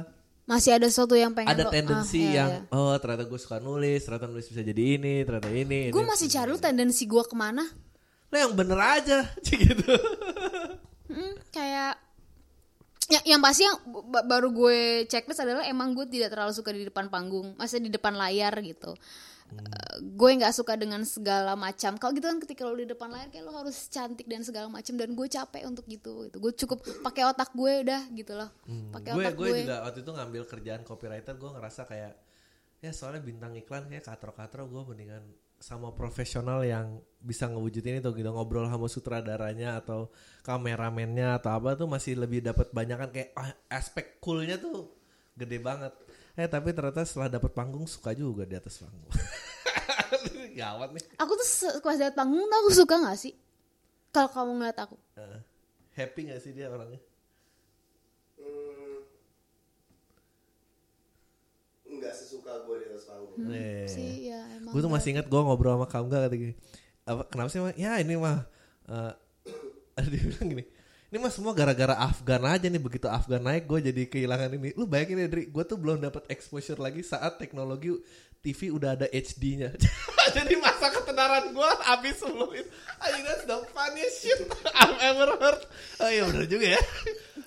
masih 0.48 0.80
ada 0.80 0.88
sesuatu 0.88 1.12
yang 1.12 1.36
pengen 1.36 1.52
ada 1.52 1.68
lo- 1.68 1.72
tendensi 1.72 2.24
ah, 2.24 2.24
iya, 2.24 2.32
yang 2.32 2.50
iya. 2.64 2.72
oh 2.72 2.96
ternyata 2.96 3.28
gue 3.28 3.36
suka 3.36 3.60
nulis 3.60 4.00
ternyata 4.08 4.24
nulis 4.24 4.48
bisa 4.48 4.64
jadi 4.64 4.82
ini 4.96 5.14
ternyata 5.28 5.52
ini 5.52 5.80
gue 5.92 6.04
masih 6.08 6.32
cari 6.32 6.48
lu 6.48 6.56
tendensi 6.56 7.04
gue 7.04 7.22
ke 7.28 7.36
mana 7.36 7.68
Lo 8.32 8.36
yang 8.40 8.56
bener 8.56 8.80
aja 8.80 9.28
gitu 9.44 9.92
Hmm, 11.06 11.36
kayak 11.52 12.00
ya, 13.12 13.20
yang 13.28 13.44
pasti 13.44 13.68
yang 13.68 13.76
ba- 14.08 14.24
baru 14.24 14.48
gue 14.48 15.04
checklist 15.04 15.44
adalah 15.44 15.68
emang 15.68 15.92
gue 15.92 16.08
tidak 16.08 16.32
terlalu 16.32 16.56
suka 16.56 16.72
di 16.72 16.88
depan 16.88 17.12
panggung, 17.12 17.52
masih 17.60 17.84
di 17.84 17.92
depan 17.92 18.16
layar 18.16 18.56
gitu. 18.64 18.96
Eh, 19.52 19.96
gue 20.00 20.30
nggak 20.40 20.56
suka 20.56 20.80
dengan 20.80 21.04
segala 21.04 21.52
macam. 21.52 22.00
Kalau 22.00 22.16
gitu 22.16 22.24
kan 22.24 22.40
ketika 22.40 22.64
lo 22.64 22.72
di 22.72 22.88
depan 22.88 23.12
layar 23.12 23.28
kayak 23.28 23.44
lo 23.44 23.52
harus 23.52 23.92
cantik 23.92 24.24
dan 24.24 24.40
segala 24.40 24.72
macam 24.72 24.96
dan 24.96 25.12
gue 25.12 25.28
capek 25.28 25.62
untuk 25.68 25.84
gitu. 25.84 26.32
Itu 26.32 26.40
gue 26.40 26.52
cukup 26.56 26.80
pakai 27.04 27.28
otak 27.28 27.52
gue 27.52 27.84
udah 27.84 28.02
gitu 28.16 28.32
loh. 28.32 28.48
Pakai 28.96 29.12
gue 29.12 29.24
otak 29.28 29.36
gue 29.36 29.48
gue. 29.52 29.60
juga 29.68 29.76
waktu 29.84 29.98
itu 30.00 30.10
ngambil 30.16 30.42
kerjaan 30.48 30.82
copywriter 30.88 31.36
gue 31.36 31.50
ngerasa 31.52 31.84
kayak 31.84 32.16
ya 32.80 32.90
soalnya 32.90 33.20
bintang 33.20 33.52
iklan 33.52 33.92
kayak 33.92 34.08
katro-katro 34.08 34.64
gue 34.64 34.82
mendingan 34.88 35.20
sama 35.62 35.94
profesional 35.94 36.66
yang 36.66 36.98
bisa 37.22 37.46
ngewujudin 37.46 38.02
itu 38.02 38.10
gitu. 38.18 38.28
Ngobrol 38.34 38.66
sama 38.66 38.90
sutradaranya 38.90 39.78
atau 39.78 40.10
kameramennya 40.42 41.38
atau 41.38 41.54
apa 41.54 41.78
tuh 41.78 41.86
masih 41.86 42.18
lebih 42.18 42.42
dapat 42.42 42.74
banyak 42.74 42.98
kan. 42.98 43.10
Kayak 43.14 43.30
ah, 43.38 43.54
aspek 43.70 44.18
coolnya 44.18 44.58
tuh 44.58 44.90
gede 45.38 45.62
banget. 45.62 45.94
Eh 46.34 46.50
tapi 46.50 46.74
ternyata 46.74 47.06
setelah 47.06 47.38
dapat 47.38 47.54
panggung 47.54 47.86
suka 47.86 48.10
juga 48.10 48.42
di 48.42 48.58
atas 48.58 48.82
panggung. 48.82 49.12
Gawat 50.58 50.90
nih. 50.98 51.04
Aku 51.22 51.32
tuh 51.38 51.46
pas 51.80 51.94
lihat 51.94 52.18
panggung 52.18 52.42
tuh 52.42 52.58
aku 52.66 52.70
suka 52.74 52.94
nggak 52.98 53.16
sih? 53.16 53.32
Kalau 54.12 54.28
kamu 54.28 54.60
ngeliat 54.60 54.76
aku, 54.76 54.96
Eh, 55.16 55.40
happy 55.96 56.28
gak 56.28 56.44
sih 56.44 56.52
dia 56.52 56.68
orangnya 56.68 57.00
Nggak 62.02 62.14
sesuka 62.18 62.52
gue 62.66 62.76
di 62.82 62.86
atas 62.90 63.04
panggung. 63.06 63.38
Eh. 63.54 63.86
sih 63.86 64.28
ya 64.28 64.42
emang. 64.58 64.74
gue 64.74 64.80
tuh 64.82 64.90
masih 64.90 65.08
inget 65.14 65.26
gue 65.30 65.40
ngobrol 65.40 65.78
sama 65.78 65.86
kamu 65.86 66.06
kata 66.10 66.34
gini 66.34 66.54
apa 67.02 67.22
kenapa 67.30 67.48
sih 67.50 67.58
mah 67.62 67.74
ya 67.78 67.98
ini 68.02 68.14
mah 68.18 68.38
eh 68.90 70.06
dia 70.10 70.22
bilang 70.26 70.48
gini 70.50 70.64
ini 71.12 71.16
mah 71.20 71.28
semua 71.28 71.52
gara-gara 71.52 71.92
Afgan 71.92 72.40
aja 72.48 72.66
nih 72.72 72.80
begitu 72.80 73.04
Afgan 73.04 73.44
naik 73.44 73.68
gue 73.68 73.92
jadi 73.92 74.02
kehilangan 74.08 74.56
ini 74.56 74.72
lu 74.74 74.88
bayangin 74.88 75.20
ya 75.20 75.28
Dri 75.28 75.44
gue 75.52 75.64
tuh 75.68 75.76
belum 75.76 76.00
dapat 76.00 76.24
exposure 76.32 76.80
lagi 76.80 77.04
saat 77.04 77.36
teknologi 77.36 77.92
TV 78.42 78.74
udah 78.74 78.98
ada 78.98 79.06
HD-nya 79.06 79.70
jadi 80.36 80.54
masa 80.58 80.90
ketenaran 80.90 81.54
gue 81.54 81.70
habis 81.86 82.18
sebelum 82.18 82.50
itu 82.50 82.66
I 82.98 83.22
that's 83.22 83.46
the 83.46 83.58
funniest 83.70 84.16
shit 84.18 84.42
I've 84.74 84.98
ever 84.98 85.38
heard 85.38 85.62
oh 86.02 86.10
iya 86.10 86.22
bener 86.26 86.46
juga 86.50 86.66
ya 86.74 86.82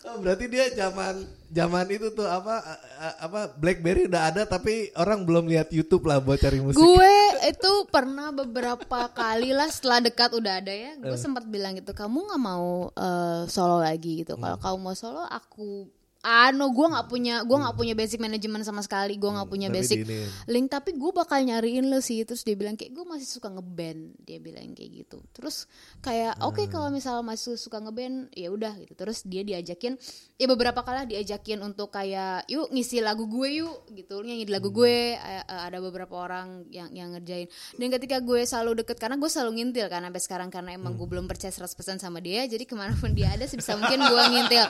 oh, 0.08 0.18
berarti 0.24 0.46
dia 0.48 0.72
zaman 0.72 1.28
zaman 1.52 1.86
itu 1.92 2.16
tuh 2.16 2.24
apa 2.24 2.64
eh, 2.64 2.80
eh, 3.04 3.16
apa 3.28 3.40
BlackBerry 3.60 4.08
udah 4.08 4.32
ada 4.32 4.48
tapi 4.48 4.92
orang 4.96 5.28
belum 5.28 5.52
lihat 5.52 5.76
YouTube 5.76 6.08
lah 6.08 6.24
buat 6.24 6.40
cari 6.40 6.64
musik 6.64 6.80
Gue 6.80 7.16
itu 7.44 7.72
pernah 7.92 8.32
beberapa 8.32 9.12
kali 9.12 9.52
lah 9.52 9.70
setelah 9.70 10.00
dekat 10.04 10.32
udah 10.36 10.54
ada 10.64 10.74
ya. 10.74 10.96
Eh. 10.98 11.06
Gue 11.06 11.18
sempat 11.20 11.46
bilang 11.46 11.78
gitu, 11.78 11.94
kamu 11.94 12.26
nggak 12.28 12.42
mau 12.42 12.90
eh, 12.92 13.42
solo 13.48 13.80
lagi 13.80 14.26
gitu. 14.26 14.36
Hmm. 14.36 14.42
Kalau 14.44 14.58
kamu 14.60 14.78
mau 14.82 14.96
solo, 14.98 15.24
aku 15.24 15.90
ano 16.26 16.66
gue 16.68 16.88
nggak 16.90 17.06
punya 17.06 17.36
gue 17.42 17.54
nggak 17.56 17.76
punya 17.76 17.94
basic 17.94 18.18
manajemen 18.18 18.60
sama 18.60 18.82
sekali 18.82 19.14
gue 19.16 19.30
nggak 19.30 19.46
punya 19.46 19.68
Hmm. 19.68 19.78
tapi 19.78 19.86
basic 19.86 20.00
link 20.48 20.68
tapi 20.68 20.90
gue 20.92 21.12
bakal 21.12 21.38
nyariin 21.40 21.86
lo 21.86 22.00
sih 22.00 22.22
terus 22.22 22.42
dia 22.42 22.54
bilang 22.54 22.74
kayak 22.74 22.92
gue 22.92 23.06
masih 23.06 23.30
suka 23.30 23.48
ngeband 23.48 24.18
dia 24.20 24.38
bilang 24.38 24.74
kayak 24.74 24.90
gitu 25.00 25.22
terus 25.32 25.70
kayak 26.00 26.34
oke 26.40 26.58
Hmm. 26.58 26.72
kalau 26.72 26.90
misalnya 26.90 27.22
masih 27.22 27.54
suka 27.56 27.78
ngeband 27.78 28.30
ya 28.32 28.50
udah 28.50 28.74
gitu 28.76 28.94
terus 28.96 29.22
dia 29.22 29.42
diajakin 29.42 30.02
ya 30.34 30.46
beberapa 30.46 30.82
kali 30.82 31.06
diajakin 31.08 31.62
untuk 31.62 31.90
kayak 31.90 32.48
yuk 32.48 32.70
ngisi 32.70 33.00
lagu 33.00 33.26
gue 33.26 33.60
yuk 33.60 33.86
gitu 33.92 34.20
nyanyi 34.20 34.48
lagu 34.48 34.68
Hmm. 34.68 34.78
gue 34.78 34.96
eh, 35.14 35.44
eh, 35.44 35.62
ada 35.62 35.78
beberapa 35.78 36.18
orang 36.18 36.66
yang 36.70 36.90
yang 36.90 37.12
ngerjain 37.12 37.46
dan 37.76 37.88
ketika 37.92 38.18
gue 38.20 38.42
selalu 38.44 38.82
deket 38.82 38.98
karena 38.98 39.14
gue 39.16 39.28
selalu 39.28 39.62
ngintil 39.62 39.86
kan 39.88 40.02
sampai 40.02 40.20
sekarang 40.20 40.50
karena 40.50 40.74
emang 40.74 40.94
Hmm. 40.94 41.00
gue 41.00 41.08
belum 41.08 41.26
percaya 41.26 41.52
100% 41.52 41.70
sama 41.98 42.18
dia 42.18 42.42
jadi 42.46 42.64
ke 42.64 42.74
mana 42.74 42.96
pun 42.96 43.12
dia 43.12 43.30
ada 43.30 43.46
sebisa 43.46 43.76
mungkin 43.76 44.02
gue 44.02 44.24
ngintil 44.32 44.66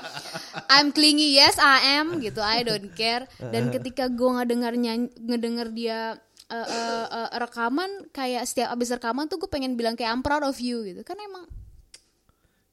I'm 0.68 0.90
clingy 0.90 1.38
yes 1.46 1.58
I 1.62 2.02
am 2.02 2.18
gitu. 2.18 2.42
I 2.42 2.66
don't 2.66 2.90
care. 2.98 3.30
Dan 3.38 3.70
ketika 3.76 4.10
gue 4.10 4.30
ngedengar 4.42 4.74
nyanyi 4.74 5.14
ngedenger 5.14 5.68
dia 5.72 6.18
eh, 6.50 6.68
eh, 6.68 7.06
eh, 7.06 7.30
rekaman 7.38 8.10
kayak 8.10 8.50
setiap 8.50 8.74
abis 8.74 8.98
rekaman 8.98 9.30
tuh 9.30 9.38
gue 9.38 9.50
pengen 9.50 9.78
bilang 9.78 9.94
kayak 9.94 10.10
I'm 10.10 10.26
proud 10.26 10.42
of 10.42 10.58
you 10.58 10.82
gitu. 10.82 11.06
Kan 11.06 11.22
emang 11.22 11.46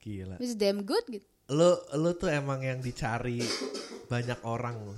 gila. 0.00 0.40
It's 0.40 0.56
damn 0.56 0.82
good 0.88 1.04
gitu. 1.12 1.28
Lu 1.52 1.76
lu 2.00 2.10
tuh 2.16 2.32
emang 2.32 2.64
yang 2.64 2.80
dicari 2.80 3.44
banyak 4.08 4.40
orang 4.48 4.76
lo 4.82 4.96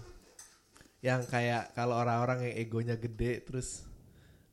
yang 1.04 1.20
kayak 1.28 1.76
kalau 1.76 2.00
orang-orang 2.00 2.48
yang 2.48 2.54
egonya 2.64 2.96
gede 2.96 3.44
terus 3.44 3.84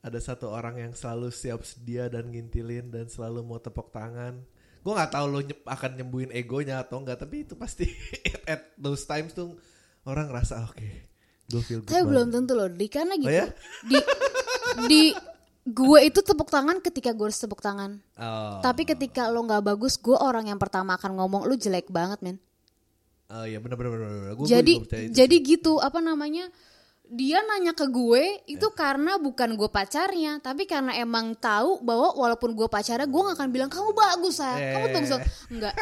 ada 0.04 0.20
satu 0.20 0.52
orang 0.52 0.84
yang 0.84 0.92
selalu 0.92 1.32
siap 1.32 1.64
sedia 1.64 2.12
dan 2.12 2.28
ngintilin 2.28 2.92
dan 2.92 3.08
selalu 3.08 3.40
mau 3.46 3.62
tepuk 3.62 3.88
tangan. 3.94 4.44
Gue 4.82 4.92
nggak 4.92 5.12
tahu 5.12 5.26
lo 5.28 5.40
nyep- 5.40 5.62
akan 5.64 5.92
nyembuhin 5.96 6.32
egonya 6.32 6.82
atau 6.82 6.98
enggak, 6.98 7.18
tapi 7.18 7.44
itu 7.44 7.54
pasti 7.54 7.86
at 8.50 8.74
those 8.76 9.04
times 9.04 9.32
tuh 9.32 9.54
orang 10.04 10.26
ngerasa 10.28 10.66
oke, 10.66 10.90
gue 11.48 11.62
feel 11.62 11.80
good. 11.80 11.88
Tapi 11.88 12.00
banget." 12.00 12.10
belum 12.10 12.28
tentu 12.32 12.54
loh, 12.54 12.68
di 12.68 12.88
karena 12.88 13.14
gitu. 13.16 13.28
Oh 13.28 13.36
ya? 13.36 13.46
Di 13.84 13.98
di 14.84 15.02
gue 15.64 16.00
itu 16.02 16.20
tepuk 16.20 16.50
tangan 16.50 16.82
ketika 16.82 17.12
gue 17.12 17.26
harus 17.28 17.38
tepuk 17.38 17.62
tangan. 17.62 18.02
Oh, 18.16 18.58
Tapi 18.60 18.82
ketika 18.84 19.30
lo 19.30 19.42
nggak 19.42 19.62
bagus, 19.64 19.96
gue 19.96 20.16
orang 20.16 20.48
yang 20.48 20.58
pertama 20.58 20.98
akan 20.98 21.14
ngomong 21.16 21.46
lu 21.46 21.54
jelek 21.54 21.88
banget 21.88 22.18
men. 22.22 22.38
oh 23.30 23.46
iya 23.46 23.58
benar 23.58 23.78
benar 23.78 23.92
benar. 23.94 24.10
Gua- 24.34 24.36
gua 24.36 24.48
jadi 24.50 24.74
itu 24.76 25.14
jadi 25.14 25.36
gitu 25.38 25.78
apa 25.78 26.02
namanya? 26.02 26.50
Dia 27.12 27.44
nanya 27.44 27.76
ke 27.76 27.84
gue 27.86 28.24
itu 28.48 28.64
karena 28.72 29.20
bukan 29.20 29.60
gue 29.60 29.68
pacarnya, 29.68 30.40
tapi 30.40 30.64
karena 30.64 30.96
emang 30.96 31.36
tahu 31.36 31.84
bahwa 31.84 32.16
walaupun 32.16 32.56
gue 32.56 32.66
pacarnya, 32.66 33.04
gue 33.04 33.22
gak 33.22 33.36
akan 33.36 33.50
bilang 33.52 33.68
kamu 33.68 33.92
bagus 33.92 34.40
saya, 34.40 34.80
kamu 34.80 34.88
Eh. 34.88 34.94
bagus. 34.96 35.10
Banget." 35.12 35.28
enggak. 35.52 35.74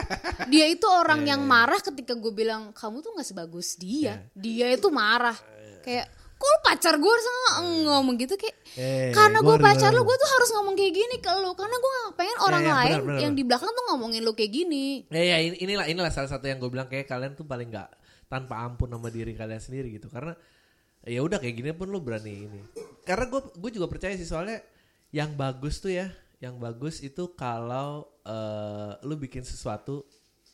Dia 0.49 0.65
itu 0.65 0.88
orang 0.89 1.21
yang 1.23 1.45
marah 1.45 1.77
ketika 1.77 2.17
gue 2.17 2.34
bilang 2.34 2.73
kamu 2.73 2.99
tuh 2.99 3.13
nggak 3.13 3.27
sebagus 3.27 3.77
dia. 3.77 4.25
Dia 4.34 4.73
itu 4.73 4.89
marah. 4.89 5.38
Kayak 5.80 6.09
kok 6.34 6.57
pacar 6.65 6.97
gue? 6.97 7.05
Harus 7.05 7.27
ng- 7.30 7.86
ngomong 7.86 8.15
gitu 8.17 8.34
kayak 8.34 8.55
Eh, 8.73 9.11
karena 9.11 9.38
gue 9.39 9.55
pacar 9.59 9.91
lu 9.91 10.01
gue 10.01 10.15
tuh 10.15 10.30
harus 10.32 10.49
ngomong 10.49 10.73
kayak 10.73 10.93
gini 10.95 11.15
ke 11.19 11.30
lu. 11.36 11.53
Karena 11.53 11.77
gue 11.77 11.91
gak 11.99 12.13
pengen 12.15 12.38
orang 12.41 12.63
ya, 12.63 12.73
lain 12.73 12.89
benar, 12.89 13.05
benar, 13.05 13.19
yang 13.21 13.34
di 13.38 13.43
belakang 13.45 13.69
tuh 13.69 13.86
ngomongin 13.88 14.21
lu 14.23 14.34
kayak 14.34 14.49
gini. 14.49 15.05
Ya, 15.09 15.21
ya 15.21 15.38
ini- 15.43 15.59
inilah 15.59 15.86
inilah 15.86 16.09
salah 16.09 16.25
satu 16.27 16.49
yang 16.49 16.57
gue 16.57 16.69
bilang 16.69 16.89
kayak 16.89 17.05
kalian 17.05 17.38
tuh 17.38 17.43
paling 17.43 17.69
nggak 17.69 17.89
tanpa 18.25 18.61
ampun 18.61 18.89
sama 18.89 19.09
diri 19.09 19.36
kalian 19.36 19.59
sendiri 19.59 19.93
gitu. 19.93 20.09
Karena 20.09 20.34
ya 21.08 21.22
udah 21.24 21.39
kayak 21.39 21.56
gini 21.56 21.72
pun 21.72 21.88
lu 21.88 22.04
berani 22.04 22.50
ini. 22.50 22.62
Karena 23.08 23.28
gue 23.28 23.41
gue 23.56 23.72
juga 23.76 23.88
percaya 23.88 24.16
sih 24.16 24.28
soalnya 24.28 24.60
yang 25.10 25.34
bagus 25.34 25.82
tuh 25.82 25.93
ya 25.93 26.12
yang 26.39 26.56
bagus 26.60 27.04
itu 27.04 27.36
kalau 27.36 28.08
eh, 28.24 28.91
lu 29.04 29.20
bikin 29.20 29.43
sesuatu 29.43 30.08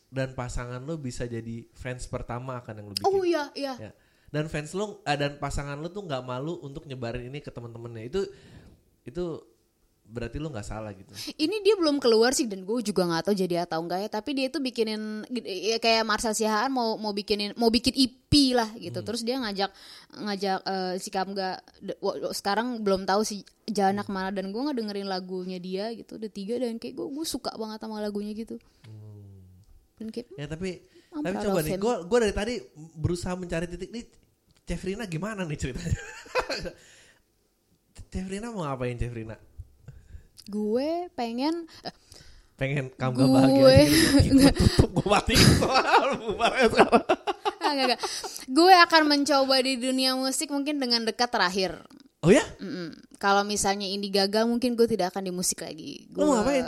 dan 0.10 0.34
pasangan 0.34 0.82
lu 0.82 0.98
bisa 0.98 1.26
jadi 1.30 1.66
fans 1.76 2.10
pertama 2.10 2.58
akan 2.62 2.74
yang 2.82 2.88
lu 2.90 2.96
bikin. 2.98 3.06
Oh 3.06 3.24
iya 3.26 3.50
iya. 3.58 3.74
Ya. 3.78 3.92
dan 4.34 4.52
fans 4.52 4.76
lu 4.76 5.00
eh, 5.06 5.18
dan 5.18 5.38
pasangan 5.40 5.80
lu 5.80 5.88
tuh 5.94 6.04
nggak 6.04 6.24
malu 6.26 6.60
untuk 6.66 6.84
nyebarin 6.90 7.30
ini 7.30 7.40
ke 7.40 7.54
temen-temennya. 7.54 8.04
Itu 8.10 8.22
itu 9.06 9.26
berarti 10.06 10.38
lu 10.38 10.54
nggak 10.54 10.64
salah 10.64 10.94
gitu 10.94 11.12
ini 11.36 11.66
dia 11.66 11.76
belum 11.76 11.98
keluar 11.98 12.32
sih 12.32 12.46
dan 12.46 12.62
gue 12.62 12.78
juga 12.86 13.10
nggak 13.10 13.26
tahu 13.26 13.36
jadi 13.36 13.66
atau 13.66 13.82
enggak 13.82 14.06
ya 14.06 14.10
tapi 14.10 14.38
dia 14.38 14.46
itu 14.54 14.62
bikinin 14.62 15.26
ya 15.46 15.78
kayak 15.82 16.06
Marcel 16.06 16.38
Sihaan 16.38 16.70
mau 16.70 16.96
mau 16.96 17.12
bikinin 17.12 17.58
mau 17.58 17.74
bikin 17.74 17.98
EP 17.98 18.32
lah 18.54 18.70
gitu 18.78 19.02
Hmm. 19.02 19.08
terus 19.08 19.22
dia 19.26 19.42
ngajak 19.42 19.72
ngajak 20.16 20.60
eh, 20.62 20.94
si 21.02 21.10
Kamga 21.10 21.58
sekarang 22.32 22.86
belum 22.86 23.04
tahu 23.10 23.26
si 23.26 23.42
jalan 23.66 24.00
ke 24.06 24.12
mana 24.14 24.30
dan 24.30 24.54
gue 24.54 24.62
nggak 24.62 24.78
dengerin 24.78 25.10
lagunya 25.10 25.58
dia 25.58 25.90
gitu 25.92 26.22
udah 26.22 26.30
tiga 26.30 26.62
dan 26.62 26.78
kayak 26.78 26.96
gue 26.96 27.08
gue 27.10 27.26
suka 27.26 27.52
banget 27.58 27.82
sama 27.82 27.98
lagunya 28.00 28.32
gitu 28.38 28.62
dan 29.96 30.12
kayak 30.12 30.28
Ya 30.36 30.46
tapi 30.52 30.84
I'm 31.16 31.24
tapi 31.24 31.36
coba 31.48 31.60
nih, 31.64 31.80
gue 31.80 31.94
gue 32.12 32.18
dari 32.28 32.34
tadi 32.36 32.54
berusaha 33.00 33.40
mencari 33.40 33.72
titik 33.72 33.88
nih. 33.88 34.04
Cefrina 34.68 35.08
gimana 35.08 35.48
nih 35.48 35.56
ceritanya? 35.56 36.02
Cefrina 38.12 38.52
mau 38.52 38.68
ngapain 38.68 39.00
Cefrina? 39.00 39.40
Gue 40.46 40.90
pengen 41.14 41.66
eh, 41.82 41.94
Pengen 42.56 42.88
kamu 42.90 43.16
Gue- 43.20 43.28
bahagia 43.28 43.84
gitu. 43.84 44.08
Gue 44.40 44.52
tutup, 44.56 44.90
gue 44.96 45.12
ah, 45.12 45.24
enggak, 47.68 47.86
enggak. 47.92 48.00
gue 48.48 48.74
akan 48.88 49.04
mencoba 49.06 49.56
di 49.60 49.76
dunia 49.76 50.16
musik 50.16 50.48
mungkin 50.48 50.80
dengan 50.80 51.04
dekat 51.04 51.28
terakhir 51.28 51.84
Oh 52.24 52.34
ya? 52.34 52.42
Mm-mm. 52.58 52.90
Kalau 53.22 53.46
misalnya 53.46 53.86
ini 53.86 54.10
gagal, 54.10 54.50
mungkin 54.50 54.74
gue 54.74 54.90
tidak 54.90 55.14
akan 55.14 55.30
di 55.30 55.34
musik 55.36 55.62
lagi. 55.62 56.10
Lu 56.10 56.16
Gue 56.16 56.26
mau 56.26 56.42
ngapain? 56.42 56.66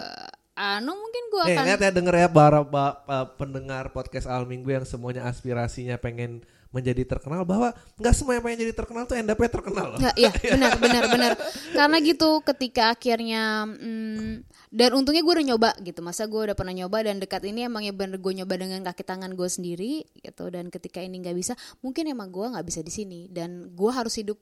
Anu 0.53 0.93
mungkin 0.93 1.23
gue 1.33 1.41
Eh, 1.49 1.55
akan. 1.57 1.63
lihat 1.65 1.81
ya 1.81 1.89
denger 1.89 2.15
ya 2.15 2.29
para 2.29 2.61
ba- 2.61 3.01
pa- 3.01 3.25
pendengar 3.33 3.89
podcast 3.89 4.29
Al 4.29 4.45
Minggu 4.45 4.69
yang 4.69 4.85
semuanya 4.85 5.25
aspirasinya 5.25 5.97
pengen 5.97 6.45
menjadi 6.71 7.03
terkenal 7.07 7.47
bahwa 7.47 7.71
nggak 7.97 8.13
semua 8.13 8.35
yang 8.37 8.43
pengen 8.43 8.59
jadi 8.67 8.73
terkenal 8.75 9.03
tuh 9.07 9.15
end 9.15 9.31
up-nya 9.31 9.51
terkenal 9.51 9.85
loh. 9.95 9.99
Nggak, 9.99 10.15
iya 10.19 10.31
benar 10.53 10.73
benar 10.77 11.03
benar. 11.07 11.31
Karena 11.73 11.97
gitu 12.03 12.29
ketika 12.43 12.83
akhirnya 12.93 13.65
mm, 13.65 14.47
dan 14.71 14.89
untungnya 14.93 15.23
gue 15.23 15.33
udah 15.39 15.47
nyoba 15.53 15.69
gitu. 15.79 15.99
Masa 16.03 16.27
gue 16.27 16.41
udah 16.51 16.55
pernah 16.57 16.75
nyoba 16.75 17.07
dan 17.07 17.23
dekat 17.23 17.43
ini 17.47 17.65
emang 17.65 17.87
ya 17.87 17.93
bener 17.95 18.19
gue 18.19 18.33
nyoba 18.43 18.53
dengan 18.59 18.83
kaki 18.83 19.03
tangan 19.03 19.31
gue 19.33 19.49
sendiri 19.49 20.03
gitu. 20.19 20.51
Dan 20.51 20.67
ketika 20.67 20.99
ini 20.99 21.23
nggak 21.23 21.35
bisa, 21.37 21.53
mungkin 21.79 22.11
emang 22.11 22.29
gue 22.29 22.45
nggak 22.51 22.65
bisa 22.67 22.83
di 22.83 22.91
sini 22.91 23.31
dan 23.31 23.71
gue 23.71 23.91
harus 23.91 24.15
hidup. 24.19 24.37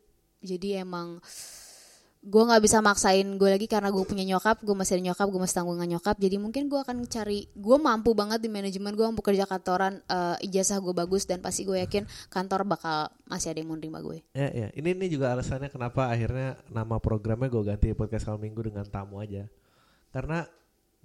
Jadi 0.46 0.78
emang 0.78 1.18
gue 2.26 2.42
nggak 2.42 2.64
bisa 2.66 2.82
maksain 2.82 3.38
gue 3.38 3.50
lagi 3.54 3.70
karena 3.70 3.94
gue 3.94 4.02
punya 4.02 4.26
nyokap 4.26 4.66
gue 4.66 4.74
masih 4.74 4.98
ada 4.98 5.14
nyokap 5.14 5.28
gue 5.30 5.42
masih 5.46 5.56
tanggungan 5.62 5.86
nyokap 5.86 6.18
jadi 6.18 6.42
mungkin 6.42 6.66
gue 6.66 6.80
akan 6.82 7.06
cari 7.06 7.46
gue 7.54 7.78
mampu 7.78 8.18
banget 8.18 8.42
di 8.42 8.50
manajemen 8.50 8.98
gue 8.98 9.06
mampu 9.06 9.22
kerja 9.22 9.46
kantoran 9.46 10.02
eh, 10.10 10.46
ijazah 10.50 10.82
gue 10.82 10.90
bagus 10.90 11.30
dan 11.30 11.38
pasti 11.46 11.70
gue 11.70 11.78
yakin 11.78 12.10
kantor 12.34 12.66
bakal 12.66 13.14
masih 13.30 13.54
ada 13.54 13.62
yang 13.62 13.70
mau 13.70 13.78
nerima 13.78 14.02
gue 14.02 14.26
Ya, 14.34 14.50
ya. 14.52 14.68
Ini 14.74 14.98
ini 14.98 15.08
juga 15.08 15.32
alasannya 15.32 15.70
kenapa 15.70 16.10
akhirnya 16.10 16.58
nama 16.68 16.98
programnya 17.00 17.48
gue 17.48 17.64
ganti 17.64 17.94
podcast 17.94 18.28
Al 18.28 18.42
Minggu 18.42 18.68
dengan 18.68 18.84
tamu 18.84 19.22
aja. 19.22 19.48
Karena 20.12 20.44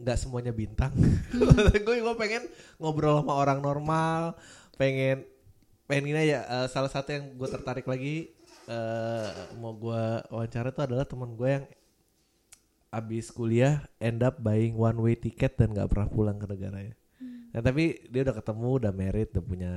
nggak 0.00 0.18
semuanya 0.18 0.50
bintang. 0.50 0.90
gue 1.86 1.96
gue 2.00 2.14
pengen 2.16 2.48
ngobrol 2.80 3.20
sama 3.20 3.36
orang 3.38 3.60
normal, 3.60 4.34
pengen 4.80 5.22
pengen 5.86 6.10
ini 6.10 6.18
aja. 6.26 6.38
eh, 6.42 6.66
salah 6.66 6.90
satu 6.90 7.12
yang 7.12 7.38
gue 7.38 7.48
tertarik 7.50 7.86
lagi 7.86 8.34
eh, 8.70 9.30
mau 9.58 9.74
gue 9.74 10.02
wawancara 10.30 10.70
itu 10.70 10.80
adalah 10.86 11.02
teman 11.02 11.34
gue 11.34 11.50
yang 11.50 11.66
abis 12.90 13.30
kuliah 13.30 13.86
end 14.02 14.22
up 14.22 14.38
buying 14.38 14.74
one 14.78 14.98
way 14.98 15.14
ticket 15.18 15.58
dan 15.58 15.74
nggak 15.74 15.90
pernah 15.90 16.08
pulang 16.10 16.38
ke 16.38 16.46
negaranya. 16.46 16.94
Nah 17.50 17.60
tapi 17.62 17.98
dia 18.06 18.22
udah 18.22 18.34
ketemu, 18.38 18.68
udah 18.78 18.92
married, 18.94 19.30
udah 19.34 19.44
punya 19.44 19.72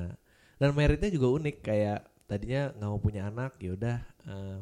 dan 0.61 0.69
meritnya 0.77 1.09
juga 1.09 1.27
unik 1.41 1.57
kayak 1.65 1.99
tadinya 2.29 2.69
nggak 2.77 2.89
mau 2.89 3.01
punya 3.01 3.27
anak, 3.29 3.57
ya 3.57 3.73
udah 3.73 3.97
eh, 4.29 4.59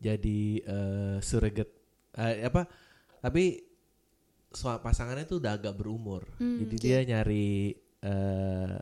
jadi 0.00 0.40
eh, 0.60 1.16
surrogate 1.24 1.82
Eh, 2.12 2.44
apa? 2.44 2.68
Tapi 3.24 3.56
pasangannya 4.52 5.24
tuh 5.24 5.40
udah 5.40 5.56
agak 5.56 5.72
berumur, 5.80 6.28
jadi 6.36 6.76
dia 6.76 6.98
nyari 7.08 7.72
eh, 8.04 8.76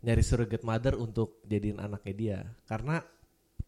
nyari 0.00 0.22
surrogate 0.24 0.64
mother 0.64 0.96
untuk 0.96 1.44
jadiin 1.44 1.76
anaknya 1.76 2.14
dia 2.16 2.38
karena 2.64 3.04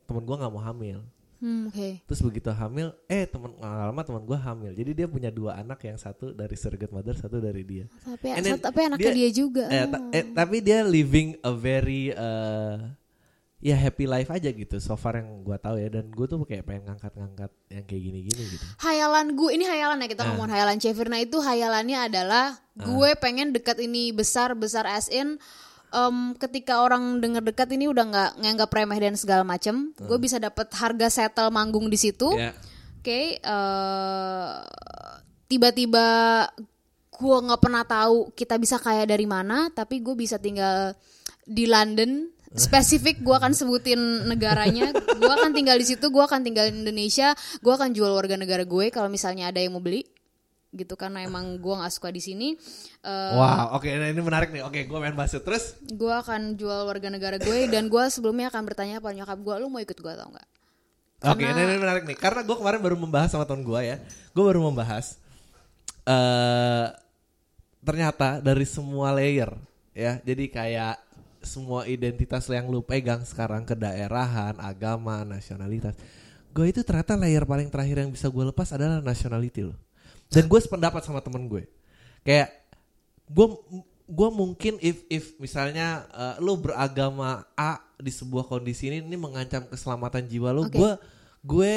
temen 0.09 0.25
gua 0.25 0.37
nggak 0.37 0.51
mau 0.51 0.65
hamil. 0.65 1.05
hmm, 1.39 1.69
oke 1.69 1.89
Terus 2.03 2.21
begitu 2.21 2.49
hamil, 2.51 2.91
eh 3.07 3.23
temen 3.23 3.53
lama 3.55 4.01
temen 4.01 4.19
gue 4.21 4.35
hamil. 4.35 4.73
Jadi 4.73 4.91
dia 4.93 5.07
punya 5.07 5.31
dua 5.31 5.55
anak 5.55 5.79
yang 5.81 5.95
satu 5.95 6.33
dari 6.33 6.57
surrogate 6.57 6.91
mother, 6.91 7.15
satu 7.15 7.39
dari 7.39 7.63
dia. 7.63 7.85
tapi 8.03 8.27
And 8.29 8.43
then 8.43 8.59
tapi 8.59 8.81
anaknya 8.83 9.13
dia, 9.15 9.29
juga 9.31 9.65
Eh, 9.69 9.87
ta- 9.87 10.03
eh, 10.11 10.25
tapi 10.27 10.57
dia 10.59 10.83
living 10.83 11.39
a 11.41 11.53
very 11.53 12.11
eh, 12.11 12.77
ya 13.61 13.75
happy 13.77 14.07
life 14.07 14.27
aja 14.29 14.49
gitu. 14.49 14.79
So 14.79 14.95
far 14.95 15.15
yang 15.15 15.43
gue 15.43 15.55
tahu 15.57 15.77
ya. 15.77 15.91
Dan 15.93 16.09
gue 16.09 16.27
tuh 16.27 16.43
kayak 16.43 16.65
pengen 16.65 16.89
ngangkat-ngangkat 16.89 17.51
yang 17.69 17.85
kayak 17.85 18.03
gini-gini 18.03 18.43
gitu. 18.49 18.67
hayalan 18.79 19.27
gue 19.33 19.51
ini 19.53 19.63
hayalan 19.63 19.99
ya 20.01 20.09
kita 20.09 20.23
Ah. 20.23 20.27
ngomongin 20.33 20.53
hayalan 20.53 20.79
Cefirna 20.79 21.19
itu 21.19 21.39
hayalannya 21.39 21.99
adalah 22.03 22.47
gue 22.75 23.11
pengen 23.15 23.51
dekat 23.51 23.79
ini 23.79 24.11
besar 24.11 24.55
besar 24.55 24.87
as 24.87 25.07
in 25.09 25.39
em, 25.93 26.37
ketika 26.37 26.85
orang 26.85 27.21
denger 27.21 27.43
dekat 27.45 27.69
ini 27.75 27.89
udah 27.89 28.05
nggak 28.09 28.31
nganggap 28.45 28.71
remeh 28.73 28.99
dan 29.01 29.15
segala 29.17 29.43
macem 29.45 29.93
gue 29.97 30.19
bisa 30.21 30.37
dapat 30.37 30.69
harga 30.77 31.09
settle 31.09 31.53
manggung 31.53 31.89
di 31.89 31.99
situ. 31.99 32.29
Ya. 32.37 32.53
oke 32.99 33.21
eh, 33.41 34.53
tiba-tiba 35.49 36.07
gue 37.19 37.37
nggak 37.49 37.61
pernah 37.61 37.83
tahu 37.83 38.31
kita 38.37 38.61
bisa 38.61 38.77
kaya 38.79 39.09
dari 39.09 39.27
mana 39.27 39.73
tapi 39.73 40.05
gue 40.05 40.15
bisa 40.15 40.37
tinggal 40.37 40.95
di 41.49 41.65
London. 41.65 42.35
Spesifik 42.49 43.21
gue 43.21 43.37
akan 43.37 43.53
sebutin 43.53 44.25
negaranya. 44.25 44.89
Gue 44.97 45.29
akan 45.29 45.53
tinggal 45.53 45.77
di 45.77 45.85
situ 45.85 46.09
gue 46.09 46.25
akan 46.25 46.41
tinggal 46.41 46.73
di 46.73 46.81
Indonesia 46.81 47.37
gue 47.61 47.73
akan 47.73 47.93
jual 47.93 48.09
warga 48.17 48.41
negara 48.41 48.65
gue 48.65 48.89
kalau 48.89 49.13
misalnya 49.13 49.53
ada 49.53 49.61
yang 49.61 49.77
mau 49.77 49.85
beli 49.85 50.09
gitu 50.69 50.95
karena 50.95 51.25
emang 51.25 51.57
gue 51.57 51.75
nggak 51.75 51.89
suka 51.91 52.09
di 52.09 52.21
sini 52.21 52.49
Eh, 53.01 53.33
Wow, 53.33 53.75
oke 53.75 53.89
nah 53.89 54.05
ini 54.07 54.21
menarik 54.21 54.51
nih. 54.51 54.61
Oke, 54.61 54.85
gue 54.85 54.99
main 54.99 55.17
bahasa 55.17 55.39
terus. 55.39 55.79
gue 55.81 56.13
akan 56.13 56.55
jual 56.55 56.85
warga 56.85 57.09
negara 57.09 57.37
gue 57.37 57.67
dan 57.67 57.89
gue 57.89 58.05
sebelumnya 58.09 58.49
akan 58.49 58.63
bertanya 58.65 58.99
pada 58.99 59.17
nyokap 59.17 59.39
gue 59.39 59.55
lu 59.59 59.69
mau 59.69 59.81
ikut 59.81 59.97
gue 59.97 60.13
atau 60.13 60.29
enggak 60.29 60.49
Oke, 61.19 61.43
ini, 61.43 61.61
ini 61.67 61.77
menarik 61.77 62.07
nih. 62.07 62.15
Karena 62.15 62.47
gue 62.47 62.55
kemarin 62.55 62.79
baru 62.79 62.95
membahas 62.95 63.33
sama 63.33 63.43
teman 63.43 63.67
gue 63.67 63.81
ya. 63.83 63.97
Gue 64.31 64.45
baru 64.45 64.63
membahas 64.63 65.19
eh 66.05 66.87
ternyata 67.81 68.39
dari 68.39 68.63
semua 68.63 69.11
layer 69.11 69.51
ya. 69.93 70.21
Jadi 70.21 70.47
kayak 70.47 71.01
semua 71.41 71.87
identitas 71.87 72.45
yang 72.47 72.67
lu 72.67 72.83
pegang 72.83 73.23
sekarang 73.23 73.63
kedaerahan, 73.63 74.59
agama, 74.59 75.23
nasionalitas. 75.23 75.95
Gue 76.51 76.71
itu 76.71 76.83
ternyata 76.83 77.15
layer 77.15 77.43
paling 77.43 77.67
terakhir 77.67 78.03
yang 78.03 78.11
bisa 78.11 78.27
gue 78.27 78.45
lepas 78.45 78.71
adalah 78.71 78.99
nationality 78.99 79.67
loh. 79.67 79.79
Dan 80.29 80.45
gue 80.47 80.61
sependapat 80.61 81.01
sama 81.05 81.25
temen 81.25 81.49
gue. 81.49 81.65
Kayak 82.25 82.53
gue 83.29 83.47
gue 84.09 84.29
mungkin 84.33 84.81
if 84.81 85.05
if 85.13 85.37
misalnya 85.37 86.09
eh, 86.13 86.37
lu 86.41 86.57
beragama 86.57 87.45
A 87.53 87.81
di 88.01 88.09
sebuah 88.09 88.49
kondisi 88.49 88.89
ini 88.89 89.05
ini 89.05 89.17
mengancam 89.21 89.69
keselamatan 89.69 90.25
jiwa 90.25 90.55
lu 90.55 90.65
Oke. 90.65 90.81
gue 90.81 90.93
gue 91.45 91.75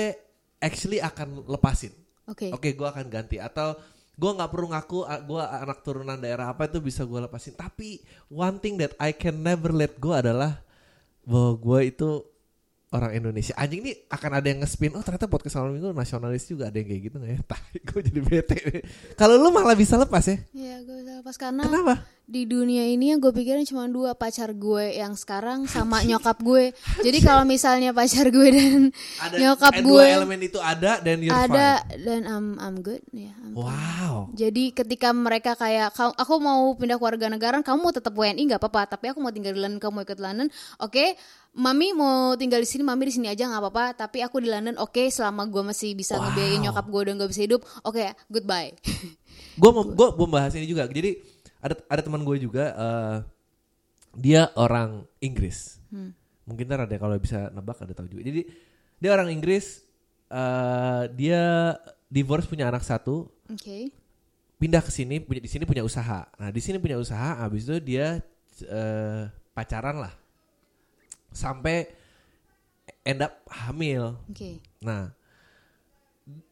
actually 0.61 1.01
akan 1.01 1.43
lepasin. 1.49 1.91
Oke. 2.29 2.53
Oke, 2.53 2.71
gue 2.77 2.87
akan 2.87 3.09
ganti 3.11 3.41
atau 3.41 3.75
gue 4.15 4.31
nggak 4.31 4.51
perlu 4.53 4.67
ngaku 4.69 4.99
gue 5.25 5.41
anak 5.41 5.79
turunan 5.81 6.19
daerah 6.19 6.53
apa 6.53 6.69
itu 6.69 6.79
bisa 6.79 7.03
gue 7.03 7.19
lepasin. 7.19 7.57
Tapi 7.57 7.99
one 8.31 8.61
thing 8.61 8.77
that 8.79 8.95
I 9.01 9.11
can 9.11 9.41
never 9.41 9.73
let 9.73 9.97
go 9.97 10.15
adalah 10.15 10.61
bahwa 11.25 11.57
gue 11.57 11.79
itu 11.91 12.09
orang 12.91 13.15
Indonesia. 13.15 13.55
Anjing 13.55 13.81
nih 13.81 13.95
akan 14.07 14.31
ada 14.35 14.47
yang 14.47 14.59
nge-spin. 14.61 14.91
Oh 14.91 15.01
ternyata 15.01 15.25
podcast 15.25 15.55
malam 15.55 15.71
minggu 15.73 15.95
nasionalis 15.95 16.43
juga 16.43 16.67
ada 16.67 16.75
yang 16.75 16.87
kayak 16.87 17.01
gitu 17.07 17.15
nggak 17.17 17.31
ya? 17.31 17.39
Tai, 17.49 17.71
gue 17.73 18.01
jadi 18.03 18.19
bete. 18.21 18.57
Kalau 19.15 19.39
lu 19.39 19.49
malah 19.49 19.73
bisa 19.73 19.95
lepas 19.95 20.27
ya? 20.27 20.37
Iya, 20.51 20.75
gue 20.83 20.95
bisa 20.99 21.13
lepas 21.17 21.35
karena 21.35 21.63
Kenapa? 21.63 22.03
di 22.27 22.47
dunia 22.47 22.87
ini 22.87 23.11
yang 23.11 23.19
gue 23.19 23.31
pikirin 23.31 23.63
cuma 23.63 23.87
dua 23.87 24.15
pacar 24.15 24.51
gue 24.51 24.95
yang 24.95 25.15
sekarang 25.15 25.67
sama 25.67 26.03
nyokap 26.03 26.39
gue. 26.39 26.71
Jadi 26.99 27.19
kalau 27.19 27.43
misalnya 27.43 27.91
pacar 27.91 28.27
gue 28.27 28.47
dan 28.51 28.81
Ada 29.19 29.35
nyokap 29.35 29.71
eh, 29.71 29.83
gue 29.83 29.87
dua 29.87 30.03
elemen 30.19 30.39
itu 30.41 30.59
ada 30.59 30.99
dan 30.99 31.19
you're 31.19 31.31
ada 31.33 31.83
fine. 31.87 32.03
dan 32.03 32.21
I'm 32.23 32.47
I'm 32.55 32.75
good 32.79 33.03
ya. 33.11 33.31
I'm 33.39 33.51
fine. 33.51 33.67
Wow. 33.71 34.15
Jadi 34.31 34.71
ketika 34.71 35.11
mereka 35.11 35.55
kayak 35.55 35.91
"Kau- 35.91 36.15
aku 36.15 36.33
mau 36.39 36.71
pindah 36.75 36.95
ke 36.95 37.03
warga 37.03 37.27
negara, 37.27 37.55
kamu 37.59 37.79
mau 37.79 37.91
tetap 37.91 38.11
WNI 38.11 38.43
nggak 38.47 38.59
apa-apa, 38.59 38.95
tapi 38.95 39.11
aku 39.11 39.19
mau 39.19 39.31
tinggal 39.31 39.51
di 39.51 39.59
London, 39.59 39.79
kamu 39.79 39.91
mau 39.91 40.03
ikut 40.03 40.19
London, 40.19 40.47
oke. 40.79 41.05
Mami 41.51 41.91
mau 41.91 42.31
tinggal 42.39 42.63
di 42.63 42.69
sini, 42.69 42.79
mami 42.79 43.11
di 43.11 43.13
sini 43.13 43.27
aja 43.27 43.43
nggak 43.43 43.59
apa-apa, 43.59 43.85
tapi 43.91 44.23
aku 44.23 44.39
di 44.39 44.47
London, 44.47 44.79
oke. 44.79 45.03
selama 45.11 45.43
gue 45.45 45.59
masih 45.61 45.91
bisa 45.93 46.15
Wow. 46.15 46.31
ngebiayain 46.31 46.63
nyokap 46.63 46.85
gue 46.87 47.01
udah 47.03 47.13
nggak 47.19 47.31
bisa 47.35 47.41
hidup, 47.43 47.61
oke, 47.83 47.99
goodbye. 48.31 48.71
gue 49.61 49.69
mau 49.69 49.83
gue 49.83 50.07
mau 50.15 50.27
bahas 50.31 50.55
ini 50.55 50.63
juga 50.63 50.87
jadi 50.87 51.19
ada 51.59 51.75
ada 51.91 52.01
teman 52.01 52.23
gue 52.23 52.39
juga 52.39 52.71
eh, 52.71 53.17
dia 54.15 54.47
orang 54.55 55.03
Inggris 55.19 55.75
mungkin 56.47 56.71
ntar 56.71 56.87
ada 56.87 56.95
kalau 56.95 57.19
bisa 57.19 57.51
nebak 57.51 57.75
ada 57.79 57.91
tahu 57.91 58.07
juga 58.07 58.23
jadi 58.23 58.47
dia 58.97 59.09
orang 59.11 59.27
Inggris 59.27 59.83
eh, 60.31 61.03
dia 61.11 61.75
divorce 62.07 62.47
punya 62.47 62.71
anak 62.71 62.81
satu 62.81 63.27
Oke. 63.51 63.91
pindah 64.55 64.79
ke 64.79 64.89
sini 64.89 65.19
punya 65.19 65.43
di 65.43 65.51
sini 65.51 65.67
punya 65.67 65.83
usaha 65.83 66.31
nah 66.39 66.47
di 66.49 66.63
sini 66.63 66.79
punya 66.79 66.95
usaha 66.95 67.43
habis 67.43 67.67
itu 67.67 67.75
dia 67.83 68.23
eh, 68.63 69.23
pacaran 69.51 69.99
lah 69.99 70.15
sampai 71.31 71.87
end 73.01 73.23
up 73.23 73.33
hamil 73.49 74.19
Oke. 74.29 74.61
Nah, 74.83 75.09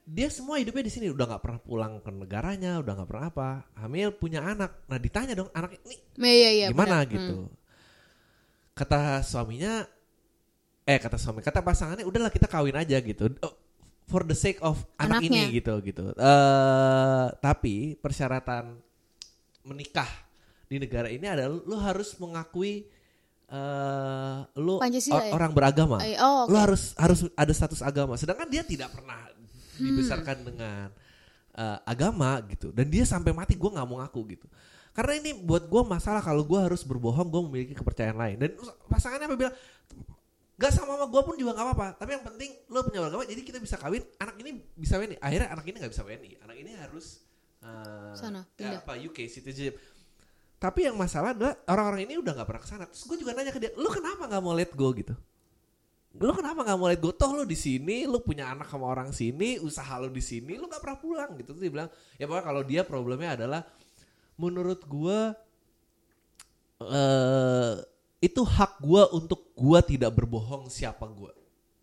dia 0.04 0.28
semua 0.34 0.58
hidupnya 0.58 0.82
di 0.82 0.94
sini 0.94 1.08
udah 1.14 1.26
nggak 1.30 1.44
pernah 1.46 1.60
pulang 1.62 1.94
ke 2.02 2.10
negaranya, 2.10 2.82
udah 2.82 2.94
nggak 2.98 3.10
pernah 3.10 3.26
apa. 3.30 3.50
Hamil 3.78 4.10
punya 4.18 4.42
anak. 4.42 4.82
Nah, 4.90 4.98
ditanya 4.98 5.38
dong 5.38 5.54
anak 5.54 5.78
ini 5.86 5.96
Iya 6.18 6.50
iya. 6.50 6.68
gimana 6.74 7.06
benar. 7.06 7.14
gitu. 7.14 7.38
Kata 8.74 9.22
suaminya, 9.22 9.86
eh 10.88 10.98
kata 10.98 11.20
suami, 11.20 11.44
kata 11.46 11.62
pasangannya, 11.62 12.08
udahlah 12.08 12.34
kita 12.34 12.48
kawin 12.50 12.74
aja 12.74 12.98
gitu. 13.04 13.30
Oh, 13.46 13.54
for 14.10 14.26
the 14.26 14.34
sake 14.34 14.58
of 14.66 14.82
anak 14.98 15.22
Anaknya. 15.22 15.46
ini 15.46 15.62
gitu 15.62 15.74
gitu. 15.86 16.04
Eh, 16.18 17.26
tapi 17.38 17.94
persyaratan 18.00 18.82
menikah 19.68 20.10
di 20.66 20.82
negara 20.82 21.10
ini 21.14 21.26
adalah 21.30 21.54
lu 21.62 21.78
harus 21.78 22.18
mengakui 22.18 22.90
eh 23.50 24.38
lu 24.62 24.78
Pancasila 24.78 25.18
or- 25.18 25.26
ya? 25.26 25.32
orang 25.34 25.52
beragama. 25.52 25.98
Eh, 26.06 26.16
oh, 26.22 26.46
oke. 26.46 26.54
Lu 26.54 26.58
harus 26.58 26.94
harus 26.96 27.26
ada 27.34 27.54
status 27.54 27.82
agama. 27.82 28.14
Sedangkan 28.16 28.46
dia 28.46 28.62
tidak 28.62 28.94
pernah 28.94 29.26
dibesarkan 29.82 30.38
dengan 30.46 30.94
eh, 31.58 31.78
agama 31.84 32.38
gitu. 32.46 32.70
Dan 32.70 32.94
dia 32.94 33.04
sampai 33.10 33.34
mati 33.34 33.58
gue 33.58 33.70
nggak 33.70 33.88
mau 33.90 33.98
ngaku 34.06 34.38
gitu. 34.38 34.48
Karena 34.94 35.18
ini 35.18 35.32
buat 35.34 35.66
gue 35.66 35.82
masalah 35.86 36.22
kalau 36.22 36.46
gue 36.46 36.60
harus 36.60 36.86
berbohong 36.86 37.30
gue 37.30 37.42
memiliki 37.50 37.74
kepercayaan 37.74 38.18
lain. 38.18 38.38
Dan 38.38 38.52
pasangannya 38.86 39.26
apa 39.30 39.38
bilang 39.38 39.56
Gak 40.60 40.76
sama 40.76 41.00
sama 41.00 41.08
gue 41.08 41.22
pun 41.24 41.40
juga 41.40 41.56
gak 41.56 41.72
apa-apa 41.72 41.88
Tapi 42.04 42.20
yang 42.20 42.24
penting 42.28 42.52
lo 42.68 42.84
punya 42.84 43.08
agama 43.08 43.24
Jadi 43.24 43.48
kita 43.48 43.64
bisa 43.64 43.80
kawin 43.80 44.04
Anak 44.20 44.36
ini 44.44 44.60
bisa 44.76 45.00
WNI 45.00 45.16
Akhirnya 45.24 45.56
anak 45.56 45.66
ini 45.72 45.76
gak 45.80 45.92
bisa 45.96 46.04
WNI 46.04 46.32
Anak 46.44 46.58
ini 46.60 46.72
harus 46.76 47.24
eh, 47.64 48.12
Sana, 48.12 48.44
ya, 48.60 48.84
apa 48.84 49.00
UK 49.00 49.24
citizenship 49.32 49.80
Tapi 50.60 50.92
yang 50.92 51.00
masalah 51.00 51.32
adalah 51.32 51.56
Orang-orang 51.66 52.04
ini 52.04 52.20
udah 52.20 52.36
gak 52.36 52.48
pernah 52.52 52.62
ke 52.62 52.70
sana 52.70 52.84
Terus 52.86 53.08
gue 53.08 53.18
juga 53.24 53.32
nanya 53.32 53.56
ke 53.56 53.64
dia 53.64 53.72
Lo 53.80 53.88
kenapa 53.88 54.28
gak 54.28 54.44
mau 54.44 54.52
let 54.52 54.76
go 54.76 54.92
gitu 54.92 55.16
Lo 56.20 56.36
kenapa 56.36 56.68
gak 56.68 56.76
mau 56.76 56.92
let 56.92 57.00
go 57.00 57.16
Toh 57.16 57.32
lo 57.32 57.48
di 57.48 57.56
sini 57.56 58.04
Lo 58.04 58.20
punya 58.20 58.52
anak 58.52 58.68
sama 58.68 58.92
orang 58.92 59.16
sini 59.16 59.56
Usaha 59.64 59.96
lo 59.98 60.12
di 60.12 60.20
sini 60.20 60.60
Lo 60.60 60.68
gak 60.68 60.84
pernah 60.84 61.00
pulang 61.00 61.32
gitu 61.40 61.56
Terus 61.56 61.64
dia 61.64 61.72
bilang 61.72 61.90
Ya 62.20 62.28
pokoknya 62.28 62.44
kalau 62.44 62.62
dia 62.68 62.82
problemnya 62.84 63.40
adalah 63.40 63.64
Menurut 64.36 64.84
gue 64.84 65.20
eh 66.80 67.76
itu 68.20 68.42
hak 68.44 68.84
gue 68.84 69.04
untuk 69.16 69.52
gue 69.56 69.80
tidak 69.96 70.12
berbohong 70.12 70.68
siapa 70.68 71.08
gue. 71.08 71.32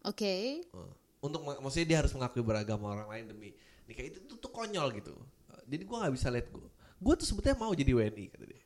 Oke. 0.04 0.64
Eh, 0.64 0.90
Untuk 1.24 1.40
mak- 1.42 1.60
maksudnya 1.64 1.88
dia 1.88 1.98
harus 2.04 2.12
mengakui 2.12 2.44
beragama 2.44 2.92
orang 2.92 3.08
lain 3.08 3.24
demi 3.32 3.48
nikah 3.88 4.04
itu 4.04 4.20
tuh, 4.28 4.36
tuh 4.36 4.52
konyol 4.52 4.92
gitu. 5.00 5.16
Jadi 5.64 5.82
gue 5.82 5.96
nggak 5.96 6.12
bisa 6.12 6.28
let 6.28 6.46
go. 6.52 6.68
Gue 7.00 7.14
tuh 7.16 7.24
sebetulnya 7.24 7.56
mau 7.56 7.72
jadi 7.72 7.88
WNI 7.88 8.24
kata 8.32 8.44
dia. 8.44 8.62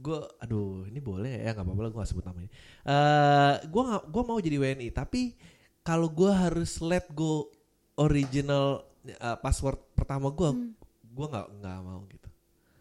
Gue, 0.00 0.16
aduh 0.38 0.84
ini 0.84 0.96
boleh 0.98 1.28
ya 1.38 1.52
nggak 1.52 1.60
apa-apa 1.60 1.80
lah 1.82 1.90
gue 1.90 2.00
gak 2.00 2.08
sebut 2.08 2.24
namanya. 2.24 2.50
Eh 2.82 3.54
gue 3.62 3.82
gue 3.84 4.22
mau 4.24 4.38
jadi 4.38 4.56
WNI 4.56 4.88
tapi 4.90 5.36
kalau 5.80 6.08
gue 6.08 6.28
harus 6.28 6.80
let 6.80 7.04
go 7.10 7.52
original 7.94 8.80
eh, 9.02 9.36
password 9.36 9.76
pertama 9.92 10.28
gue, 10.30 10.72
gue 11.06 11.26
nggak 11.26 11.46
nggak 11.54 11.78
mau 11.80 12.00
gitu. 12.06 12.28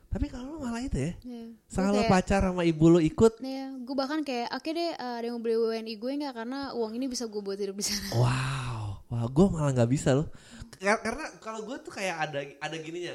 Tapi 0.09 0.25
kalau 0.25 0.57
lu 0.57 0.59
malah 0.59 0.81
itu 0.81 0.97
ya. 0.97 1.11
Gua 1.13 1.53
salah 1.69 1.91
kayak- 1.93 2.09
pacar 2.09 2.41
sama 2.41 2.63
ibu 2.63 2.85
lu 2.87 2.97
ikut, 2.97 3.37
Ya, 3.37 3.69
gue 3.75 3.93
bahkan 3.93 4.23
kayak 4.23 4.49
oke 4.49 4.69
deh 4.69 4.89
uh, 4.91 5.15
ada 5.15 5.27
yang 5.27 5.37
mau 5.37 5.43
beli 5.43 5.53
WNI 5.53 5.93
gue 5.93 6.11
nggak 6.17 6.33
karena 6.33 6.59
uang 6.73 6.91
ini 6.93 7.05
bisa 7.05 7.23
gue 7.23 7.37
buat 7.37 7.53
hidup 7.55 7.75
di 7.75 7.85
sana. 7.85 8.09
Wow, 8.15 9.05
wah 9.05 9.25
gue 9.27 9.45
malah 9.49 9.69
nggak 9.71 9.91
bisa 9.91 10.15
loh. 10.15 10.31
Kar- 10.73 11.03
Karena 11.03 11.29
kalau 11.37 11.61
gue 11.61 11.77
tuh 11.79 11.91
kayak 11.91 12.15
ada 12.25 12.39
ada 12.41 12.75
gininya. 12.79 13.13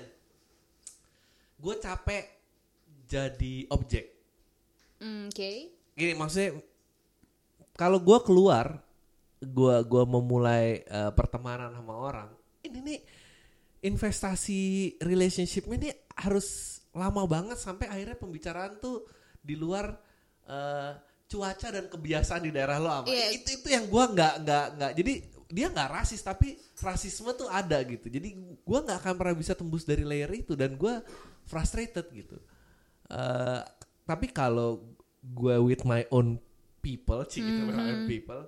Gue 1.56 1.74
capek 1.78 2.24
jadi 3.14 3.54
objek. 3.70 4.04
Hmm, 4.98 5.30
Oke. 5.30 5.70
Gini 5.94 6.12
maksudnya 6.18 6.58
kalau 7.78 8.02
gue 8.02 8.18
keluar, 8.26 8.82
gue 9.38 9.76
gua 9.86 10.04
memulai 10.06 10.82
eh, 10.82 11.12
pertemanan 11.14 11.70
sama 11.74 11.94
orang, 11.94 12.30
ini 12.66 12.78
nih 12.82 13.00
investasi 13.84 14.96
relationship 15.04 15.68
ini 15.68 15.92
harus 16.16 16.80
lama 16.96 17.26
banget 17.28 17.58
sampai 17.60 17.90
akhirnya 17.90 18.16
pembicaraan 18.16 18.80
tuh 18.80 19.04
di 19.42 19.54
luar 19.54 19.92
eh, 20.48 20.92
cuaca 21.28 21.68
dan 21.74 21.90
kebiasaan 21.90 22.42
di 22.46 22.50
daerah 22.54 22.78
lo 22.80 22.90
apa. 22.90 23.06
Iya. 23.10 23.34
Itu 23.36 23.60
itu 23.60 23.68
yang 23.70 23.90
gue 23.90 24.04
nggak 24.14 24.34
nggak 24.46 24.66
nggak. 24.78 24.92
Jadi 24.98 25.12
dia 25.54 25.66
nggak 25.70 25.90
rasis 25.90 26.22
tapi 26.24 26.56
rasisme 26.80 27.30
tuh 27.36 27.50
ada 27.50 27.78
gitu. 27.84 28.06
Jadi 28.08 28.28
gue 28.62 28.78
nggak 28.86 28.98
akan 29.02 29.14
pernah 29.18 29.36
bisa 29.36 29.52
tembus 29.52 29.84
dari 29.84 30.06
layer 30.06 30.30
itu 30.32 30.54
dan 30.54 30.78
gue 30.78 30.94
frustrated 31.44 32.06
gitu. 32.14 32.38
Eh, 33.10 33.62
tapi 34.04 34.26
kalau 34.32 34.80
gue 35.20 35.56
with 35.60 35.84
my 35.88 36.04
own 36.12 36.40
people, 36.84 37.24
cik 37.24 37.40
gitu, 37.40 37.60
with 37.68 37.76
my 37.76 37.88
own 37.88 38.04
people, 38.04 38.42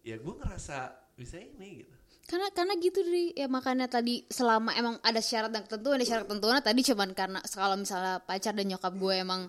ya 0.00 0.16
gue 0.16 0.34
ngerasa 0.36 0.76
bisa 1.16 1.36
ini 1.40 1.84
gitu. 1.84 1.94
Karena 2.26 2.50
karena 2.50 2.74
gitu 2.82 3.06
dari 3.06 3.30
ya 3.38 3.46
makanya 3.46 3.86
tadi 3.86 4.26
selama 4.26 4.74
emang 4.74 4.98
ada 4.98 5.22
syarat 5.22 5.54
dan 5.54 5.62
ketentuan 5.62 5.94
ada 5.94 6.06
syarat 6.08 6.24
ketentuan 6.26 6.58
tadi 6.58 6.80
cuman 6.82 7.08
karena 7.14 7.38
kalau 7.54 7.78
misalnya 7.78 8.18
pacar 8.18 8.50
dan 8.50 8.66
nyokap 8.66 8.98
gue 8.98 9.14
emang 9.14 9.46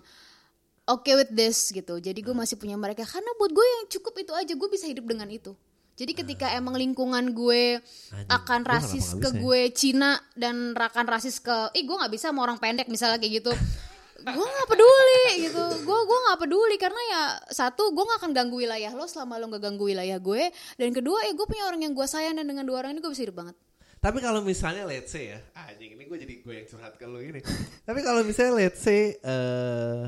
oke 0.86 1.10
with 1.18 1.32
this 1.34 1.74
gitu. 1.74 1.98
Jadi 1.98 2.22
gue 2.22 2.34
masih 2.36 2.54
punya 2.54 2.78
mereka 2.78 3.02
karena 3.02 3.34
buat 3.34 3.50
gue 3.50 3.66
yang 3.66 3.84
cukup 3.90 4.14
itu 4.22 4.32
aja 4.32 4.52
gue 4.54 4.68
bisa 4.70 4.86
hidup 4.86 5.10
dengan 5.10 5.26
itu. 5.26 5.58
Jadi 5.98 6.14
ketika 6.14 6.46
emang 6.54 6.78
lingkungan 6.78 7.34
gue 7.34 7.82
Anjing, 7.82 8.30
akan 8.30 8.60
gua 8.62 8.70
rasis 8.78 9.18
ke 9.18 9.28
ya? 9.34 9.38
gue 9.42 9.60
Cina 9.74 10.10
dan 10.38 10.70
akan 10.70 11.06
rasis 11.10 11.42
ke, 11.42 11.74
ih 11.74 11.82
gue 11.82 11.96
nggak 11.98 12.12
bisa 12.14 12.30
sama 12.30 12.46
orang 12.46 12.62
pendek 12.62 12.86
misalnya 12.86 13.18
kayak 13.18 13.42
gitu. 13.42 13.50
gue 14.18 14.46
nggak 14.50 14.68
peduli 14.68 15.26
gitu. 15.46 15.64
Gue 15.86 16.00
gue 16.02 16.18
nggak 16.26 16.38
peduli 16.42 16.76
karena 16.76 17.02
ya 17.10 17.22
satu 17.54 17.94
gue 17.94 18.02
nggak 18.02 18.18
akan 18.26 18.32
ganggu 18.34 18.56
wilayah 18.58 18.90
lo 18.90 19.06
selama 19.06 19.38
lo 19.38 19.46
nggak 19.50 19.62
ganggu 19.62 19.84
wilayah 19.86 20.18
gue. 20.18 20.50
Dan 20.74 20.90
kedua 20.90 21.22
ya 21.22 21.32
gue 21.32 21.46
punya 21.46 21.64
orang 21.70 21.86
yang 21.86 21.94
gue 21.94 22.06
sayang 22.06 22.34
dan 22.34 22.46
dengan 22.46 22.66
dua 22.66 22.82
orang 22.82 22.98
ini 22.98 23.00
gue 23.00 23.12
bisa 23.14 23.22
hidup 23.22 23.38
banget. 23.38 23.56
Tapi 23.98 24.18
kalau 24.22 24.42
misalnya 24.42 24.86
let's 24.86 25.10
say 25.10 25.34
ya, 25.34 25.38
anjing 25.54 25.98
ini 25.98 26.06
gue 26.06 26.18
jadi 26.18 26.34
gue 26.42 26.54
yang 26.54 26.66
curhat 26.70 26.94
ke 26.98 27.06
lu 27.06 27.18
ini. 27.18 27.42
Tapi 27.88 28.00
kalau 28.02 28.22
misalnya 28.22 28.54
let's 28.58 28.82
say 28.82 29.18
eh 29.18 30.02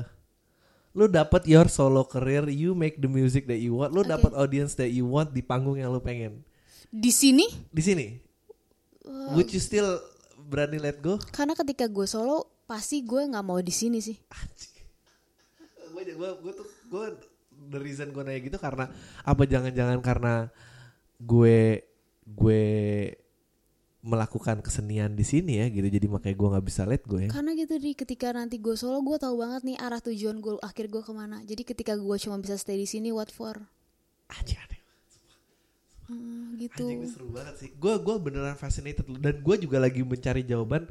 lu 0.91 1.07
dapat 1.07 1.47
your 1.47 1.71
solo 1.71 2.03
career, 2.03 2.51
you 2.51 2.75
make 2.75 2.99
the 2.99 3.07
music 3.07 3.47
that 3.47 3.63
you 3.63 3.79
want, 3.79 3.95
lu 3.95 4.03
Oke. 4.03 4.11
dapat 4.11 4.31
audience 4.35 4.75
that 4.75 4.91
you 4.91 5.07
want 5.07 5.31
di 5.31 5.39
panggung 5.39 5.79
yang 5.79 5.87
lu 5.87 6.03
pengen. 6.03 6.43
Di 6.91 7.15
sini 7.15 7.47
Di 7.71 7.79
sini. 7.79 8.07
Would 9.31 9.55
you 9.55 9.63
still 9.63 10.03
berani 10.35 10.83
let 10.83 10.99
go? 10.99 11.15
karena 11.31 11.55
ketika 11.55 11.87
gue 11.87 12.03
solo 12.03 12.50
pasti 12.71 13.03
gue 13.03 13.27
nggak 13.27 13.43
mau 13.43 13.59
di 13.59 13.73
sini 13.75 13.99
sih. 13.99 14.15
gue 15.91 16.03
gue 16.07 16.29
gue 16.39 16.53
tuh 16.55 16.67
gue 16.87 17.05
the 17.67 17.79
reason 17.83 18.15
gue 18.15 18.23
nanya 18.23 18.39
gitu 18.39 18.55
karena 18.55 18.87
apa 19.27 19.43
jangan-jangan 19.43 19.99
karena 19.99 20.47
gue 21.19 21.83
gue 22.23 22.63
melakukan 24.01 24.65
kesenian 24.65 25.13
di 25.13 25.21
sini 25.21 25.61
ya 25.61 25.69
gitu 25.69 25.85
jadi 25.85 26.07
makanya 26.09 26.35
gue 26.39 26.47
nggak 26.57 26.65
bisa 26.65 26.81
let 26.89 27.03
go 27.05 27.21
ya 27.21 27.29
Karena 27.29 27.53
gitu 27.53 27.77
di 27.77 27.93
ketika 27.93 28.33
nanti 28.33 28.57
gue 28.57 28.73
solo 28.73 29.03
gue 29.05 29.19
tahu 29.19 29.35
banget 29.37 29.61
nih 29.67 29.77
arah 29.77 30.01
tujuan 30.01 30.41
gue 30.41 30.57
akhir 30.63 30.89
gue 30.89 31.03
ke 31.05 31.13
mana. 31.13 31.43
Jadi 31.45 31.61
ketika 31.67 31.93
gue 31.93 32.17
cuma 32.17 32.41
bisa 32.41 32.57
stay 32.57 32.79
di 32.81 32.87
sini 32.89 33.13
what 33.13 33.29
for? 33.29 33.61
aneh 34.31 34.79
Hmm, 36.11 36.59
gitu. 36.59 36.91
Anjing 36.91 37.07
seru 37.07 37.31
banget 37.31 37.55
sih. 37.55 37.69
Gue 37.79 37.95
gua 38.03 38.19
beneran 38.19 38.59
fascinated 38.59 39.07
dan 39.07 39.39
gue 39.39 39.55
juga 39.63 39.79
lagi 39.79 40.03
mencari 40.03 40.43
jawaban 40.43 40.83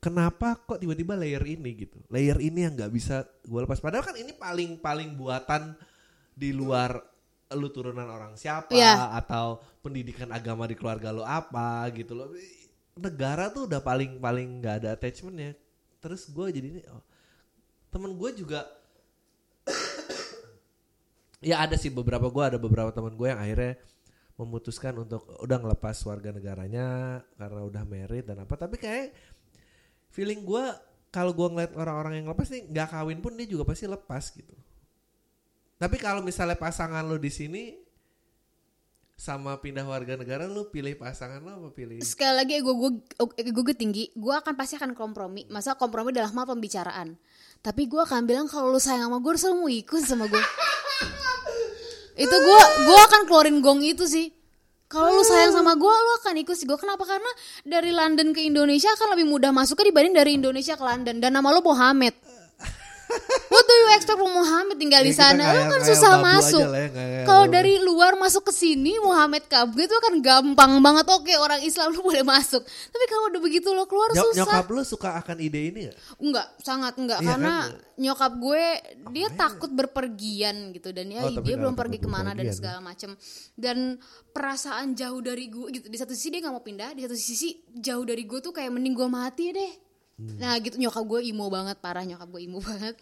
kenapa 0.00 0.56
kok 0.56 0.80
tiba-tiba 0.80 1.14
layer 1.14 1.44
ini 1.44 1.86
gitu. 1.86 2.00
Layer 2.08 2.40
ini 2.40 2.64
yang 2.64 2.74
nggak 2.74 2.90
bisa 2.90 3.28
gue 3.44 3.60
lepas. 3.60 3.78
Padahal 3.78 4.02
kan 4.02 4.16
ini 4.16 4.32
paling 4.32 4.80
paling 4.80 5.14
buatan 5.14 5.76
di 6.32 6.56
luar 6.56 6.96
lu 7.50 7.68
turunan 7.68 8.06
orang 8.06 8.38
siapa 8.38 8.70
Iya. 8.72 9.10
atau 9.20 9.58
pendidikan 9.82 10.30
agama 10.30 10.64
di 10.70 10.78
keluarga 10.78 11.12
lu 11.12 11.20
apa 11.22 11.84
gitu 11.92 12.16
loh. 12.16 12.32
Negara 12.96 13.52
tuh 13.52 13.68
udah 13.68 13.84
paling 13.84 14.16
paling 14.18 14.64
nggak 14.64 14.74
ada 14.82 14.88
attachmentnya. 14.96 15.54
Terus 16.00 16.32
gue 16.32 16.46
jadi 16.48 16.66
ini 16.72 16.80
oh, 16.88 17.04
temen 17.92 18.16
gue 18.16 18.30
juga 18.40 18.64
ya 21.50 21.60
ada 21.60 21.76
sih 21.76 21.92
beberapa 21.92 22.32
gue 22.32 22.44
ada 22.56 22.58
beberapa 22.58 22.88
teman 22.88 23.12
gue 23.18 23.28
yang 23.28 23.40
akhirnya 23.40 23.76
memutuskan 24.40 24.96
untuk 24.96 25.28
udah 25.44 25.58
ngelepas 25.60 26.00
warga 26.08 26.32
negaranya 26.32 27.20
karena 27.36 27.60
udah 27.60 27.82
married 27.84 28.24
dan 28.24 28.40
apa 28.40 28.56
tapi 28.56 28.80
kayak 28.80 29.12
feeling 30.10 30.42
gue 30.44 30.64
kalau 31.10 31.34
gue 31.34 31.48
ngeliat 31.50 31.72
orang-orang 31.74 32.22
yang 32.22 32.28
lepas 32.30 32.50
nih 32.50 32.66
nggak 32.70 32.88
kawin 32.94 33.18
pun 33.18 33.34
dia 33.34 33.46
juga 33.46 33.66
pasti 33.66 33.86
lepas 33.90 34.30
gitu 34.34 34.54
tapi 35.80 35.96
kalau 35.96 36.20
misalnya 36.20 36.60
pasangan 36.60 37.00
lo 37.08 37.16
di 37.16 37.32
sini 37.32 37.72
sama 39.20 39.60
pindah 39.60 39.84
warga 39.84 40.16
negara 40.16 40.48
lo 40.48 40.72
pilih 40.72 40.96
pasangan 40.96 41.44
lo 41.44 41.60
apa 41.60 41.68
pilih 41.76 42.00
Sekali 42.00 42.40
lagi 42.40 42.52
ego 42.56 42.72
gue 42.72 43.04
ego 43.36 43.60
gue 43.60 43.76
tinggi, 43.76 44.08
gue 44.16 44.32
akan 44.32 44.56
pasti 44.56 44.80
akan 44.80 44.96
kompromi. 44.96 45.44
Masa 45.52 45.76
kompromi 45.76 46.08
dalam 46.16 46.32
hal 46.32 46.48
pembicaraan. 46.48 47.20
Tapi 47.60 47.84
gue 47.84 48.00
akan 48.00 48.24
bilang 48.24 48.48
kalau 48.48 48.72
lu 48.72 48.80
sayang 48.80 49.12
sama 49.12 49.20
gue, 49.20 49.28
harus 49.36 49.44
lu 49.44 49.60
mau 49.60 49.68
ikut 49.68 50.00
sama 50.08 50.24
gue. 50.24 50.40
itu 52.24 52.32
gue 52.32 52.60
gue 52.88 52.98
akan 53.12 53.20
keluarin 53.28 53.60
gong 53.60 53.84
itu 53.84 54.08
sih. 54.08 54.32
Kalau 54.90 55.06
lu 55.14 55.22
sayang 55.22 55.54
sama 55.54 55.78
gue, 55.78 55.86
lu 55.86 56.12
akan 56.18 56.34
ikut 56.42 56.56
sih 56.58 56.66
gue. 56.66 56.74
Kenapa? 56.74 57.06
Karena 57.06 57.30
dari 57.62 57.94
London 57.94 58.34
ke 58.34 58.42
Indonesia 58.42 58.90
akan 58.98 59.14
lebih 59.14 59.30
mudah 59.30 59.54
masuknya 59.54 59.94
dibanding 59.94 60.14
dari 60.18 60.30
Indonesia 60.34 60.74
ke 60.74 60.82
London. 60.82 61.22
Dan 61.22 61.30
nama 61.30 61.46
lu 61.54 61.62
Mohammed. 61.62 62.10
What 63.50 63.64
do 63.64 63.74
you 63.74 63.88
expect 63.92 64.14
from 64.14 64.30
Muhammad 64.30 64.76
tinggal 64.76 65.02
di 65.02 65.10
Ya, 65.10 65.18
sana? 65.20 65.42
Lu 65.52 65.62
kan 65.68 65.82
susah 65.82 66.12
masuk. 66.16 66.62
ya, 66.62 67.26
Kalau 67.26 67.44
dari 67.46 67.78
luar 67.78 68.14
masuk 68.14 68.46
ke 68.46 68.52
sini 68.52 68.94
Muhammad 68.98 69.44
Kabul 69.44 69.82
itu 69.82 69.96
kan 69.98 70.14
gampang 70.16 70.78
banget. 70.78 71.06
Oke, 71.08 71.34
orang 71.34 71.58
Islam 71.60 71.90
lu 71.90 72.00
boleh 72.00 72.22
masuk. 72.22 72.62
Tapi 72.62 73.04
kalau 73.04 73.28
udah 73.28 73.40
begitu 73.40 73.68
lo 73.68 73.84
keluar 73.84 74.10
Nyok- 74.10 74.30
susah. 74.30 74.46
nyokap 74.46 74.66
lo 74.68 74.82
suka 74.82 75.10
akan 75.16 75.36
ide 75.38 75.60
ini 75.64 75.80
gak? 75.84 75.96
Enggak, 76.16 76.46
sangat 76.58 76.94
enggak 76.96 77.18
Iya 77.18 77.28
karena 77.28 77.54
kan? 77.60 77.70
nyokap 77.96 78.32
gue 78.34 78.62
dia 79.10 79.28
takut 79.30 79.70
berpergian 79.70 80.56
gitu 80.70 80.88
dan 80.88 81.06
ya 81.06 81.20
Oh, 81.22 81.34
dia 81.36 81.54
belum 81.54 81.74
pergi 81.74 81.98
ke 81.98 82.06
mana 82.06 82.30
dan 82.30 82.46
berpergian, 82.46 82.56
segala 82.56 82.78
macem 82.80 83.10
dan 83.54 83.98
perasaan 84.30 84.94
jauh 84.94 85.18
dari 85.18 85.46
gue 85.46 85.68
gitu 85.70 85.86
di 85.86 85.98
satu 85.98 86.10
sisi 86.10 86.30
dia 86.30 86.40
nggak 86.40 86.54
mau 86.54 86.62
pindah 86.62 86.90
di 86.92 87.02
satu 87.02 87.12
sisi 87.12 87.50
jauh 87.72 88.00
dari 88.02 88.22
gue 88.22 88.38
tuh 88.38 88.50
kayak 88.50 88.70
mending 88.70 88.94
gue 88.94 89.04
mati 89.06 89.50
deh 89.50 89.89
Hmm. 90.20 90.36
nah 90.36 90.52
gitu. 90.56 90.76
Nyokap 90.76 91.00
gue 91.02 91.20
imo 91.26 91.48
banget 91.48 91.76
parah. 91.76 92.04
Nyokap 92.04 92.28
gue 92.28 92.42
imo 92.44 92.60
banget. 92.68 92.92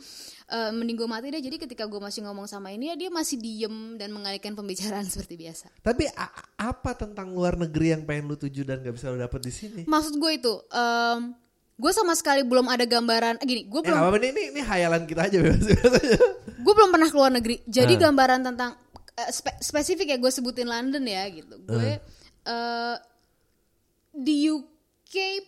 Eh, 0.46 0.70
mending 0.70 0.94
gue 0.94 1.04
mati 1.04 1.28
deh. 1.28 1.40
Jadi 1.40 1.58
ketika 1.58 1.84
gue 1.84 1.98
masih 1.98 2.22
ngomong 2.22 2.46
sama 2.46 2.70
ini 2.70 2.88
ya 2.88 2.96
dia 2.96 3.10
masih 3.10 3.36
diem 3.36 3.74
dan 3.94 4.08
mengalihkan 4.08 4.54
pembicaraan 4.54 5.02
seperti 5.10 5.34
biasa. 5.36 5.66
Tapi 5.80 6.06
apa 6.54 6.90
tentang 6.94 7.30
luar 7.30 7.58
negeri 7.58 7.92
yang 7.92 8.02
pengen 8.02 8.26
lu 8.26 8.36
tuju 8.36 8.62
dan 8.62 8.78
gak 8.78 8.94
bisa 8.94 9.08
lu 9.08 9.18
dapet 9.18 9.40
di 9.40 9.50
sini? 9.50 9.82
maksud 9.84 10.14
gue 10.14 10.32
itu 10.32 10.54
em, 10.70 11.34
gue 11.74 11.92
sama 11.92 12.14
sekali 12.14 12.42
belum 12.42 12.66
ada 12.66 12.82
gambaran. 12.82 13.42
Eh, 13.42 13.46
gini 13.46 13.62
gue 13.66 13.80
Ya 13.82 13.86
belum 13.88 13.98
apa-apa. 13.98 14.16
Ini, 14.16 14.28
ini, 14.28 14.42
ini 14.50 14.60
hayalan 14.62 15.02
kita 15.04 15.26
aja 15.26 15.38
aja. 15.42 15.74
gue 16.64 16.72
belum 16.72 16.90
pernah 16.90 17.08
keluar 17.08 17.30
negeri. 17.30 17.58
Jadi 17.64 17.98
Ah. 17.98 18.00
gambaran 18.04 18.40
tentang 18.44 18.70
eh, 19.14 19.30
spe- 19.30 19.58
spesifik 19.58 20.06
ya 20.08 20.18
gue 20.18 20.28
sebutin 20.28 20.64
London 20.64 21.02
ya 21.02 21.26
gitu. 21.28 21.58
Gue 21.60 21.98
eh, 22.44 22.96
di 24.10 24.48
UK 24.48 24.77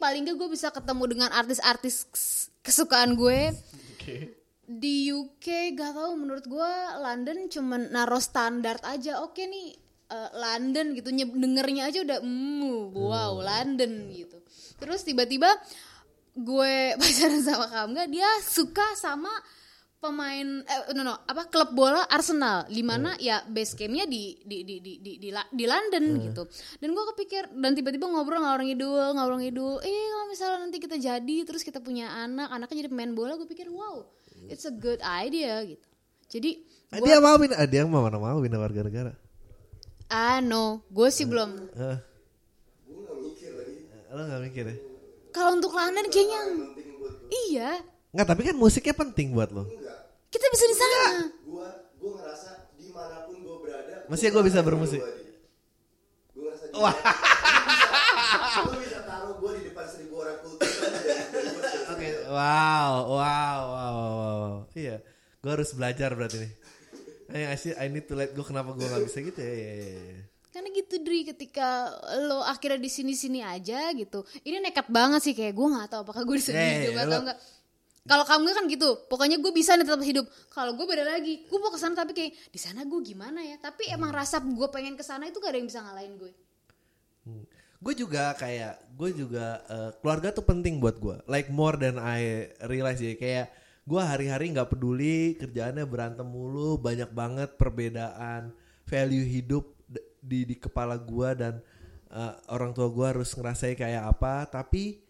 paling 0.01 0.25
gak 0.25 0.37
gue 0.41 0.49
bisa 0.49 0.73
ketemu 0.73 1.05
dengan 1.07 1.31
artis-artis 1.31 2.09
kes- 2.09 2.49
kesukaan 2.65 3.13
gue. 3.15 3.53
Di 4.65 5.11
UK 5.13 5.77
gak 5.77 5.93
tau 5.93 6.17
menurut 6.17 6.47
gue 6.49 6.73
London 7.01 7.47
cuman 7.53 7.93
naruh 7.93 8.23
standar 8.23 8.81
aja. 8.87 9.21
Oke 9.21 9.45
nih 9.45 9.77
eh, 10.09 10.31
London 10.33 10.97
gitu 10.97 11.13
dengernya 11.13 11.93
aja 11.93 12.01
udah 12.01 12.19
mm, 12.25 12.97
wow 12.97 13.37
London 13.41 14.09
gitu. 14.15 14.41
Terus 14.81 15.05
tiba-tiba 15.05 15.53
gue 16.33 16.75
pacaran 17.01 17.43
sama 17.45 17.67
Kamga 17.69 18.09
dia 18.09 18.29
suka 18.41 18.87
sama 18.97 19.31
pemain 20.01 20.65
eh 20.65 20.97
no 20.97 21.05
no 21.05 21.13
apa 21.29 21.47
klub 21.47 21.77
bola 21.77 22.09
Arsenal 22.09 22.65
di 22.67 22.81
mana 22.81 23.13
ya 23.21 23.45
base 23.45 23.77
campnya 23.77 24.09
di 24.09 24.41
di 24.41 24.65
di 24.65 24.81
di 24.81 24.93
di, 24.97 25.13
di, 25.21 25.29
di 25.29 25.65
London 25.65 26.05
gitu. 26.25 26.43
Dan 26.81 26.89
gue 26.91 27.05
kepikir 27.13 27.53
dan 27.53 27.77
tiba-tiba 27.77 28.09
ngobrol 28.09 28.41
ngalor 28.41 28.65
ngidul 28.65 29.13
ngalor 29.13 29.37
ngidul 29.39 29.77
eh 29.81 29.93
kalau 30.11 30.27
misalnya 30.27 30.59
nanti 30.65 30.79
kita 30.81 30.97
jadi 30.97 31.37
terus 31.45 31.61
kita 31.61 31.79
punya 31.79 32.09
anak 32.25 32.49
anaknya 32.49 32.85
jadi 32.85 32.91
pemain 32.91 33.13
bola 33.13 33.37
gue 33.37 33.45
pikir 33.45 33.69
wow 33.69 34.09
it's 34.49 34.65
a 34.65 34.73
good 34.73 34.99
idea 35.01 35.63
gitu. 35.69 35.85
Jadi 36.31 36.51
Ah, 36.91 36.99
dia 36.99 37.23
mau 37.23 37.39
pindah, 37.39 37.55
ah, 37.55 37.69
dia 37.71 37.87
mau 37.87 38.03
mana 38.03 38.19
mau 38.19 38.43
pindah 38.43 38.59
warga 38.59 38.83
negara. 38.83 39.13
ah 40.11 40.43
no 40.43 40.83
gue 40.91 41.07
sih 41.07 41.23
belum. 41.23 41.71
Eh, 41.71 41.97
lo 44.11 44.23
gak 44.27 44.43
mikir 44.43 44.65
ya? 44.67 44.77
kalau 45.31 45.55
untuk 45.55 45.71
London 45.71 46.11
kayaknya 46.11 46.41
iya. 47.47 47.79
Nggak, 48.11 48.27
tapi 48.27 48.43
kan 48.43 48.57
musiknya 48.59 48.91
penting 48.91 49.31
buat 49.31 49.55
lo. 49.55 49.71
Kita 50.31 50.47
bisa 50.49 50.65
di 50.65 50.77
sana 50.77 51.01
Gua 51.43 51.69
gua 51.97 52.13
ngerasa 52.17 52.49
di 52.75 52.89
mana 52.89 53.17
pun 53.23 53.37
gua 53.41 53.57
berada. 53.59 54.07
Maksudnya 54.07 54.33
gue 54.33 54.45
bisa 54.45 54.61
bermusik. 54.61 55.03
Gue 56.33 56.43
ngerasa. 56.45 56.65
Wah. 56.75 56.95
Gue 58.63 58.79
bisa 58.81 58.99
taruh 59.03 59.35
gue 59.37 59.51
di 59.53 59.63
depan 59.67 59.87
seribu 59.87 60.15
orang 60.19 60.39
kultur 60.41 60.67
gua. 60.67 61.63
Oke, 61.91 62.09
wow, 62.25 62.91
wow, 63.05 63.59
wow, 63.61 63.61
wow, 63.69 63.97
wow. 64.33 64.53
Iya, 64.73 65.03
gue 65.37 65.51
harus 65.51 65.71
belajar 65.73 66.15
berarti 66.15 66.37
nih. 66.39 66.53
Eh, 67.31 67.47
I, 67.47 67.55
see, 67.55 67.71
I 67.73 67.87
need 67.87 68.07
to 68.07 68.15
let 68.15 68.31
go. 68.31 68.43
Kenapa 68.43 68.73
gue 68.73 68.83
nggak 68.83 69.05
bisa 69.05 69.19
gitu 69.21 69.39
ya? 69.39 69.47
Iya, 69.47 69.73
iya, 69.77 69.89
iya. 70.01 70.21
karena 70.51 70.67
gitu 70.75 70.95
Dri 70.99 71.23
ketika 71.23 71.95
lo 72.27 72.43
akhirnya 72.43 72.77
di 72.77 72.91
sini 72.91 73.15
sini 73.15 73.39
aja 73.39 73.95
gitu 73.95 74.27
ini 74.43 74.59
nekat 74.59 74.91
banget 74.91 75.23
sih 75.23 75.31
kayak 75.31 75.55
gue 75.55 75.63
nggak 75.63 75.87
tahu 75.87 76.03
apakah 76.03 76.27
gue 76.27 76.37
bisa 76.37 76.51
Eh, 76.51 76.91
hidup 76.91 76.99
atau 76.99 77.07
lo- 77.07 77.23
enggak 77.23 77.39
kalau 78.11 78.27
kamu 78.27 78.51
kan 78.51 78.67
gitu 78.67 79.07
pokoknya 79.07 79.39
gue 79.39 79.53
bisa 79.55 79.79
nih 79.79 79.87
tetap 79.87 80.03
hidup 80.03 80.27
kalau 80.51 80.75
gue 80.75 80.83
beda 80.83 81.07
lagi 81.07 81.47
gue 81.47 81.59
mau 81.63 81.71
ke 81.71 81.79
sana 81.79 81.95
tapi 81.95 82.11
kayak 82.11 82.35
di 82.51 82.59
sana 82.59 82.83
gue 82.83 83.01
gimana 83.07 83.39
ya 83.39 83.55
tapi 83.63 83.87
emang 83.87 84.11
rasa 84.11 84.43
gue 84.43 84.69
pengen 84.75 84.99
ke 84.99 85.07
sana 85.07 85.31
itu 85.31 85.39
gak 85.39 85.55
ada 85.55 85.59
yang 85.63 85.71
bisa 85.71 85.79
ngalahin 85.79 86.19
gue 86.19 86.33
Gue 87.81 87.97
juga 87.97 88.37
kayak, 88.37 88.93
gue 88.93 89.11
juga 89.25 89.65
eh, 89.65 89.91
keluarga 90.05 90.29
tuh 90.37 90.45
penting 90.45 90.77
buat 90.77 91.01
gue. 91.01 91.17
Like 91.25 91.49
more 91.49 91.81
than 91.81 91.97
I 91.97 92.53
realize 92.69 93.01
ya. 93.01 93.17
Kayak 93.17 93.57
gue 93.89 93.97
hari-hari 93.97 94.53
nggak 94.53 94.69
peduli 94.69 95.41
kerjaannya 95.41 95.89
berantem 95.89 96.29
mulu, 96.29 96.77
banyak 96.77 97.09
banget 97.17 97.57
perbedaan 97.57 98.53
value 98.85 99.25
hidup 99.25 99.65
di 100.21 100.45
di 100.45 100.57
kepala 100.61 101.01
gue 101.01 101.29
dan 101.33 101.65
eh, 102.13 102.35
orang 102.53 102.77
tua 102.77 102.93
gue 102.93 103.07
harus 103.17 103.33
ngerasain 103.33 103.73
kayak 103.81 104.13
apa. 104.13 104.45
Tapi 104.45 105.01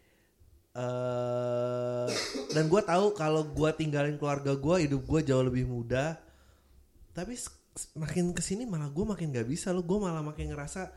eh 0.70 2.08
dan 2.50 2.64
gue 2.66 2.82
tahu 2.82 3.14
kalau 3.14 3.46
gue 3.46 3.70
tinggalin 3.78 4.18
keluarga 4.18 4.54
gue, 4.54 4.76
hidup 4.86 5.02
gue 5.06 5.20
jauh 5.26 5.42
lebih 5.42 5.66
mudah. 5.66 6.18
Tapi 7.14 7.34
makin 7.98 8.34
ke 8.34 8.42
sini 8.42 8.66
malah 8.66 8.90
gue 8.90 9.04
makin 9.06 9.30
nggak 9.30 9.46
bisa 9.46 9.70
lo, 9.70 9.82
gue 9.86 9.98
malah 9.98 10.22
makin 10.22 10.50
ngerasa 10.50 10.90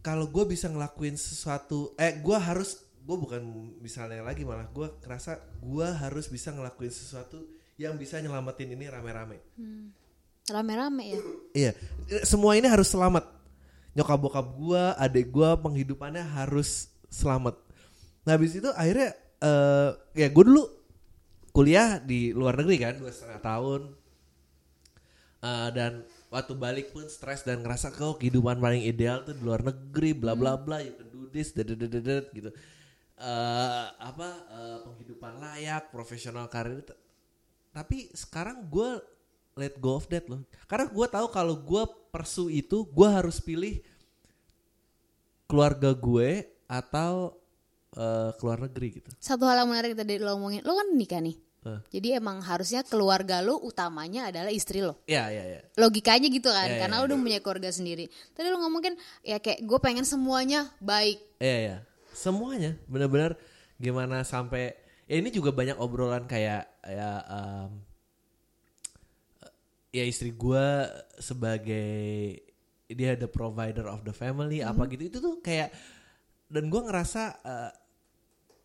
kalau 0.00 0.32
gue 0.32 0.44
bisa 0.48 0.72
ngelakuin 0.72 1.16
sesuatu 1.16 1.92
eh 2.00 2.16
gue 2.24 2.36
harus 2.40 2.88
gue 3.04 3.16
bukan 3.16 3.40
misalnya 3.84 4.24
lagi 4.24 4.48
malah 4.48 4.68
gue 4.72 4.88
kerasa 5.00 5.40
gue 5.60 5.88
harus 5.88 6.28
bisa 6.28 6.52
ngelakuin 6.52 6.92
sesuatu 6.92 7.40
yang 7.80 7.96
bisa 7.96 8.20
nyelamatin 8.20 8.76
ini 8.76 8.84
rame-rame. 8.92 9.40
Rame-rame 10.52 11.04
ya? 11.08 11.20
Iya. 11.56 11.72
Semua 12.28 12.52
ini 12.60 12.68
harus 12.68 12.92
selamat. 12.92 13.24
Nyokap 13.96 14.18
bokap 14.20 14.46
gue 14.52 14.82
adik 15.00 15.32
gue 15.32 15.50
penghidupannya 15.64 16.20
harus 16.20 16.92
selamat. 17.10 17.58
Nah 18.24 18.32
habis 18.38 18.54
itu 18.54 18.70
akhirnya 18.72 19.12
eh 19.42 19.90
ya 20.14 20.30
gue 20.30 20.44
dulu 20.46 20.62
kuliah 21.50 21.98
di 21.98 22.30
luar 22.30 22.54
negeri 22.62 22.76
kan 22.78 22.94
dua 22.96 23.10
setengah 23.10 23.42
tahun. 23.42 23.82
Eh, 25.40 25.68
dan 25.72 26.04
waktu 26.28 26.52
balik 26.52 26.92
pun 26.92 27.08
stres 27.08 27.42
dan 27.42 27.64
ngerasa 27.64 27.90
kok 27.96 28.20
kehidupan 28.20 28.60
paling 28.60 28.84
ideal 28.84 29.24
tuh 29.24 29.32
di 29.34 29.42
luar 29.42 29.64
negeri 29.64 30.12
bla 30.12 30.36
bla 30.36 30.54
bla 30.54 30.84
you 30.84 30.92
can 30.94 31.08
do 31.08 31.26
this 31.32 31.50
dadadadadad, 31.56 32.28
gitu. 32.30 32.52
Eh 33.20 33.86
apa 33.98 34.28
eh, 34.52 34.78
penghidupan 34.86 35.40
layak 35.42 35.90
profesional 35.90 36.46
karir 36.46 36.84
tapi 37.70 38.10
sekarang 38.14 38.66
gue 38.68 39.00
let 39.58 39.74
go 39.80 39.98
of 39.98 40.06
that 40.12 40.28
loh. 40.28 40.44
Karena 40.70 40.86
gue 40.86 41.06
tahu 41.08 41.26
kalau 41.32 41.56
gue 41.58 41.82
persu 42.12 42.52
itu 42.52 42.86
gue 42.86 43.08
harus 43.08 43.40
pilih 43.40 43.80
keluarga 45.50 45.90
gue 45.96 46.46
atau 46.70 47.34
eh, 47.98 48.30
keluar 48.38 48.62
negeri 48.62 49.02
gitu 49.02 49.10
satu 49.18 49.42
hal 49.50 49.66
yang 49.66 49.70
menarik 49.74 49.98
tadi 49.98 50.22
lo 50.22 50.38
ngomongin 50.38 50.62
lo 50.62 50.78
kan 50.78 50.88
nikah 50.94 51.18
nih 51.18 51.34
Eh. 51.60 51.76
Jadi 51.92 52.16
emang 52.16 52.40
harusnya 52.40 52.80
keluarga 52.80 53.44
lu 53.44 53.52
utamanya 53.60 54.32
adalah 54.32 54.48
istri 54.48 54.80
lo. 54.80 55.04
Iya 55.04 55.28
iya 55.28 55.44
iya. 55.44 55.60
Logikanya 55.76 56.32
gitu 56.32 56.48
kan, 56.48 56.72
Iya, 56.72 56.80
karena 56.80 56.96
iya, 56.96 57.02
lu 57.04 57.12
udah 57.12 57.18
punya 57.20 57.38
keluarga 57.44 57.68
sendiri. 57.68 58.08
Tadi 58.32 58.48
lu 58.48 58.64
ngomong 58.64 58.80
kan, 58.80 58.94
ya 59.20 59.36
kayak 59.44 59.68
gue 59.68 59.76
pengen 59.76 60.08
semuanya 60.08 60.72
baik. 60.80 61.20
Iya 61.36 61.56
iya. 61.60 61.76
Semuanya 62.16 62.80
benar-benar 62.88 63.36
gimana 63.76 64.24
sampai 64.24 64.72
ya 65.04 65.20
ini 65.20 65.28
juga 65.28 65.52
banyak 65.52 65.76
obrolan 65.76 66.24
kayak 66.24 66.64
ya 66.80 67.10
em, 67.28 67.70
ya 69.92 70.04
istri 70.08 70.32
gua 70.32 70.88
sebagai 71.20 72.40
dia 72.88 73.20
the 73.20 73.28
provider 73.28 73.84
of 73.84 74.00
the 74.08 74.16
family 74.16 74.64
apa 74.64 74.88
Hmm. 74.88 74.90
gitu 74.96 75.02
itu 75.12 75.18
tuh 75.20 75.44
kayak 75.44 75.70
dan 76.50 76.66
gua 76.66 76.82
ngerasa 76.84 77.22
eh, 77.40 77.70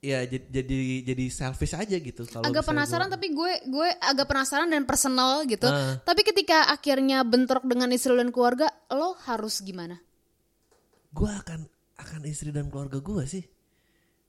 ya 0.04 0.20
jadi 0.22 0.54
jadi 1.02 1.26
selfish 1.28 1.74
aja 1.74 1.96
gitu 1.96 2.26
kalau 2.26 2.44
agak 2.44 2.62
penasaran 2.64 3.08
gua- 3.08 3.16
tapi 3.16 3.28
gue 3.32 3.52
gue 3.68 3.88
agak 4.00 4.26
penasaran 4.26 4.68
dan 4.68 4.84
personal 4.84 5.42
gitu. 5.44 5.66
Ah. 5.66 5.98
Tapi 6.00 6.22
ketika 6.22 6.68
akhirnya 6.68 7.22
bentrok 7.22 7.64
dengan 7.64 7.90
istri 7.90 8.12
dan 8.12 8.30
keluarga, 8.30 8.70
lo 8.90 9.14
harus 9.24 9.62
gimana? 9.62 9.98
gua 11.10 11.40
akan 11.40 11.64
akan 11.96 12.22
istri 12.26 12.52
dan 12.52 12.68
keluarga 12.68 13.00
gua 13.00 13.24
sih 13.24 13.40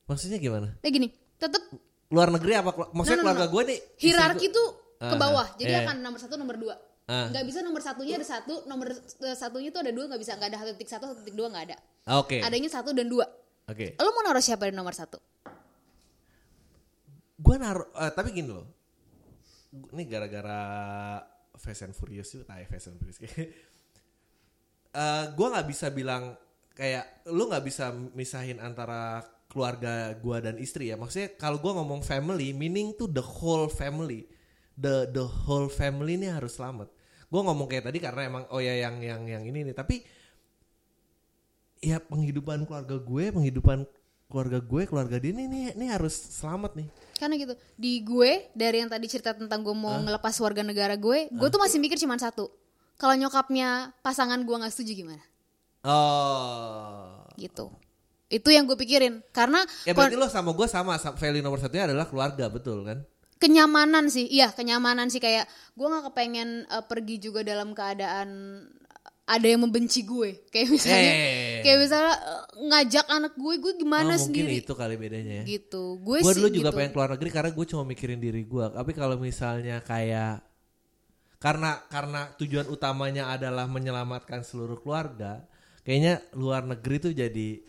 maksudnya 0.07 0.39
gimana 0.39 0.71
Kayak 0.79 0.95
gini, 0.95 1.09
tetap 1.35 1.59
luar 2.07 2.31
negeri 2.31 2.55
apa 2.55 2.71
maksudnya 2.89 3.19
No, 3.19 3.27
no, 3.27 3.27
no, 3.27 3.27
keluarga 3.27 3.45
no. 3.45 3.51
gue 3.51 3.63
nih 3.67 3.79
hierarki 3.99 4.47
gua- 4.47 4.55
tuh 4.55 4.69
ke 4.97 5.07
Ah, 5.09 5.19
bawah. 5.19 5.47
Jadi 5.57 5.69
iya. 5.69 5.83
akan 5.83 5.97
nomor 5.99 6.17
satu, 6.17 6.35
nomor 6.37 6.57
dua. 6.57 6.73
Ah. 7.05 7.29
Nggak 7.29 7.45
bisa 7.45 7.61
nomor 7.61 7.79
satunya 7.81 8.15
ada 8.15 8.25
satu, 8.25 8.65
nomor 8.65 8.89
eh, 8.95 9.37
satunya 9.37 9.69
tuh 9.69 9.83
ada 9.83 9.91
dua 9.91 10.05
nggak 10.07 10.17
bisa, 10.17 10.33
nggak 10.35 10.49
ada 10.49 10.59
satu 10.59 10.71
titik 10.73 10.89
satu, 10.89 11.05
satu 11.05 11.21
titik 11.21 11.35
dua 11.35 11.49
nggak 11.49 11.65
ada. 11.67 11.77
Ah, 12.07 12.17
oke 12.17 12.39
Adanya 12.39 12.71
satu 12.71 12.91
dan 12.91 13.05
dua. 13.05 13.27
Oke. 13.67 13.87
Lo 13.99 14.11
mau 14.15 14.23
naruh 14.27 14.45
siapa 14.45 14.71
di 14.71 14.75
nomor 14.75 14.95
satu? 14.95 15.19
gue 17.37 17.57
naruh 17.61 17.85
eh, 18.01 18.13
tapi 18.17 18.33
gini 18.33 18.49
loh. 18.49 18.67
Ini 19.93 20.09
gara-gara 20.09 20.61
Fast 21.53 21.85
and 21.85 21.93
Furious 21.93 22.33
itu 22.33 22.49
tai 22.49 22.65
Fast 22.65 22.89
and 22.89 22.97
Furious. 22.97 23.21
Kayak 23.21 23.53
Eh, 24.97 25.25
gue 25.37 25.47
nggak 25.53 25.69
bisa 25.69 25.93
bilang 25.93 26.33
kayak 26.73 27.29
lu 27.29 27.45
nggak 27.53 27.65
bisa 27.69 27.93
misahin 28.17 28.57
antara 28.57 29.21
keluarga 29.45 30.17
gue 30.17 30.37
dan 30.41 30.57
istri 30.57 30.89
ya. 30.89 30.97
Maksudnya 30.97 31.37
kalau 31.37 31.61
gue 31.61 31.69
ngomong 31.69 32.01
family 32.01 32.57
meaning 32.57 32.97
tuh 32.97 33.05
the 33.05 33.21
whole 33.21 33.69
family. 33.69 34.25
The 34.73 35.09
the 35.13 35.25
whole 35.25 35.69
family 35.69 36.17
ini 36.17 36.33
harus 36.33 36.57
selamat. 36.57 36.89
Gue 37.29 37.41
ngomong 37.45 37.69
kayak 37.69 37.93
tadi 37.93 38.01
karena 38.01 38.25
emang 38.25 38.45
oh 38.49 38.61
ya 38.61 38.73
yang 38.89 38.97
yang 39.05 39.29
yang 39.29 39.45
ini 39.45 39.69
nih. 39.69 39.77
Tapi 39.77 40.01
ya 41.87 42.03
penghidupan 42.03 42.67
keluarga 42.67 42.99
gue 42.99 43.25
penghidupan 43.31 43.87
keluarga 44.27 44.59
gue 44.59 44.83
keluarga 44.91 45.17
dia 45.23 45.31
ini 45.31 45.47
nih, 45.47 45.65
ini 45.79 45.87
harus 45.87 46.11
selamat 46.35 46.75
nih 46.75 46.89
Karena 47.15 47.35
gitu, 47.39 47.55
di 47.79 48.03
gue 48.03 48.51
dari 48.53 48.83
yang 48.83 48.91
tadi 48.91 49.07
cerita 49.07 49.33
tentang 49.33 49.63
gue 49.63 49.73
mau 49.73 49.97
ngelepas 50.03 50.35
warga 50.43 50.61
negara 50.61 50.99
gue, 50.99 51.33
gue 51.33 51.49
tuh 51.49 51.57
masih 51.57 51.81
mikir 51.81 51.97
cuma 51.97 52.21
satu. 52.21 52.53
Kalau 53.01 53.17
nyokapnya 53.17 53.97
pasangan 54.05 54.37
gue 54.45 54.53
nggak 54.53 54.69
setuju 54.69 55.01
gimana? 55.01 55.25
oh 55.87 57.25
Gitu. 57.41 57.73
Itu 58.29 58.49
yang 58.53 58.69
gue 58.69 58.77
pikirin. 58.77 59.25
Karena 59.33 59.65
Ya 59.89 59.97
berarti 59.97 60.19
lo 60.19 60.29
sama 60.29 60.53
gue 60.53 60.67
sama, 60.69 61.01
sa- 61.01 61.17
value 61.17 61.41
nomor 61.41 61.57
satunya 61.57 61.89
adalah 61.89 62.05
keluarga 62.05 62.53
betul 62.53 62.85
kan? 62.85 63.01
kenyamanan 63.37 64.09
sih 64.09 64.25
iya 64.33 64.49
kenyamanan 64.49 65.13
sih 65.13 65.21
kayak 65.21 65.45
gue 65.77 65.85
nggak 65.85 66.09
kepengen 66.09 66.65
eh, 66.65 66.85
pergi 66.89 67.21
juga 67.21 67.45
dalam 67.45 67.77
keadaan 67.77 68.29
ada 69.27 69.43
yang 69.43 69.59
membenci 69.59 70.07
gue 70.07 70.47
kayak 70.49 70.69
misalnya 70.71 71.11
Eh. 71.11 71.59
kayak 71.61 71.79
misalnya 71.83 72.15
eh, 72.15 72.43
ngajak 72.63 73.07
anak 73.11 73.33
gue 73.35 73.55
gue 73.59 73.73
gimana 73.75 74.15
oh, 74.15 74.19
mungkin 74.23 74.27
sendiri 74.31 74.55
itu 74.63 74.73
kali 74.73 74.95
bedanya 74.95 75.43
ya. 75.43 75.45
gitu 75.45 75.99
gue 75.99 76.23
Gue 76.23 76.31
sih 76.31 76.39
dulu 76.39 76.49
juga 76.49 76.71
gitu. 76.71 76.77
pengen 76.79 76.91
keluar 76.95 77.11
negeri 77.19 77.31
karena 77.35 77.51
gue 77.51 77.67
cuma 77.67 77.83
mikirin 77.83 78.21
diri 78.23 78.43
gue. 78.43 78.65
Tapi 78.71 78.91
kalau 78.95 79.19
misalnya 79.19 79.83
kayak 79.83 80.47
karena 81.37 81.85
karena 81.91 82.33
tujuan 82.39 82.67
utamanya 82.67 83.29
adalah 83.29 83.67
menyelamatkan 83.67 84.41
seluruh 84.41 84.81
keluarga, 84.81 85.45
kayaknya 85.83 86.23
luar 86.33 86.65
negeri 86.65 86.97
tuh 86.97 87.13
jadi 87.13 87.61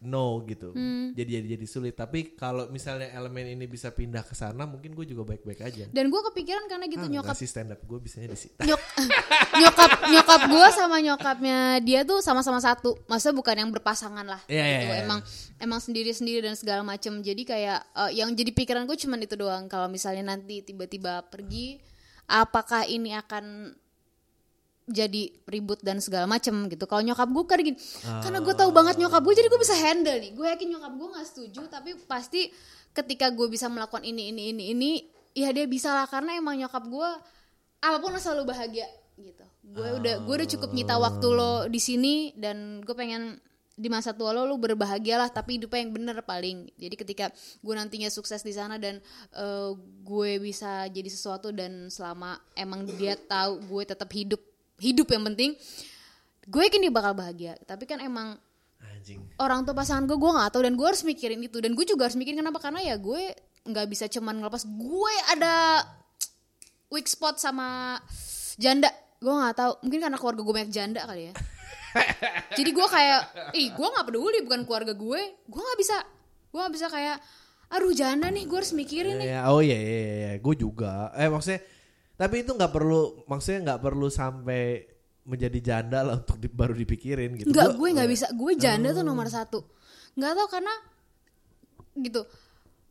no 0.00 0.40
gitu. 0.44 0.72
Hmm. 0.72 1.12
Jadi 1.12 1.30
jadi 1.36 1.46
jadi 1.54 1.66
sulit. 1.66 1.92
Tapi 1.92 2.32
kalau 2.32 2.66
misalnya 2.66 3.12
elemen 3.12 3.52
ini 3.52 3.64
bisa 3.64 3.88
pindah 3.88 4.20
ke 4.20 4.32
sana, 4.32 4.64
mungkin 4.64 4.92
gue 4.92 5.04
juga 5.04 5.24
baik-baik 5.26 5.60
aja. 5.60 5.84
dan 5.86 6.08
gue 6.08 6.20
kepikiran 6.26 6.64
karena 6.66 6.86
gitu 6.86 7.04
Ah, 7.04 7.12
nyokap 7.12 7.32
ngasih 7.32 7.46
stand 7.46 7.70
up 7.70 7.80
gue 7.80 7.98
bisanya 7.98 8.28
di 8.28 8.38
situ. 8.38 8.56
nyok 8.58 8.80
nyokap 9.60 9.90
nyokap 10.08 10.40
gue 10.46 10.66
sama 10.70 10.96
nyokapnya 10.98 11.58
dia 11.80 12.00
tuh 12.02 12.18
sama-sama 12.18 12.58
satu 12.58 12.96
maksudnya 13.06 13.36
bukan 13.36 13.56
yang 13.58 13.70
berpasangan 13.70 14.24
lah 14.24 14.40
Iya, 14.46 14.64
iya, 14.64 14.78
gitu. 14.78 14.88
iya. 14.90 15.02
emang 15.04 15.20
emang 15.58 15.80
sendiri-sendiri 15.80 16.40
dan 16.42 16.56
segala 16.56 16.80
macem 16.80 17.20
jadi 17.20 17.42
kayak 17.42 17.78
eh, 17.84 18.10
yang 18.16 18.32
jadi 18.32 18.50
pikiran 18.50 18.84
gue 18.84 18.96
cuman 18.96 19.20
itu 19.20 19.34
doang 19.34 19.64
kalau 19.66 19.86
misalnya 19.86 20.24
nanti 20.26 20.60
tiba-tiba 20.60 21.22
pergi 21.24 21.76
apakah 22.26 22.86
ini 22.86 23.12
akan 23.12 23.74
jadi 24.90 25.30
ribut 25.46 25.80
dan 25.80 26.02
segala 26.02 26.26
macem 26.26 26.66
gitu. 26.68 26.84
Kalau 26.84 27.00
nyokap 27.00 27.28
gue 27.30 27.44
kan 27.46 27.58
gini 27.62 27.78
karena 28.22 28.38
gue 28.42 28.54
tahu 28.54 28.70
banget 28.74 28.98
nyokap 28.98 29.22
gue 29.22 29.34
jadi 29.38 29.48
gue 29.48 29.60
bisa 29.62 29.74
handle 29.78 30.18
nih. 30.18 30.30
Gue 30.34 30.46
yakin 30.50 30.68
nyokap 30.76 30.92
gue 30.92 31.08
nggak 31.14 31.26
setuju 31.26 31.62
tapi 31.70 31.90
pasti 32.04 32.50
ketika 32.90 33.30
gue 33.30 33.46
bisa 33.46 33.70
melakukan 33.70 34.02
ini 34.02 34.34
ini 34.34 34.50
ini 34.50 34.64
ini 34.74 34.90
ya 35.34 35.54
dia 35.54 35.66
bisa 35.70 35.94
lah 35.94 36.10
karena 36.10 36.34
emang 36.34 36.58
nyokap 36.58 36.84
gue 36.90 37.10
apa 37.80 37.96
pun 38.02 38.12
selalu 38.18 38.50
bahagia 38.50 38.86
gitu. 39.16 39.44
Gue 39.70 39.88
udah 40.02 40.14
gue 40.26 40.34
udah 40.34 40.48
cukup 40.58 40.70
nyita 40.74 40.98
waktu 40.98 41.26
lo 41.30 41.70
di 41.70 41.80
sini 41.80 42.34
dan 42.34 42.82
gue 42.82 42.96
pengen 42.96 43.38
di 43.80 43.88
masa 43.88 44.12
tua 44.12 44.36
lo 44.36 44.44
lo 44.44 44.60
berbahagia 44.60 45.16
lah 45.16 45.32
tapi 45.32 45.56
hidupnya 45.56 45.80
yang 45.80 45.92
bener 45.96 46.16
paling. 46.20 46.68
Jadi 46.76 46.94
ketika 47.00 47.26
gue 47.64 47.74
nantinya 47.74 48.12
sukses 48.12 48.44
di 48.44 48.52
sana 48.52 48.76
dan 48.76 49.00
eh, 49.32 49.70
gue 50.04 50.32
bisa 50.42 50.84
jadi 50.92 51.08
sesuatu 51.08 51.48
dan 51.54 51.88
selama 51.88 52.36
emang 52.52 52.84
dia 53.00 53.16
tahu 53.16 53.64
gue 53.64 53.82
tetap 53.88 54.10
hidup 54.12 54.49
hidup 54.80 55.12
yang 55.12 55.22
penting 55.32 55.54
gue 56.50 56.62
yakin 56.66 56.80
dia 56.82 56.92
bakal 56.92 57.12
bahagia. 57.14 57.54
Tapi 57.62 57.86
kan 57.86 58.02
emang 58.02 58.34
Anjing. 58.82 59.22
orang 59.38 59.62
tua 59.62 59.72
pasangan 59.78 60.04
gue 60.04 60.18
gue 60.18 60.30
nggak 60.30 60.50
tahu 60.50 60.62
dan 60.66 60.74
gue 60.74 60.86
harus 60.86 61.02
mikirin 61.06 61.40
itu. 61.40 61.62
Dan 61.62 61.78
gue 61.78 61.86
juga 61.86 62.10
harus 62.10 62.18
mikirin 62.18 62.42
kenapa? 62.42 62.58
Karena 62.58 62.82
ya 62.82 62.98
gue 62.98 63.32
nggak 63.64 63.86
bisa 63.86 64.10
cuman 64.10 64.42
ngelepas. 64.42 64.66
Gue 64.66 65.14
ada 65.30 65.86
weak 66.90 67.06
spot 67.06 67.38
sama 67.38 68.00
janda. 68.58 68.90
Gue 69.22 69.30
nggak 69.30 69.54
tahu. 69.56 69.72
Mungkin 69.86 70.00
karena 70.02 70.18
keluarga 70.18 70.42
gue 70.42 70.54
banyak 70.58 70.72
janda 70.74 71.00
kali 71.06 71.30
ya. 71.30 71.34
Jadi 72.58 72.70
gue 72.70 72.86
kayak 72.86 73.20
ih 73.54 73.68
gue 73.70 73.86
nggak 73.86 74.06
peduli 74.10 74.38
bukan 74.42 74.60
keluarga 74.66 74.92
gue. 74.92 75.20
Gue 75.46 75.60
nggak 75.62 75.78
bisa. 75.78 75.96
Gue 76.50 76.58
nggak 76.66 76.74
bisa 76.74 76.88
kayak 76.90 77.18
aduh 77.70 77.94
janda 77.94 78.26
nih 78.34 78.50
gue 78.50 78.58
harus 78.58 78.74
mikirin 78.74 79.22
nih. 79.22 79.30
Ya, 79.30 79.46
oh 79.46 79.62
iya 79.62 79.78
iya 79.78 80.02
iya, 80.02 80.32
gue 80.42 80.54
juga. 80.58 81.14
Eh 81.14 81.30
maksudnya 81.30 81.62
tapi 82.20 82.44
itu 82.44 82.52
nggak 82.52 82.68
perlu 82.68 83.24
maksudnya 83.24 83.60
nggak 83.66 83.80
perlu 83.80 84.12
sampai 84.12 84.84
menjadi 85.22 85.58
janda 85.62 86.02
lah 86.02 86.14
untuk 86.18 86.36
di- 86.36 86.50
baru 86.50 86.74
dipikirin 86.74 87.32
gitu. 87.34 87.48
Enggak, 87.48 87.72
Gua- 87.72 87.78
gue 87.78 87.88
nggak 87.96 88.10
bisa. 88.10 88.26
Gue 88.32 88.52
janda 88.56 88.90
tuh 88.90 89.00
nomor 89.00 89.24
satu. 89.26 89.64
Nggak 90.12 90.32
tahu 90.34 90.48
karena 90.50 90.74
gitu. 91.96 92.20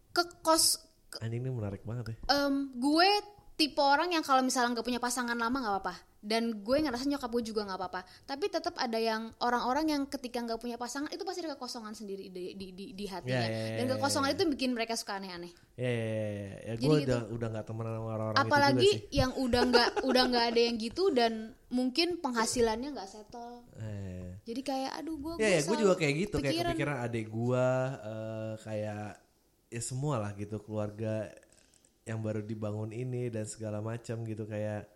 Ke 0.10 0.24
kos 0.42 0.82
Anjing 1.20 1.42
ini 1.42 1.50
menarik 1.50 1.82
banget 1.84 2.14
ya. 2.14 2.18
em, 2.32 2.70
gue 2.72 3.10
tipe 3.60 3.84
orang 3.84 4.16
yang 4.16 4.24
kalau 4.24 4.40
misalnya 4.40 4.80
nggak 4.80 4.88
punya 4.88 5.04
pasangan 5.04 5.36
lama 5.36 5.52
nggak 5.60 5.76
apa-apa. 5.76 5.96
Dan 6.20 6.64
gue 6.68 6.84
ngerasa 6.84 7.08
nyokap 7.08 7.32
gue 7.32 7.44
juga 7.48 7.64
nggak 7.64 7.80
apa-apa. 7.80 8.02
Tapi 8.28 8.52
tetap 8.52 8.76
ada 8.76 9.00
yang 9.00 9.32
orang-orang 9.40 9.88
yang 9.88 10.02
ketika 10.08 10.44
nggak 10.44 10.60
punya 10.60 10.76
pasangan 10.76 11.08
itu 11.12 11.24
pasti 11.24 11.44
ada 11.44 11.56
kekosongan 11.56 11.96
sendiri 11.96 12.28
di 12.28 12.56
di 12.60 12.76
di, 12.76 12.86
di 12.92 13.06
hatinya. 13.08 13.40
Ya, 13.40 13.48
ya, 13.48 13.64
ya, 13.72 13.76
Dan 13.80 13.86
ya, 13.88 13.92
kekosongan 13.96 14.30
itu 14.36 14.44
bikin 14.52 14.72
mereka 14.76 15.00
suka 15.00 15.16
aneh-aneh. 15.20 15.52
Ya 15.80 15.88
ya 15.88 16.08
ya, 16.08 16.28
ya. 16.28 16.50
ya 16.60 16.74
gue 16.76 16.88
gitu. 16.88 17.08
udah 17.08 17.22
udah 17.32 17.48
nggak 17.56 17.66
temenan 17.68 17.92
sama 17.96 18.10
orang-orang 18.16 18.36
itu 18.36 18.40
juga 18.40 18.52
Apalagi 18.52 18.90
sih. 18.92 18.98
yang 19.16 19.32
udah 19.36 19.62
nggak 19.68 19.90
udah 20.08 20.24
nggak 20.28 20.46
ada 20.52 20.62
yang 20.64 20.76
gitu 20.76 21.04
dan 21.16 21.34
mungkin 21.72 22.08
penghasilannya 22.20 22.90
nggak 22.96 23.10
settle. 23.12 23.56
Eh. 23.80 24.28
Jadi 24.44 24.62
kayak 24.66 24.92
aduh 25.00 25.16
gue 25.16 25.34
Ya 25.40 25.50
ya 25.56 25.62
gue 25.64 25.78
juga 25.80 25.96
kayak 25.96 26.14
gitu 26.28 26.36
kayak 26.40 26.52
pikiran. 26.52 26.72
kepikiran 26.76 26.98
adik 27.08 27.26
gue 27.32 27.66
eh, 28.04 28.54
kayak 28.68 29.08
ya 29.70 29.82
semua 29.86 30.20
lah 30.20 30.32
gitu 30.36 30.58
keluarga 30.60 31.30
yang 32.10 32.26
baru 32.26 32.42
dibangun 32.42 32.90
ini 32.90 33.30
dan 33.30 33.46
segala 33.46 33.80
macam 33.86 34.26
gitu 34.26 34.50
kayak 34.50 34.90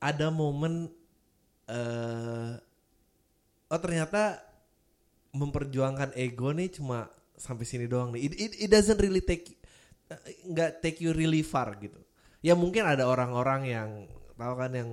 ada 0.00 0.32
momen 0.32 0.88
eh 1.68 2.52
oh 3.66 3.80
ternyata 3.82 4.40
memperjuangkan 5.36 6.16
ego 6.16 6.54
nih 6.56 6.72
cuma 6.80 7.10
sampai 7.36 7.68
sini 7.68 7.84
doang 7.84 8.16
nih. 8.16 8.32
It, 8.32 8.32
it, 8.40 8.52
it 8.66 8.68
doesn't 8.72 8.96
really 8.96 9.20
take 9.20 9.52
eh, 10.08 10.40
nggak 10.48 10.80
take 10.80 10.98
you 11.04 11.12
really 11.12 11.44
far 11.44 11.76
gitu. 11.76 12.00
Ya 12.40 12.56
mungkin 12.56 12.88
ada 12.88 13.04
orang-orang 13.04 13.62
yang 13.68 13.90
tahu 14.36 14.54
kan 14.56 14.72
yang 14.72 14.90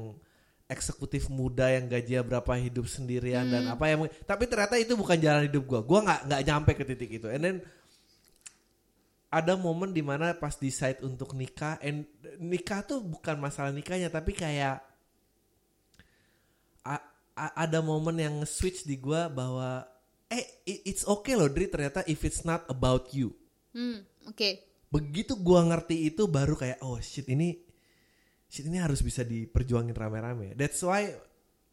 eksekutif 0.68 1.28
muda 1.30 1.70
yang 1.70 1.86
gajinya 1.86 2.24
berapa 2.24 2.56
hidup 2.58 2.88
sendirian 2.90 3.46
dan 3.46 3.68
apa 3.70 3.86
yang 3.94 4.08
tapi 4.26 4.48
ternyata 4.48 4.80
itu 4.80 4.98
bukan 4.98 5.20
jalan 5.20 5.48
hidup 5.48 5.64
gua. 5.64 5.82
Gua 5.86 6.00
nggak 6.04 6.22
nggak 6.28 6.42
nyampe 6.44 6.72
ke 6.76 6.84
titik 6.84 7.12
itu. 7.24 7.28
And 7.32 7.42
then 7.44 7.58
ada 9.34 9.58
momen 9.58 9.90
di 9.90 10.06
mana 10.06 10.38
pas 10.38 10.54
decide 10.54 11.02
untuk 11.02 11.34
nikah 11.34 11.82
and 11.82 12.06
nikah 12.38 12.86
tuh 12.86 13.02
bukan 13.02 13.42
masalah 13.42 13.74
nikahnya 13.74 14.14
tapi 14.14 14.38
kayak 14.38 14.86
a- 16.86 17.08
a- 17.34 17.56
ada 17.66 17.82
momen 17.82 18.22
yang 18.22 18.36
switch 18.46 18.86
di 18.86 19.02
gua 19.02 19.28
bahwa 19.28 19.90
eh 20.30 20.46
it's 20.86 21.02
okay 21.06 21.34
loh 21.34 21.50
Dri 21.50 21.66
ternyata 21.66 22.06
if 22.06 22.22
it's 22.22 22.46
not 22.46 22.62
about 22.70 23.10
you 23.10 23.34
Hmm, 23.74 24.06
oke. 24.30 24.50
begitu 24.94 25.34
gua 25.34 25.66
ngerti 25.66 26.14
itu 26.14 26.30
baru 26.30 26.54
kayak 26.54 26.86
oh 26.86 27.02
shit 27.02 27.26
ini 27.26 27.58
shit 28.46 28.70
ini 28.70 28.78
harus 28.78 29.02
bisa 29.02 29.26
diperjuangin 29.26 29.98
rame-rame 29.98 30.54
that's 30.54 30.78
why 30.86 31.10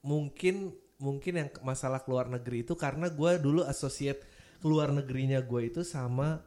mungkin 0.00 0.72
mungkin 0.96 1.32
yang 1.36 1.48
masalah 1.60 2.00
keluar 2.00 2.24
negeri 2.24 2.64
itu 2.64 2.72
karena 2.72 3.12
gua 3.12 3.36
dulu 3.36 3.68
associate 3.68 4.24
keluar 4.60 4.92
negerinya 4.92 5.40
gue 5.40 5.72
itu 5.72 5.80
sama 5.80 6.44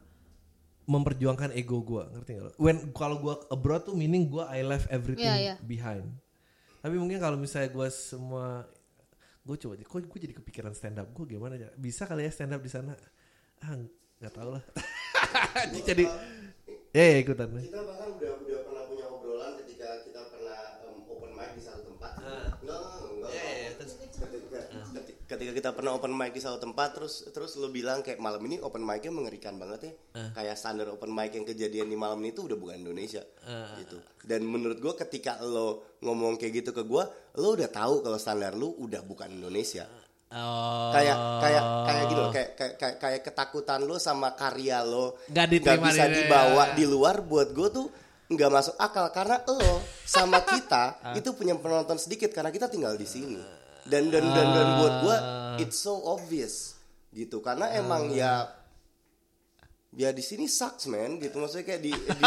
memperjuangkan 0.84 1.56
ego 1.56 1.80
gua 1.80 2.08
ngerti 2.12 2.30
gak 2.36 2.44
lo? 2.44 2.50
When 2.60 2.92
kalau 2.92 3.16
gua 3.18 3.34
abroad 3.48 3.88
tuh 3.88 3.96
meaning 3.96 4.28
gua 4.28 4.48
I 4.52 4.60
left 4.60 4.88
everything 4.92 5.24
Iya, 5.24 5.36
iya. 5.40 5.54
behind. 5.60 6.04
Tapi 6.84 6.96
mungkin 7.00 7.16
kalau 7.18 7.40
misalnya 7.40 7.72
gua 7.72 7.88
semua 7.88 8.68
gue 9.44 9.56
coba 9.60 9.76
kok 9.76 10.00
gue 10.08 10.20
jadi 10.24 10.32
kepikiran 10.40 10.72
stand 10.72 10.96
up 10.96 11.12
gue 11.12 11.36
gimana 11.36 11.60
ya 11.60 11.68
bisa 11.76 12.08
kali 12.08 12.24
ya 12.24 12.32
stand 12.32 12.56
up 12.56 12.64
di 12.64 12.72
sana 12.72 12.96
ah 13.60 13.76
nggak 14.16 14.32
tahu 14.32 14.56
lah 14.56 14.64
jadi 15.84 16.08
ya 16.96 17.04
ya 17.12 17.16
ikutan 17.20 17.52
Kita 17.52 17.76
bahkan 17.84 18.08
udah 18.16 18.33
ketika 25.34 25.52
kita 25.52 25.70
pernah 25.70 25.92
open 25.92 26.10
mic 26.10 26.30
di 26.30 26.38
satu 26.38 26.56
tempat 26.56 26.94
terus 26.94 27.28
terus 27.28 27.54
lu 27.54 27.68
bilang 27.68 28.00
kayak 28.00 28.16
malam 28.16 28.40
ini 28.42 28.58
open 28.58 28.80
mic-nya 28.80 29.10
mengerikan 29.10 29.54
banget 29.54 29.80
ya. 29.82 29.92
Ah. 30.14 30.30
Kayak 30.32 30.54
standar 30.54 30.88
open 30.88 31.10
mic 31.10 31.30
yang 31.30 31.42
kejadian 31.42 31.86
di 31.86 31.94
malam 31.94 32.18
itu 32.20 32.42
udah 32.42 32.54
bukan 32.54 32.78
Indonesia 32.78 33.22
Ah. 33.40 33.74
gitu. 33.76 33.98
Dan 34.20 34.44
menurut 34.44 34.78
gua 34.78 34.94
ketika 34.94 35.36
lo 35.40 35.98
ngomong 36.00 36.34
kayak 36.34 36.52
gitu 36.58 36.70
ke 36.70 36.82
gua, 36.82 37.04
lo 37.34 37.52
udah 37.52 37.68
tahu 37.68 38.00
kalau 38.00 38.16
standar 38.16 38.52
lu 38.52 38.72
udah 38.76 39.02
bukan 39.02 39.28
Indonesia. 39.28 39.84
oh 40.26 40.90
kayak 40.90 41.14
kayak 41.38 41.62
kayak 41.84 42.04
gitu 42.04 42.18
loh, 42.18 42.32
kayak 42.32 42.50
kayak 42.52 42.74
kayak, 42.74 42.96
kayak 42.98 43.20
ketakutan 43.22 43.80
lo 43.80 43.96
sama 43.96 44.34
karya 44.34 44.82
lo 44.82 45.14
Nggak 45.28 45.46
bisa 45.78 46.04
di- 46.04 46.14
dibawa 46.20 46.74
di 46.74 46.84
luar 46.84 47.22
buat 47.22 47.48
gue 47.50 47.68
tuh 47.70 47.86
nggak 48.26 48.50
masuk 48.50 48.74
akal 48.74 49.06
karena 49.10 49.46
lo 49.46 49.78
sama 50.02 50.42
kita 50.50 50.84
Ah. 51.00 51.14
itu 51.14 51.30
punya 51.32 51.54
penonton 51.54 51.94
sedikit 51.96 52.32
karena 52.32 52.50
kita 52.50 52.66
tinggal 52.66 52.96
di 52.96 53.06
sini 53.06 53.38
dan 53.84 54.08
dan 54.08 54.24
dan 54.26 54.48
dan 54.48 54.68
buat 54.78 54.94
gue 55.00 55.16
Ah. 55.16 55.56
it's 55.56 55.78
so 55.78 55.94
obvious 56.04 56.74
gitu 57.10 57.38
karena 57.38 57.70
emang 57.72 58.10
ya 58.10 58.50
ya 59.92 60.10
di 60.10 60.18
sini 60.20 60.44
sucks 60.44 60.86
man 60.86 61.16
gitu 61.16 61.38
maksudnya 61.38 61.62
kayak 61.64 61.80
di 61.80 61.92
di, 61.94 62.24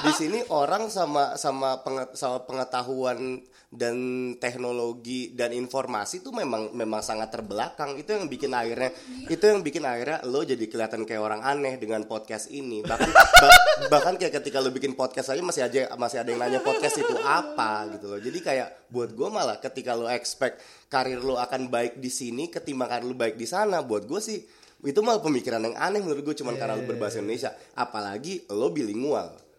di 0.00 0.12
sini 0.12 0.38
orang 0.48 0.86
sama 0.86 1.34
sama 1.34 1.80
penget- 1.80 2.14
sama 2.14 2.38
pengetahuan 2.40 3.42
dan 3.70 3.94
teknologi 4.42 5.30
dan 5.30 5.54
informasi 5.54 6.26
itu 6.26 6.34
memang 6.34 6.74
memang 6.74 7.06
sangat 7.06 7.30
terbelakang. 7.30 7.94
Itu 7.94 8.18
yang 8.18 8.26
bikin 8.26 8.50
akhirnya 8.50 8.90
itu 9.30 9.38
yang 9.46 9.62
bikin 9.62 9.86
akhirnya 9.86 10.26
lo 10.26 10.42
jadi 10.42 10.66
kelihatan 10.66 11.06
kayak 11.06 11.22
orang 11.22 11.40
aneh 11.46 11.78
dengan 11.78 12.02
podcast 12.10 12.50
ini. 12.50 12.82
Bahkan 12.82 13.10
ba- 13.14 13.60
bahkan 13.86 14.18
kayak 14.18 14.42
ketika 14.42 14.58
lo 14.58 14.74
bikin 14.74 14.98
podcast 14.98 15.30
aja 15.30 15.38
masih 15.38 15.62
aja 15.62 15.80
masih 15.94 16.18
ada 16.18 16.28
yang 16.34 16.42
nanya 16.42 16.60
podcast 16.66 16.98
itu 16.98 17.14
apa 17.22 17.86
gitu 17.94 18.10
loh. 18.10 18.18
Jadi 18.18 18.38
kayak 18.42 18.90
buat 18.90 19.14
gue 19.14 19.28
malah 19.30 19.62
ketika 19.62 19.94
lo 19.94 20.10
expect 20.10 20.58
karir 20.90 21.22
lo 21.22 21.38
akan 21.38 21.70
baik 21.70 22.02
di 22.02 22.10
sini 22.10 22.50
ketimbang 22.50 22.90
karir 22.90 23.06
lo 23.06 23.14
baik 23.14 23.38
di 23.38 23.46
sana 23.46 23.86
buat 23.86 24.02
gue 24.02 24.18
sih 24.18 24.42
itu 24.82 24.98
malah 24.98 25.22
pemikiran 25.22 25.62
yang 25.62 25.78
aneh 25.78 26.02
menurut 26.02 26.26
gue 26.26 26.34
cuman 26.42 26.58
karena 26.58 26.74
lo 26.74 26.82
berbahasa 26.82 27.22
Indonesia. 27.22 27.54
Apalagi 27.78 28.50
lo 28.50 28.74
bilingual 28.74 29.49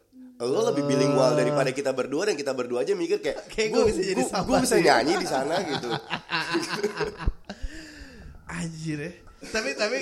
lo 0.43 0.61
lebih 0.65 0.83
bilingual 0.83 1.33
daripada 1.33 1.69
kita 1.69 1.91
berdua 1.91 2.25
dan 2.25 2.35
kita 2.35 2.51
berdua 2.51 2.81
aja 2.81 2.93
mikir 2.93 3.17
kayak 3.17 3.45
Kayak 3.47 3.67
gue 3.69 3.77
gua 3.77 3.85
bisa 3.85 4.01
jadi 4.03 4.17
gue 4.17 4.27
sama 4.27 4.57
bisa 4.59 4.75
sih." 4.75 4.83
nyanyi 4.83 5.13
di 5.15 5.27
sana 5.27 5.55
gitu 5.69 5.89
anjir 8.47 8.97
ya 8.99 9.11
tapi 9.47 9.69
tapi 9.73 9.99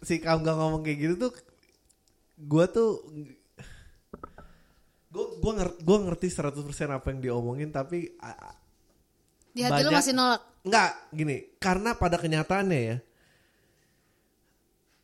si 0.00 0.18
kamu 0.18 0.40
gak 0.42 0.56
ngomong 0.56 0.82
kayak 0.82 0.98
gitu 0.98 1.14
tuh 1.20 1.32
gue 2.38 2.64
tuh 2.68 2.90
gue 5.08 5.24
gue 5.36 5.52
ngerti 5.54 5.78
gue 5.80 5.96
ngerti 5.98 6.26
100% 6.30 6.54
apa 6.90 7.06
yang 7.08 7.20
diomongin 7.20 7.68
tapi 7.68 8.12
Di 9.48 9.64
hati 9.64 9.82
Banyak- 9.82 9.90
masih 9.90 10.12
nolak. 10.12 10.42
Enggak, 10.60 10.92
gini, 11.10 11.36
karena 11.56 11.90
pada 11.92 12.14
kenyataannya 12.14 12.80
ya 12.84 12.96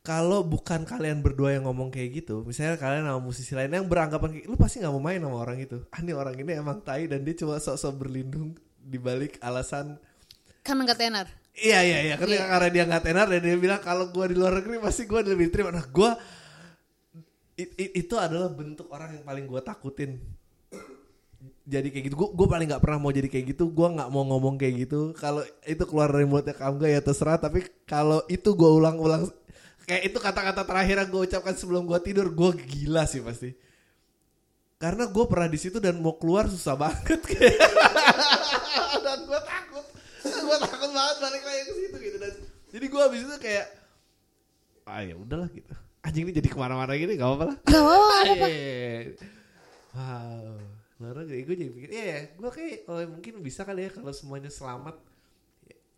kalau 0.04 0.44
bukan 0.44 0.84
kalian 0.84 1.24
berdua 1.24 1.56
yang 1.56 1.64
ngomong 1.64 1.88
kayak 1.88 2.22
gitu, 2.22 2.44
misalnya 2.44 2.76
kalian 2.76 3.08
sama 3.08 3.20
musisi 3.24 3.56
lain 3.56 3.72
yang 3.72 3.88
beranggapan 3.88 4.36
kayak 4.36 4.46
lu 4.46 4.56
pasti 4.60 4.84
nggak 4.84 4.92
mau 4.92 5.00
main 5.00 5.16
sama 5.16 5.36
orang 5.40 5.56
itu. 5.58 5.80
Ah, 5.88 6.04
ini 6.04 6.12
orang 6.12 6.36
ini 6.36 6.52
emang 6.52 6.84
tai 6.84 7.08
dan 7.08 7.24
dia 7.24 7.32
cuma 7.32 7.56
sok-sok 7.56 7.94
berlindung 7.96 8.52
di 8.76 9.00
balik 9.00 9.40
alasan 9.40 9.96
Kan 10.60 10.76
nggak 10.80 10.96
tenar. 10.96 11.26
Iya 11.54 11.80
iya 11.80 11.98
iya 12.04 12.14
ketika 12.16 12.44
Iya. 12.44 12.50
karena 12.52 12.68
dia 12.68 12.84
nggak 12.84 13.04
tenar 13.04 13.26
dan 13.28 13.40
dia 13.40 13.56
bilang 13.56 13.80
kalau 13.80 14.08
gua 14.08 14.28
di 14.28 14.36
luar 14.36 14.60
negeri 14.60 14.76
pasti 14.76 15.04
gua 15.04 15.24
lebih 15.24 15.48
terima. 15.48 15.72
Nah 15.72 15.84
gua 15.88 16.16
it- 17.54 17.76
it- 17.78 17.94
itu 17.94 18.14
adalah 18.18 18.50
bentuk 18.50 18.88
orang 18.90 19.14
yang 19.14 19.24
paling 19.24 19.44
gua 19.46 19.60
takutin. 19.60 20.20
Jadi 21.64 21.88
kayak 21.88 22.12
gitu, 22.12 22.16
gua, 22.16 22.28
gua 22.32 22.46
paling 22.50 22.68
nggak 22.68 22.82
pernah 22.82 22.98
mau 23.00 23.08
jadi 23.08 23.28
kayak 23.28 23.56
gitu. 23.56 23.72
Gua 23.72 23.88
nggak 23.88 24.08
mau 24.08 24.24
ngomong 24.26 24.60
kayak 24.60 24.74
gitu. 24.88 25.00
Kalau 25.16 25.40
itu 25.64 25.84
keluar 25.84 26.12
dari 26.12 26.28
mulutnya 26.28 26.52
kamu 26.52 26.76
ya 26.84 27.00
terserah. 27.00 27.40
Tapi 27.40 27.64
kalau 27.84 28.20
itu 28.28 28.52
gua 28.52 28.68
ulang-ulang, 28.74 29.28
kayak 29.84 30.02
itu 30.08 30.18
kata-kata 30.20 30.62
terakhir 30.64 30.96
yang 31.04 31.10
gua 31.12 31.22
ucapkan 31.28 31.54
sebelum 31.56 31.84
gua 31.84 32.00
tidur, 32.00 32.28
gua 32.32 32.52
gila 32.52 33.04
sih 33.08 33.20
pasti. 33.20 33.52
Karena 34.84 35.08
gue 35.08 35.24
pernah 35.24 35.48
di 35.48 35.56
situ 35.56 35.80
dan 35.80 35.96
mau 35.96 36.18
keluar 36.20 36.44
susah 36.44 36.76
banget 36.76 37.16
kayak. 37.30 37.56
dan 39.00 39.18
gue 39.24 39.40
takut, 39.40 39.86
gue 40.20 40.56
takut 40.60 40.90
banget 40.92 41.16
balik 41.24 41.42
lagi 41.46 41.62
ke 41.64 41.72
situ 41.72 41.96
gitu 42.04 42.16
dan 42.20 42.32
jadi 42.74 42.84
gue 42.90 43.00
habis 43.00 43.20
itu 43.22 43.36
kayak, 43.38 43.66
ah 44.84 45.00
ya 45.00 45.14
udahlah 45.14 45.48
gitu. 45.54 45.72
Anjing 46.04 46.28
ini 46.28 46.36
jadi 46.36 46.48
ke 46.52 46.58
mana-mana 46.58 46.92
gini 47.00 47.16
gak 47.16 47.28
apa-apa 47.32 47.44
lah. 47.48 47.56
Gak 47.64 47.80
apa-apa, 47.80 48.04
gak 48.04 48.20
apa-apa. 48.20 48.48
Iya. 48.50 49.00
Wow. 49.94 50.54
Negeri 51.00 51.40
gue 51.46 51.54
jadi 51.54 51.70
pikir, 51.70 51.90
iya 51.94 52.04
ya, 52.04 52.18
gue 52.34 52.50
kayak 52.50 52.78
oh, 52.90 53.00
mungkin 53.08 53.34
bisa 53.40 53.62
kali 53.62 53.88
ya 53.88 53.90
kalau 53.94 54.12
semuanya 54.12 54.50
selamat. 54.50 55.00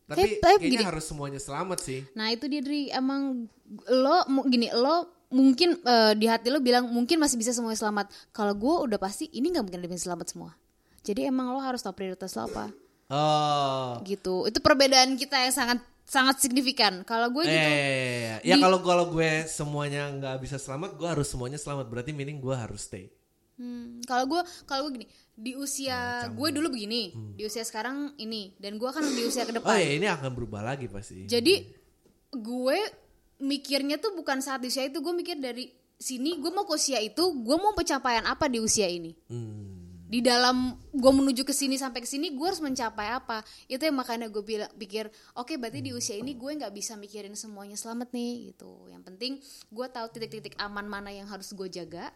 Tapi 0.07 0.39
Tapi- 0.39 0.39
tapi 0.39 0.57
kayaknya 0.63 0.79
gini. 0.79 0.87
harus 0.87 1.05
semuanya 1.05 1.39
selamat 1.39 1.79
sih. 1.81 2.01
Nah 2.15 2.31
itu 2.31 2.47
dia 2.47 2.63
Dri 2.63 2.89
emang 2.89 3.51
lo 3.89 4.17
gini 4.47 4.71
lo 4.71 5.03
mungkin 5.29 5.75
eh, 5.77 6.15
di 6.15 6.25
hati 6.25 6.47
lo 6.47 6.59
bilang 6.59 6.87
mungkin 6.87 7.19
masih 7.19 7.35
bisa 7.35 7.51
semuanya 7.51 7.77
selamat. 7.77 8.07
Kalau 8.31 8.55
gue 8.55 8.75
udah 8.87 8.97
pasti 8.97 9.27
ini 9.29 9.51
nggak 9.51 9.67
mungkin 9.67 9.83
lebih 9.83 9.97
selamat 9.97 10.27
semua. 10.29 10.55
Jadi 11.03 11.23
emang 11.25 11.51
lo 11.51 11.59
harus 11.59 11.81
tahu 11.81 11.93
prioritas 11.93 12.33
lo 12.33 12.47
apa 12.47 12.71
Oh. 13.07 13.99
gitu. 14.03 14.47
Itu 14.47 14.59
perbedaan 14.59 15.15
kita 15.15 15.39
yang 15.41 15.51
sangat 15.51 15.79
sangat 16.03 16.39
signifikan. 16.39 17.03
Kalau 17.03 17.27
gue 17.29 17.43
gitu. 17.43 17.51
Eh, 17.67 18.39
ya 18.43 18.55
Di- 18.55 18.63
kalau 18.63 18.79
kalau 18.81 19.11
gue 19.11 19.43
semuanya 19.45 20.07
nggak 20.09 20.39
bisa 20.39 20.57
selamat, 20.57 20.95
gue 20.95 21.09
harus 21.09 21.27
semuanya 21.27 21.55
selamat. 21.57 21.87
Berarti 21.87 22.11
meaning 22.11 22.39
gue 22.39 22.55
harus 22.55 22.87
stay. 22.87 23.11
Hmm, 23.57 23.99
kalau 24.05 24.29
gue 24.29 24.39
kalau 24.63 24.87
gue 24.87 25.01
gini 25.01 25.07
di 25.37 25.53
usia 25.53 26.33
gue 26.33 26.49
dulu 26.49 26.73
begini, 26.73 27.13
di 27.37 27.45
usia 27.45 27.61
sekarang 27.61 28.17
ini 28.17 28.57
dan 28.57 28.81
gue 28.81 28.89
kan 28.89 29.05
di 29.05 29.23
usia 29.29 29.45
ke 29.45 29.53
Oh 29.53 29.61
depan. 29.61 29.77
ya 29.77 29.93
ini 29.93 30.09
akan 30.09 30.31
berubah 30.33 30.65
lagi 30.65 30.89
pasti. 30.89 31.29
Jadi 31.29 31.61
gue 32.33 32.79
mikirnya 33.45 34.01
tuh 34.01 34.17
bukan 34.17 34.41
saat 34.41 34.65
di 34.65 34.73
usia 34.73 34.89
itu, 34.89 35.05
gue 35.05 35.13
mikir 35.13 35.37
dari 35.37 35.69
sini 36.01 36.41
gue 36.41 36.49
mau 36.49 36.65
ke 36.65 36.73
usia 36.73 36.97
itu, 37.05 37.21
gue 37.21 37.57
mau 37.61 37.77
pencapaian 37.77 38.25
apa 38.25 38.49
di 38.49 38.65
usia 38.65 38.89
ini. 38.89 39.13
Hmm. 39.29 39.85
Di 40.07 40.23
dalam 40.23 40.73
gue 40.95 41.13
menuju 41.13 41.43
ke 41.45 41.53
sini 41.53 41.77
sampai 41.77 42.01
ke 42.01 42.09
sini, 42.09 42.33
gue 42.33 42.47
harus 42.47 42.63
mencapai 42.63 43.13
apa? 43.13 43.45
Itu 43.69 43.85
yang 43.85 44.01
makanya 44.01 44.33
gue 44.33 44.41
pikir, 44.73 45.13
oke 45.37 45.53
berarti 45.61 45.85
di 45.85 45.93
usia 45.93 46.17
ini 46.17 46.33
gue 46.33 46.49
nggak 46.49 46.73
bisa 46.73 46.97
mikirin 46.97 47.37
semuanya 47.37 47.77
selamat 47.77 48.09
nih 48.17 48.55
gitu. 48.55 48.89
Yang 48.89 49.03
penting 49.05 49.33
gue 49.69 49.87
tahu 49.93 50.07
titik-titik 50.17 50.57
aman 50.57 50.89
mana 50.89 51.13
yang 51.13 51.29
harus 51.29 51.53
gue 51.53 51.69
jaga 51.69 52.09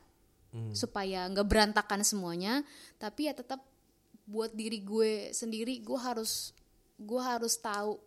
supaya 0.71 1.27
nggak 1.27 1.47
berantakan 1.47 2.01
semuanya. 2.01 2.67
Tapi 2.97 3.27
ya 3.27 3.35
tetap 3.35 3.63
buat 4.25 4.51
diri 4.51 4.79
gue 4.79 5.13
sendiri, 5.31 5.79
gue 5.79 5.97
harus 5.97 6.51
gue 6.97 7.19
harus 7.19 7.55
tahu. 7.55 7.99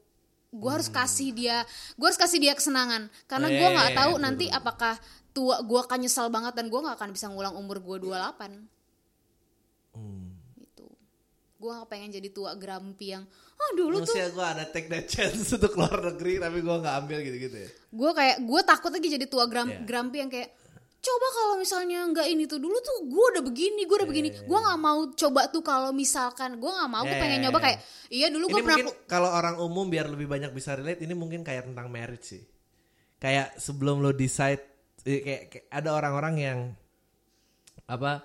Gue 0.49 0.69
harus 0.69 0.85
kasih 0.85 1.31
dia 1.31 1.65
gue 1.93 2.05
harus 2.05 2.15
kasih 2.15 2.37
dia 2.37 2.53
kesenangan. 2.53 3.09
Karena 3.25 3.47
gue 3.47 3.67
nggak 3.69 3.89
Eh, 3.89 3.97
tahu 3.97 4.11
betul, 4.13 4.23
nanti 4.23 4.45
apakah 4.47 4.95
tua 5.31 5.57
gue 5.59 5.79
akan 5.79 5.99
nyesal 5.99 6.29
banget 6.29 6.53
dan 6.53 6.67
gue 6.67 6.77
nggak 6.77 6.93
akan 6.93 7.09
bisa 7.09 7.25
ngulang 7.25 7.55
umur 7.55 7.79
gue 7.79 7.97
28 7.99 8.69
Hmm. 9.93 10.33
gitu. 10.57 10.85
Gue 11.55 11.69
gak 11.71 11.85
pengen 11.85 12.09
jadi 12.11 12.29
tua 12.29 12.53
grumpy 12.53 13.13
yang 13.13 13.23
ah 13.53 13.71
dulu 13.73 14.01
tuh. 14.01 14.09
Manusia 14.09 14.27
gue 14.27 14.43
ada 14.43 14.65
take 14.65 14.89
that 14.89 15.05
chance 15.05 15.47
untuk 15.55 15.71
keluar 15.71 16.01
negeri 16.03 16.37
tapi 16.37 16.59
gue 16.59 16.75
nggak 16.75 16.95
ambil 16.99 17.19
gitu-gitu 17.21 17.57
ya. 17.57 17.69
gue 17.69 18.11
kayak 18.11 18.37
gue 18.41 18.61
takut 18.63 18.89
lagi 18.89 19.07
jadi 19.07 19.25
tua 19.25 19.45
gram, 19.45 19.69
Iya. 19.69 19.85
grumpy 19.85 20.17
yang 20.17 20.29
kayak 20.29 20.49
coba 21.03 21.27
kalau 21.35 21.55
misalnya 21.59 21.99
nggak 22.07 22.27
ini 22.31 22.47
tuh 22.47 22.63
dulu 22.63 22.79
tuh 22.79 23.03
gue 23.11 23.25
udah 23.35 23.43
begini 23.43 23.83
gue 23.83 23.97
udah 23.99 24.07
begini 24.07 24.29
gue 24.31 24.59
nggak 24.63 24.79
mau 24.79 25.11
coba 25.11 25.51
tuh 25.51 25.59
kalau 25.59 25.91
misalkan 25.91 26.55
gue 26.55 26.71
nggak 26.71 26.89
mau 26.89 27.03
gue 27.03 27.11
Iya, 27.11 27.19
pengen 27.19 27.39
iya, 27.39 27.43
nyoba 27.43 27.59
iya. 27.59 27.65
kayak 27.67 27.79
iya 28.07 28.27
dulu 28.31 28.45
gue 28.47 28.59
pernah 28.63 28.77
kalau 29.11 29.29
orang 29.35 29.55
umum 29.59 29.85
biar 29.91 30.07
lebih 30.07 30.31
banyak 30.31 30.55
bisa 30.55 30.79
relate 30.79 31.03
ini 31.03 31.11
mungkin 31.11 31.43
kayak 31.43 31.67
tentang 31.67 31.91
marriage 31.91 32.23
sih. 32.23 32.43
Kayak 33.19 33.55
sebelum 33.59 33.99
lo 34.03 34.15
decide 34.15 34.63
kayak, 35.03 35.51
kayak 35.51 35.65
ada 35.71 35.89
orang-orang 35.91 36.35
yang 36.39 36.59
apa 37.83 38.23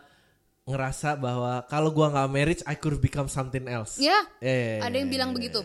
ngerasa 0.68 1.18
bahwa 1.18 1.64
kalau 1.66 1.90
gua 1.90 2.12
nggak 2.14 2.30
marriage 2.30 2.62
I 2.68 2.78
could 2.78 3.00
become 3.02 3.26
something 3.26 3.66
else. 3.66 3.98
ya 3.98 4.22
Eh, 4.38 4.78
ada 4.78 4.94
yang 4.94 5.10
bilang 5.10 5.30
begitu 5.34 5.64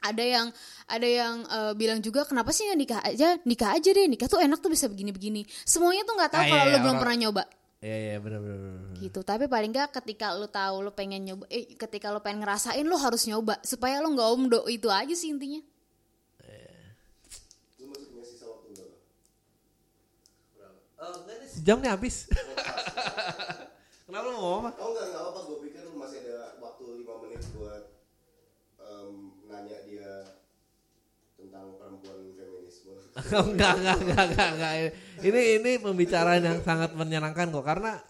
ada 0.00 0.24
yang 0.24 0.46
ada 0.86 1.04
yang 1.04 1.34
eh, 1.44 1.72
bilang 1.74 2.00
juga 2.00 2.24
kenapa 2.24 2.50
sih 2.50 2.64
nggak 2.64 2.78
nikah 2.78 3.00
aja 3.02 3.28
nikah 3.42 3.70
aja 3.72 3.90
deh 3.90 4.06
nikah 4.06 4.26
tuh 4.26 4.40
enak 4.40 4.58
tuh 4.58 4.68
bisa 4.68 4.86
begini-begini 4.86 5.44
semuanya 5.62 6.02
tuh 6.02 6.14
nggak 6.14 6.30
tahu 6.30 6.40
Ah, 6.40 6.46
iya, 6.46 6.50
kalau 6.50 6.64
iya, 6.64 6.70
lu 6.70 6.78
belum 6.78 6.88
orang- 6.90 7.00
pernah 7.00 7.18
nyoba 7.18 7.44
Iya 7.80 7.96
iya 7.96 8.16
benar 8.18 8.40
benar. 8.40 8.92
gitu 8.96 9.20
tapi 9.22 9.44
paling 9.46 9.70
nggak 9.70 9.88
ketika 9.94 10.32
lu 10.32 10.44
tahu 10.46 10.76
lu 10.82 10.90
pengen 10.90 11.20
nyoba 11.22 11.44
eh 11.48 11.64
ketika 11.74 12.08
lu 12.08 12.20
pengen 12.20 12.44
ngerasain 12.44 12.84
lu 12.84 12.96
harus 12.96 13.24
nyoba 13.24 13.56
supaya 13.62 14.00
lu 14.00 14.12
nggak 14.12 14.28
omdo 14.30 14.60
itu 14.68 14.88
aja 14.88 15.12
sih 15.12 15.28
intinya? 15.28 15.60
Oh, 21.00 21.16
nih 21.24 21.48
sejam 21.48 21.80
nih 21.80 21.90
habis. 21.90 22.28
Kenapa 24.04 24.24
lu 24.26 24.36
mau 24.36 24.42
ngomong 24.44 24.60
apa? 24.60 24.70
Oh 24.76 24.88
enggak, 24.92 25.04
enggak 25.08 25.22
apa-apa. 25.22 25.40
Gue 25.48 25.58
pikir 25.64 25.80
lu 25.88 25.96
masih 25.96 26.18
ada 26.20 26.60
waktu 26.60 26.84
5 27.00 27.22
menit 27.24 27.40
buat 27.56 27.82
em, 28.76 29.08
nanya 29.48 29.78
dia 29.88 30.12
tentang 31.40 31.80
perempuan 31.80 32.36
feminisme. 32.36 32.92
enggak, 33.50 33.72
enggak, 33.80 33.98
enggak, 34.00 34.24
enggak, 34.32 34.50
enggak. 34.56 34.72
Ini 35.20 35.40
ini 35.60 35.70
pembicaraan 35.78 36.42
yang 36.42 36.58
sangat 36.64 36.96
menyenangkan 36.96 37.52
kok 37.52 37.64
karena 37.64 38.00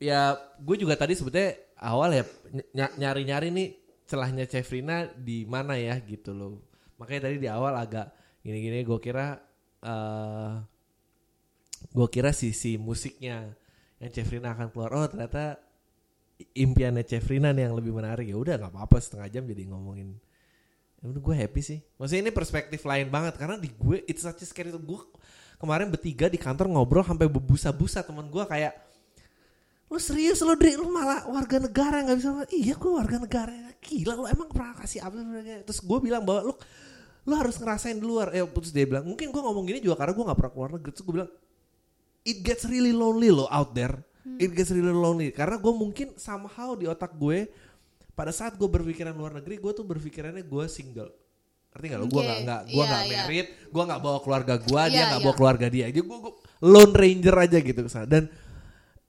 ya 0.00 0.32
gue 0.56 0.76
juga 0.80 0.96
tadi 0.96 1.12
sebetulnya 1.12 1.60
awal 1.76 2.16
ya 2.16 2.24
ny- 2.72 2.96
nyari-nyari 2.96 3.52
nih 3.52 3.68
celahnya 4.08 4.48
Cefrina 4.48 5.06
di 5.12 5.44
mana 5.44 5.76
ya 5.76 6.00
gitu 6.00 6.32
loh. 6.32 6.64
Makanya 6.96 7.28
tadi 7.28 7.36
di 7.38 7.48
awal 7.48 7.76
agak 7.76 8.10
gini-gini 8.40 8.80
gue 8.82 8.98
kira 8.98 9.36
eh 9.84 10.52
gue 11.90 12.08
kira 12.12 12.30
sisi 12.32 12.76
musiknya 12.76 13.52
yang 14.00 14.10
Cefrina 14.12 14.56
akan 14.56 14.72
keluar. 14.72 14.90
Oh 14.96 15.06
ternyata 15.08 15.60
impiannya 16.56 17.04
Cefrina 17.04 17.52
nih 17.52 17.68
yang 17.68 17.76
lebih 17.76 17.92
menarik 17.92 18.24
ya 18.24 18.36
udah 18.36 18.56
nggak 18.56 18.72
apa-apa 18.72 18.96
setengah 18.96 19.28
jam 19.28 19.44
jadi 19.44 19.68
ngomongin 19.68 20.16
ya 21.00 21.06
udah 21.08 21.22
gue 21.24 21.34
happy 21.34 21.60
sih. 21.64 21.78
Maksudnya 21.96 22.28
ini 22.28 22.32
perspektif 22.32 22.80
lain 22.84 23.08
banget 23.08 23.34
karena 23.40 23.56
di 23.56 23.72
gue 23.72 24.04
it's 24.04 24.20
such 24.20 24.44
a 24.44 24.46
scary 24.46 24.68
gue 24.72 25.00
kemarin 25.60 25.88
bertiga 25.88 26.28
di 26.28 26.36
kantor 26.40 26.68
ngobrol 26.72 27.04
sampai 27.04 27.28
berbusa-busa 27.28 28.04
teman 28.04 28.28
gue 28.28 28.44
kayak 28.48 28.72
lu 29.90 29.98
serius 29.98 30.38
lu 30.40 30.54
Dri? 30.54 30.78
Lu 30.78 30.86
malah 30.88 31.26
warga 31.26 31.58
negara 31.58 32.04
nggak 32.06 32.16
bisa 32.20 32.30
iya 32.54 32.78
gue 32.78 32.92
warga 32.92 33.16
negara. 33.18 33.52
Gila 33.80 34.12
lu 34.14 34.24
emang 34.28 34.48
pernah 34.52 34.76
kasih 34.78 35.02
apa 35.02 35.16
terus 35.66 35.80
gue 35.82 35.98
bilang 35.98 36.22
bahwa 36.22 36.52
lu 36.52 36.54
lu 37.26 37.34
harus 37.36 37.58
ngerasain 37.58 37.98
di 37.98 38.04
luar. 38.06 38.30
Eh 38.36 38.44
terus 38.44 38.70
dia 38.70 38.86
bilang 38.86 39.08
mungkin 39.08 39.32
gue 39.32 39.42
ngomong 39.42 39.64
gini 39.66 39.80
juga 39.82 39.98
karena 39.98 40.12
gue 40.14 40.24
nggak 40.30 40.38
pernah 40.38 40.52
keluar 40.52 40.70
negeri. 40.76 40.90
Terus 40.94 41.04
gue 41.04 41.14
bilang 41.16 41.30
it 42.22 42.38
gets 42.44 42.62
really 42.68 42.94
lonely 42.94 43.32
loh 43.32 43.48
out 43.50 43.72
there. 43.74 44.04
It 44.38 44.52
gets 44.54 44.70
really 44.70 44.94
lonely. 44.94 45.32
Karena 45.34 45.58
gue 45.58 45.72
mungkin 45.74 46.14
somehow 46.14 46.78
di 46.78 46.86
otak 46.86 47.16
gue 47.16 47.50
pada 48.12 48.32
saat 48.34 48.58
gue 48.58 48.68
berpikiran 48.68 49.14
luar 49.14 49.36
negeri 49.38 49.56
gue 49.58 49.72
tuh 49.72 49.86
berpikirannya 49.86 50.44
gue 50.44 50.64
single. 50.66 51.10
Ngerti 51.70 51.86
nggak 51.86 52.00
lo? 52.02 52.06
Gue 52.10 52.22
Oke, 52.22 52.26
nggak 52.26 52.40
nggak 52.42 52.60
gue 52.66 52.84
nggak 52.84 53.02
iya. 53.06 53.14
married 53.22 53.48
gue 53.70 53.82
nggak 53.86 54.00
bawa 54.02 54.18
keluarga 54.20 54.54
gue 54.58 54.82
dia 54.90 54.94
Iya, 54.94 55.04
nggak 55.06 55.20
iya. 55.22 55.26
bawa 55.30 55.34
keluarga 55.38 55.66
dia. 55.70 55.86
Jadi 55.88 56.00
gue, 56.02 56.18
gue 56.18 56.32
lone 56.66 56.94
ranger 56.94 57.36
aja 57.38 57.58
gitu 57.62 57.80
ke 57.86 57.90
sana 57.90 58.06
dan 58.10 58.24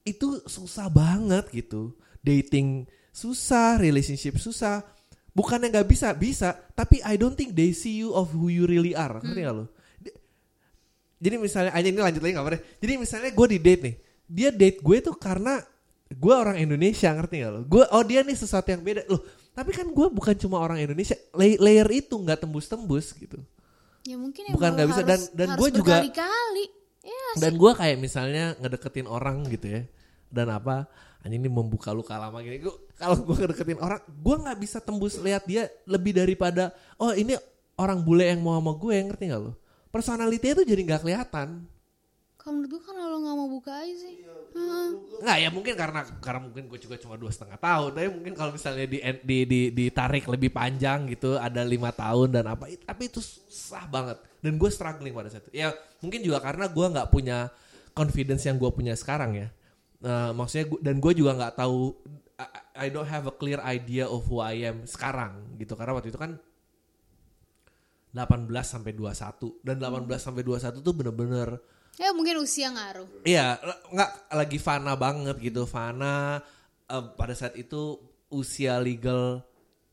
itu 0.06 0.28
susah 0.45 0.88
banget 0.89 1.45
gitu. 1.49 1.97
Dating 2.22 2.86
susah 3.10 3.82
relationship 3.82 4.38
susah. 4.38 4.86
Bukannya 5.34 5.72
nggak 5.74 5.88
bisa 5.89 6.14
bisa. 6.14 6.54
Tapi 6.78 7.02
I 7.02 7.18
don't 7.18 7.34
think 7.34 7.58
they 7.58 7.74
see 7.74 7.97
you 7.97 8.14
of 8.14 8.30
who 8.36 8.54
you 8.54 8.70
really 8.70 8.93
are. 8.93 9.18
Ngerti 9.18 9.41
nggak 9.41 9.56
lo? 9.58 9.66
Di- 9.97 10.16
jadi 11.18 11.36
misalnya 11.41 11.72
aja 11.74 11.88
ini 11.89 11.97
lanjut 11.97 12.22
lagi 12.22 12.34
nggak 12.34 12.45
apa-apa 12.45 12.58
deh. 12.58 12.64
jadi 12.82 12.93
misalnya 13.02 13.30
gue 13.34 13.47
di 13.49 13.60
date 13.60 13.82
nih. 13.89 13.95
Dia 14.32 14.49
date 14.54 14.80
gue 14.80 14.97
tuh 15.02 15.16
karena 15.18 15.60
gue 16.12 16.34
orang 16.36 16.59
Indonesia 16.59 17.09
ngerti 17.12 17.36
gak 17.39 17.51
lo? 17.51 17.62
Gue 17.66 17.84
oh 17.88 18.03
dia 18.03 18.22
nih 18.22 18.36
sesuatu 18.36 18.68
yang 18.68 18.84
beda. 18.84 19.07
Loh 19.07 19.22
tapi 19.51 19.76
kan 19.76 19.84
gue 19.88 20.07
bukan 20.07 20.36
cuma 20.36 20.59
orang 20.59 20.80
Indonesia. 20.80 21.16
Lay- 21.36 21.59
layer 21.59 21.88
itu 21.91 22.16
nggak 22.16 22.43
tembus-tembus 22.43 23.16
gitu. 23.16 23.39
Ya 24.07 24.16
mungkin 24.18 24.49
Bukan 24.51 24.70
nggak 24.74 24.88
bisa, 24.89 25.01
dan- 25.03 25.30
dan 25.36 25.47
gua 25.59 25.70
juga- 25.70 25.99
berkali-kali. 26.01 26.66
Ya 27.01 27.26
dan 27.41 27.51
gue 27.57 27.72
kayak 27.74 27.97
misalnya 27.97 28.53
ngedeketin 28.62 29.07
orang 29.09 29.43
gitu 29.47 29.68
ya. 29.68 29.82
Dan 30.32 30.47
apa? 30.51 30.88
Ini 31.22 31.38
membuka 31.45 31.93
luka 31.93 32.18
lama 32.18 32.41
gini. 32.41 32.62
Gue 32.62 32.74
kalau 32.97 33.18
gue 33.22 33.36
ngedeketin 33.38 33.78
orang 33.78 34.01
gue 34.05 34.36
nggak 34.41 34.57
bisa 34.57 34.78
tembus 34.80 35.20
lihat 35.20 35.45
dia 35.45 35.70
lebih 35.86 36.16
daripada 36.16 36.72
oh 36.97 37.12
ini 37.12 37.38
orang 37.78 38.01
bule 38.01 38.26
yang 38.26 38.41
mau 38.41 38.57
sama 38.57 38.74
gue 38.74 38.93
ngerti 39.05 39.30
gak 39.30 39.41
lo? 39.41 39.53
Personalitinya 39.91 40.62
tuh 40.62 40.68
jadi 40.68 40.82
nggak 40.82 41.01
kelihatan 41.03 41.47
kalau 42.42 42.58
menurut 42.58 42.74
gue 42.74 42.82
kan 42.82 42.98
lo 42.98 43.18
nggak 43.22 43.38
mau 43.38 43.50
buka 43.54 43.72
aja 43.86 43.94
sih. 43.94 44.18
Heeh. 44.26 44.88
nggak 45.22 45.38
ya 45.46 45.50
mungkin 45.54 45.74
karena 45.78 46.02
karena 46.18 46.39
mungkin 46.42 46.64
gue 46.66 46.80
juga 46.82 46.98
cuma 46.98 47.14
dua 47.14 47.30
setengah 47.30 47.62
tahun 47.62 47.89
tapi 47.94 48.08
mungkin 48.10 48.34
kalau 48.34 48.52
misalnya 48.52 48.89
di, 48.89 48.98
di 49.22 49.38
di 49.46 49.62
ditarik 49.70 50.26
lebih 50.26 50.50
panjang 50.50 51.06
gitu 51.14 51.38
ada 51.38 51.62
lima 51.62 51.94
tahun 51.94 52.34
dan 52.34 52.50
apa 52.50 52.74
tapi 52.82 53.14
itu 53.14 53.22
susah 53.22 53.86
banget. 53.86 54.18
Dan 54.42 54.58
gue 54.58 54.70
struggling 54.74 55.14
pada 55.14 55.30
saat 55.30 55.46
itu. 55.46 55.62
Ya 55.62 55.70
mungkin 56.02 56.26
juga 56.26 56.42
karena 56.42 56.66
gue 56.66 56.86
nggak 56.98 57.08
punya 57.14 57.54
confidence 57.94 58.42
yang 58.50 58.58
gue 58.58 58.72
punya 58.74 58.98
sekarang 58.98 59.38
ya. 59.38 59.48
Nah, 60.02 60.34
maksudnya 60.34 60.66
gua, 60.66 60.80
dan 60.82 60.98
gue 60.98 61.14
juga 61.14 61.32
nggak 61.38 61.54
tahu 61.62 61.94
I, 62.42 62.46
I 62.74 62.88
don't 62.89 63.06
have 63.06 63.30
a 63.30 63.36
clear 63.38 63.62
idea 63.62 64.10
of 64.10 64.26
who 64.26 64.42
I 64.42 64.66
am 64.66 64.89
sekarang 64.89 65.62
gitu. 65.62 65.78
Karena 65.78 65.94
waktu 65.94 66.10
itu 66.10 66.18
kan 66.18 66.42
18 68.12 68.50
sampai 68.66 68.92
21 68.98 69.64
dan 69.64 69.78
18 69.78 70.10
sampai 70.20 70.42
21 70.44 70.84
tuh 70.84 70.94
bener-bener 70.98 71.62
ya 72.02 72.12
mungkin 72.12 72.41
usia 72.41 72.68
ngaruh 72.68 73.08
Iya, 73.22 73.62
nggak 73.93 74.10
lagi 74.34 74.58
fana 74.58 74.97
banget 74.97 75.38
gitu, 75.38 75.64
fana 75.64 76.41
eh, 76.86 77.04
pada 77.14 77.32
saat 77.32 77.54
itu 77.54 78.02
usia 78.28 78.82
legal 78.82 79.45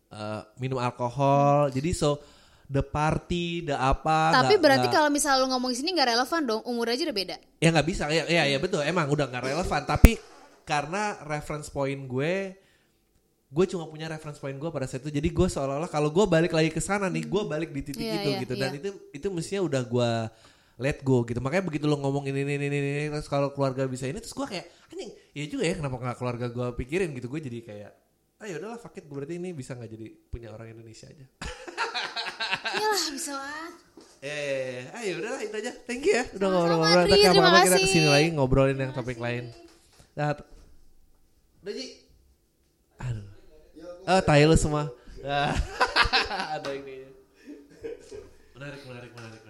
eh, 0.08 0.40
minum 0.56 0.80
alkohol. 0.80 1.68
Jadi 1.68 1.92
so 1.92 2.16
the 2.64 2.80
party, 2.80 3.64
the 3.64 3.72
apa. 3.72 4.32
tapi 4.32 4.56
nggak- 4.56 4.60
berarti 4.60 4.86
kalau 4.88 5.08
misalnya 5.08 5.40
lo 5.40 5.52
ngomong 5.52 5.72
di 5.72 5.78
sini 5.80 5.92
nggak 5.92 6.08
relevan 6.12 6.42
dong 6.44 6.60
umur 6.64 6.92
aja 6.92 7.00
udah 7.08 7.16
beda 7.16 7.36
ya 7.58 7.68
nggak 7.72 7.86
bisa, 7.88 8.04
ya, 8.12 8.24
ya, 8.28 8.44
ya 8.44 8.58
betul. 8.60 8.80
Emang 8.84 9.08
udah 9.08 9.24
nggak 9.24 9.44
relevan. 9.44 9.82
Tapi 9.84 10.20
karena 10.64 11.16
reference 11.24 11.72
point 11.72 11.96
gue, 12.04 12.52
gue 13.48 13.64
cuma 13.72 13.88
punya 13.88 14.04
reference 14.06 14.36
point 14.36 14.52
gue 14.52 14.68
pada 14.68 14.84
saat 14.84 15.00
itu. 15.00 15.08
Jadi 15.08 15.28
gue 15.32 15.48
seolah-olah 15.48 15.88
kalau 15.88 16.12
gue 16.12 16.24
balik 16.28 16.52
lagi 16.52 16.68
ke 16.68 16.80
sana 16.80 17.08
nih, 17.08 17.24
gue 17.24 17.42
balik 17.48 17.72
di 17.72 17.80
titik 17.80 18.04
Iya, 18.04 18.20
itu 18.20 18.30
iya, 18.32 18.40
gitu. 18.44 18.54
Dan 18.54 18.70
iya. 18.76 18.78
itu 18.84 18.88
itu 19.16 19.26
mestinya 19.32 19.64
udah 19.64 19.82
gue 19.82 20.10
let 20.78 21.02
go 21.02 21.26
gitu. 21.26 21.42
Makanya 21.42 21.66
begitu 21.66 21.84
lo 21.90 21.98
ngomong 21.98 22.30
ini 22.30 22.46
ini 22.46 22.54
ini, 22.56 22.66
ini, 22.70 23.04
terus 23.10 23.26
kalau 23.26 23.50
keluarga 23.50 23.84
bisa 23.90 24.06
ini, 24.06 24.22
terus 24.22 24.32
gue 24.32 24.46
kayak 24.46 24.66
anjing, 24.94 25.10
ya 25.34 25.44
juga 25.50 25.64
ya 25.66 25.74
kenapa 25.76 25.96
nggak 25.98 26.16
keluarga 26.22 26.46
gue 26.48 26.66
pikirin 26.78 27.10
gitu. 27.18 27.26
Gue 27.26 27.42
jadi 27.42 27.58
kayak, 27.66 27.90
ah 28.38 28.46
yaudahlah 28.46 28.78
fuck 28.78 28.94
it, 28.94 29.04
gue 29.10 29.16
berarti 29.18 29.36
ini 29.36 29.50
bisa 29.50 29.74
nggak 29.74 29.90
jadi 29.90 30.06
punya 30.30 30.54
orang 30.54 30.70
Indonesia 30.70 31.10
aja. 31.10 31.26
Iyalah 32.78 33.02
bisa 33.10 33.32
lah 33.34 33.70
Eh, 34.18 34.82
ayo 34.98 35.22
udahlah 35.22 35.38
itu 35.46 35.54
aja. 35.62 35.70
Thank 35.86 36.02
you 36.10 36.18
ya. 36.18 36.26
Udah 36.34 36.48
ngobrol-ngobrol. 36.50 37.06
Tapi 37.06 37.22
apa-apa 37.22 37.58
kita 37.70 37.78
ke 37.78 37.86
sini 37.86 38.08
lagi 38.10 38.28
ngobrolin 38.34 38.74
yang 38.74 38.90
topik 38.90 39.14
lain. 39.14 39.54
Nah, 40.18 40.34
udah 41.62 41.72
Ji. 41.74 41.86
Aduh. 42.98 43.26
Oh, 44.10 44.20
tai 44.26 44.42
lu 44.42 44.58
semua. 44.58 44.90
Ah, 45.22 45.54
Ada 46.58 46.74
ini. 46.74 47.06
Menarik, 48.58 48.82
menarik, 48.90 49.10
menarik. 49.14 49.47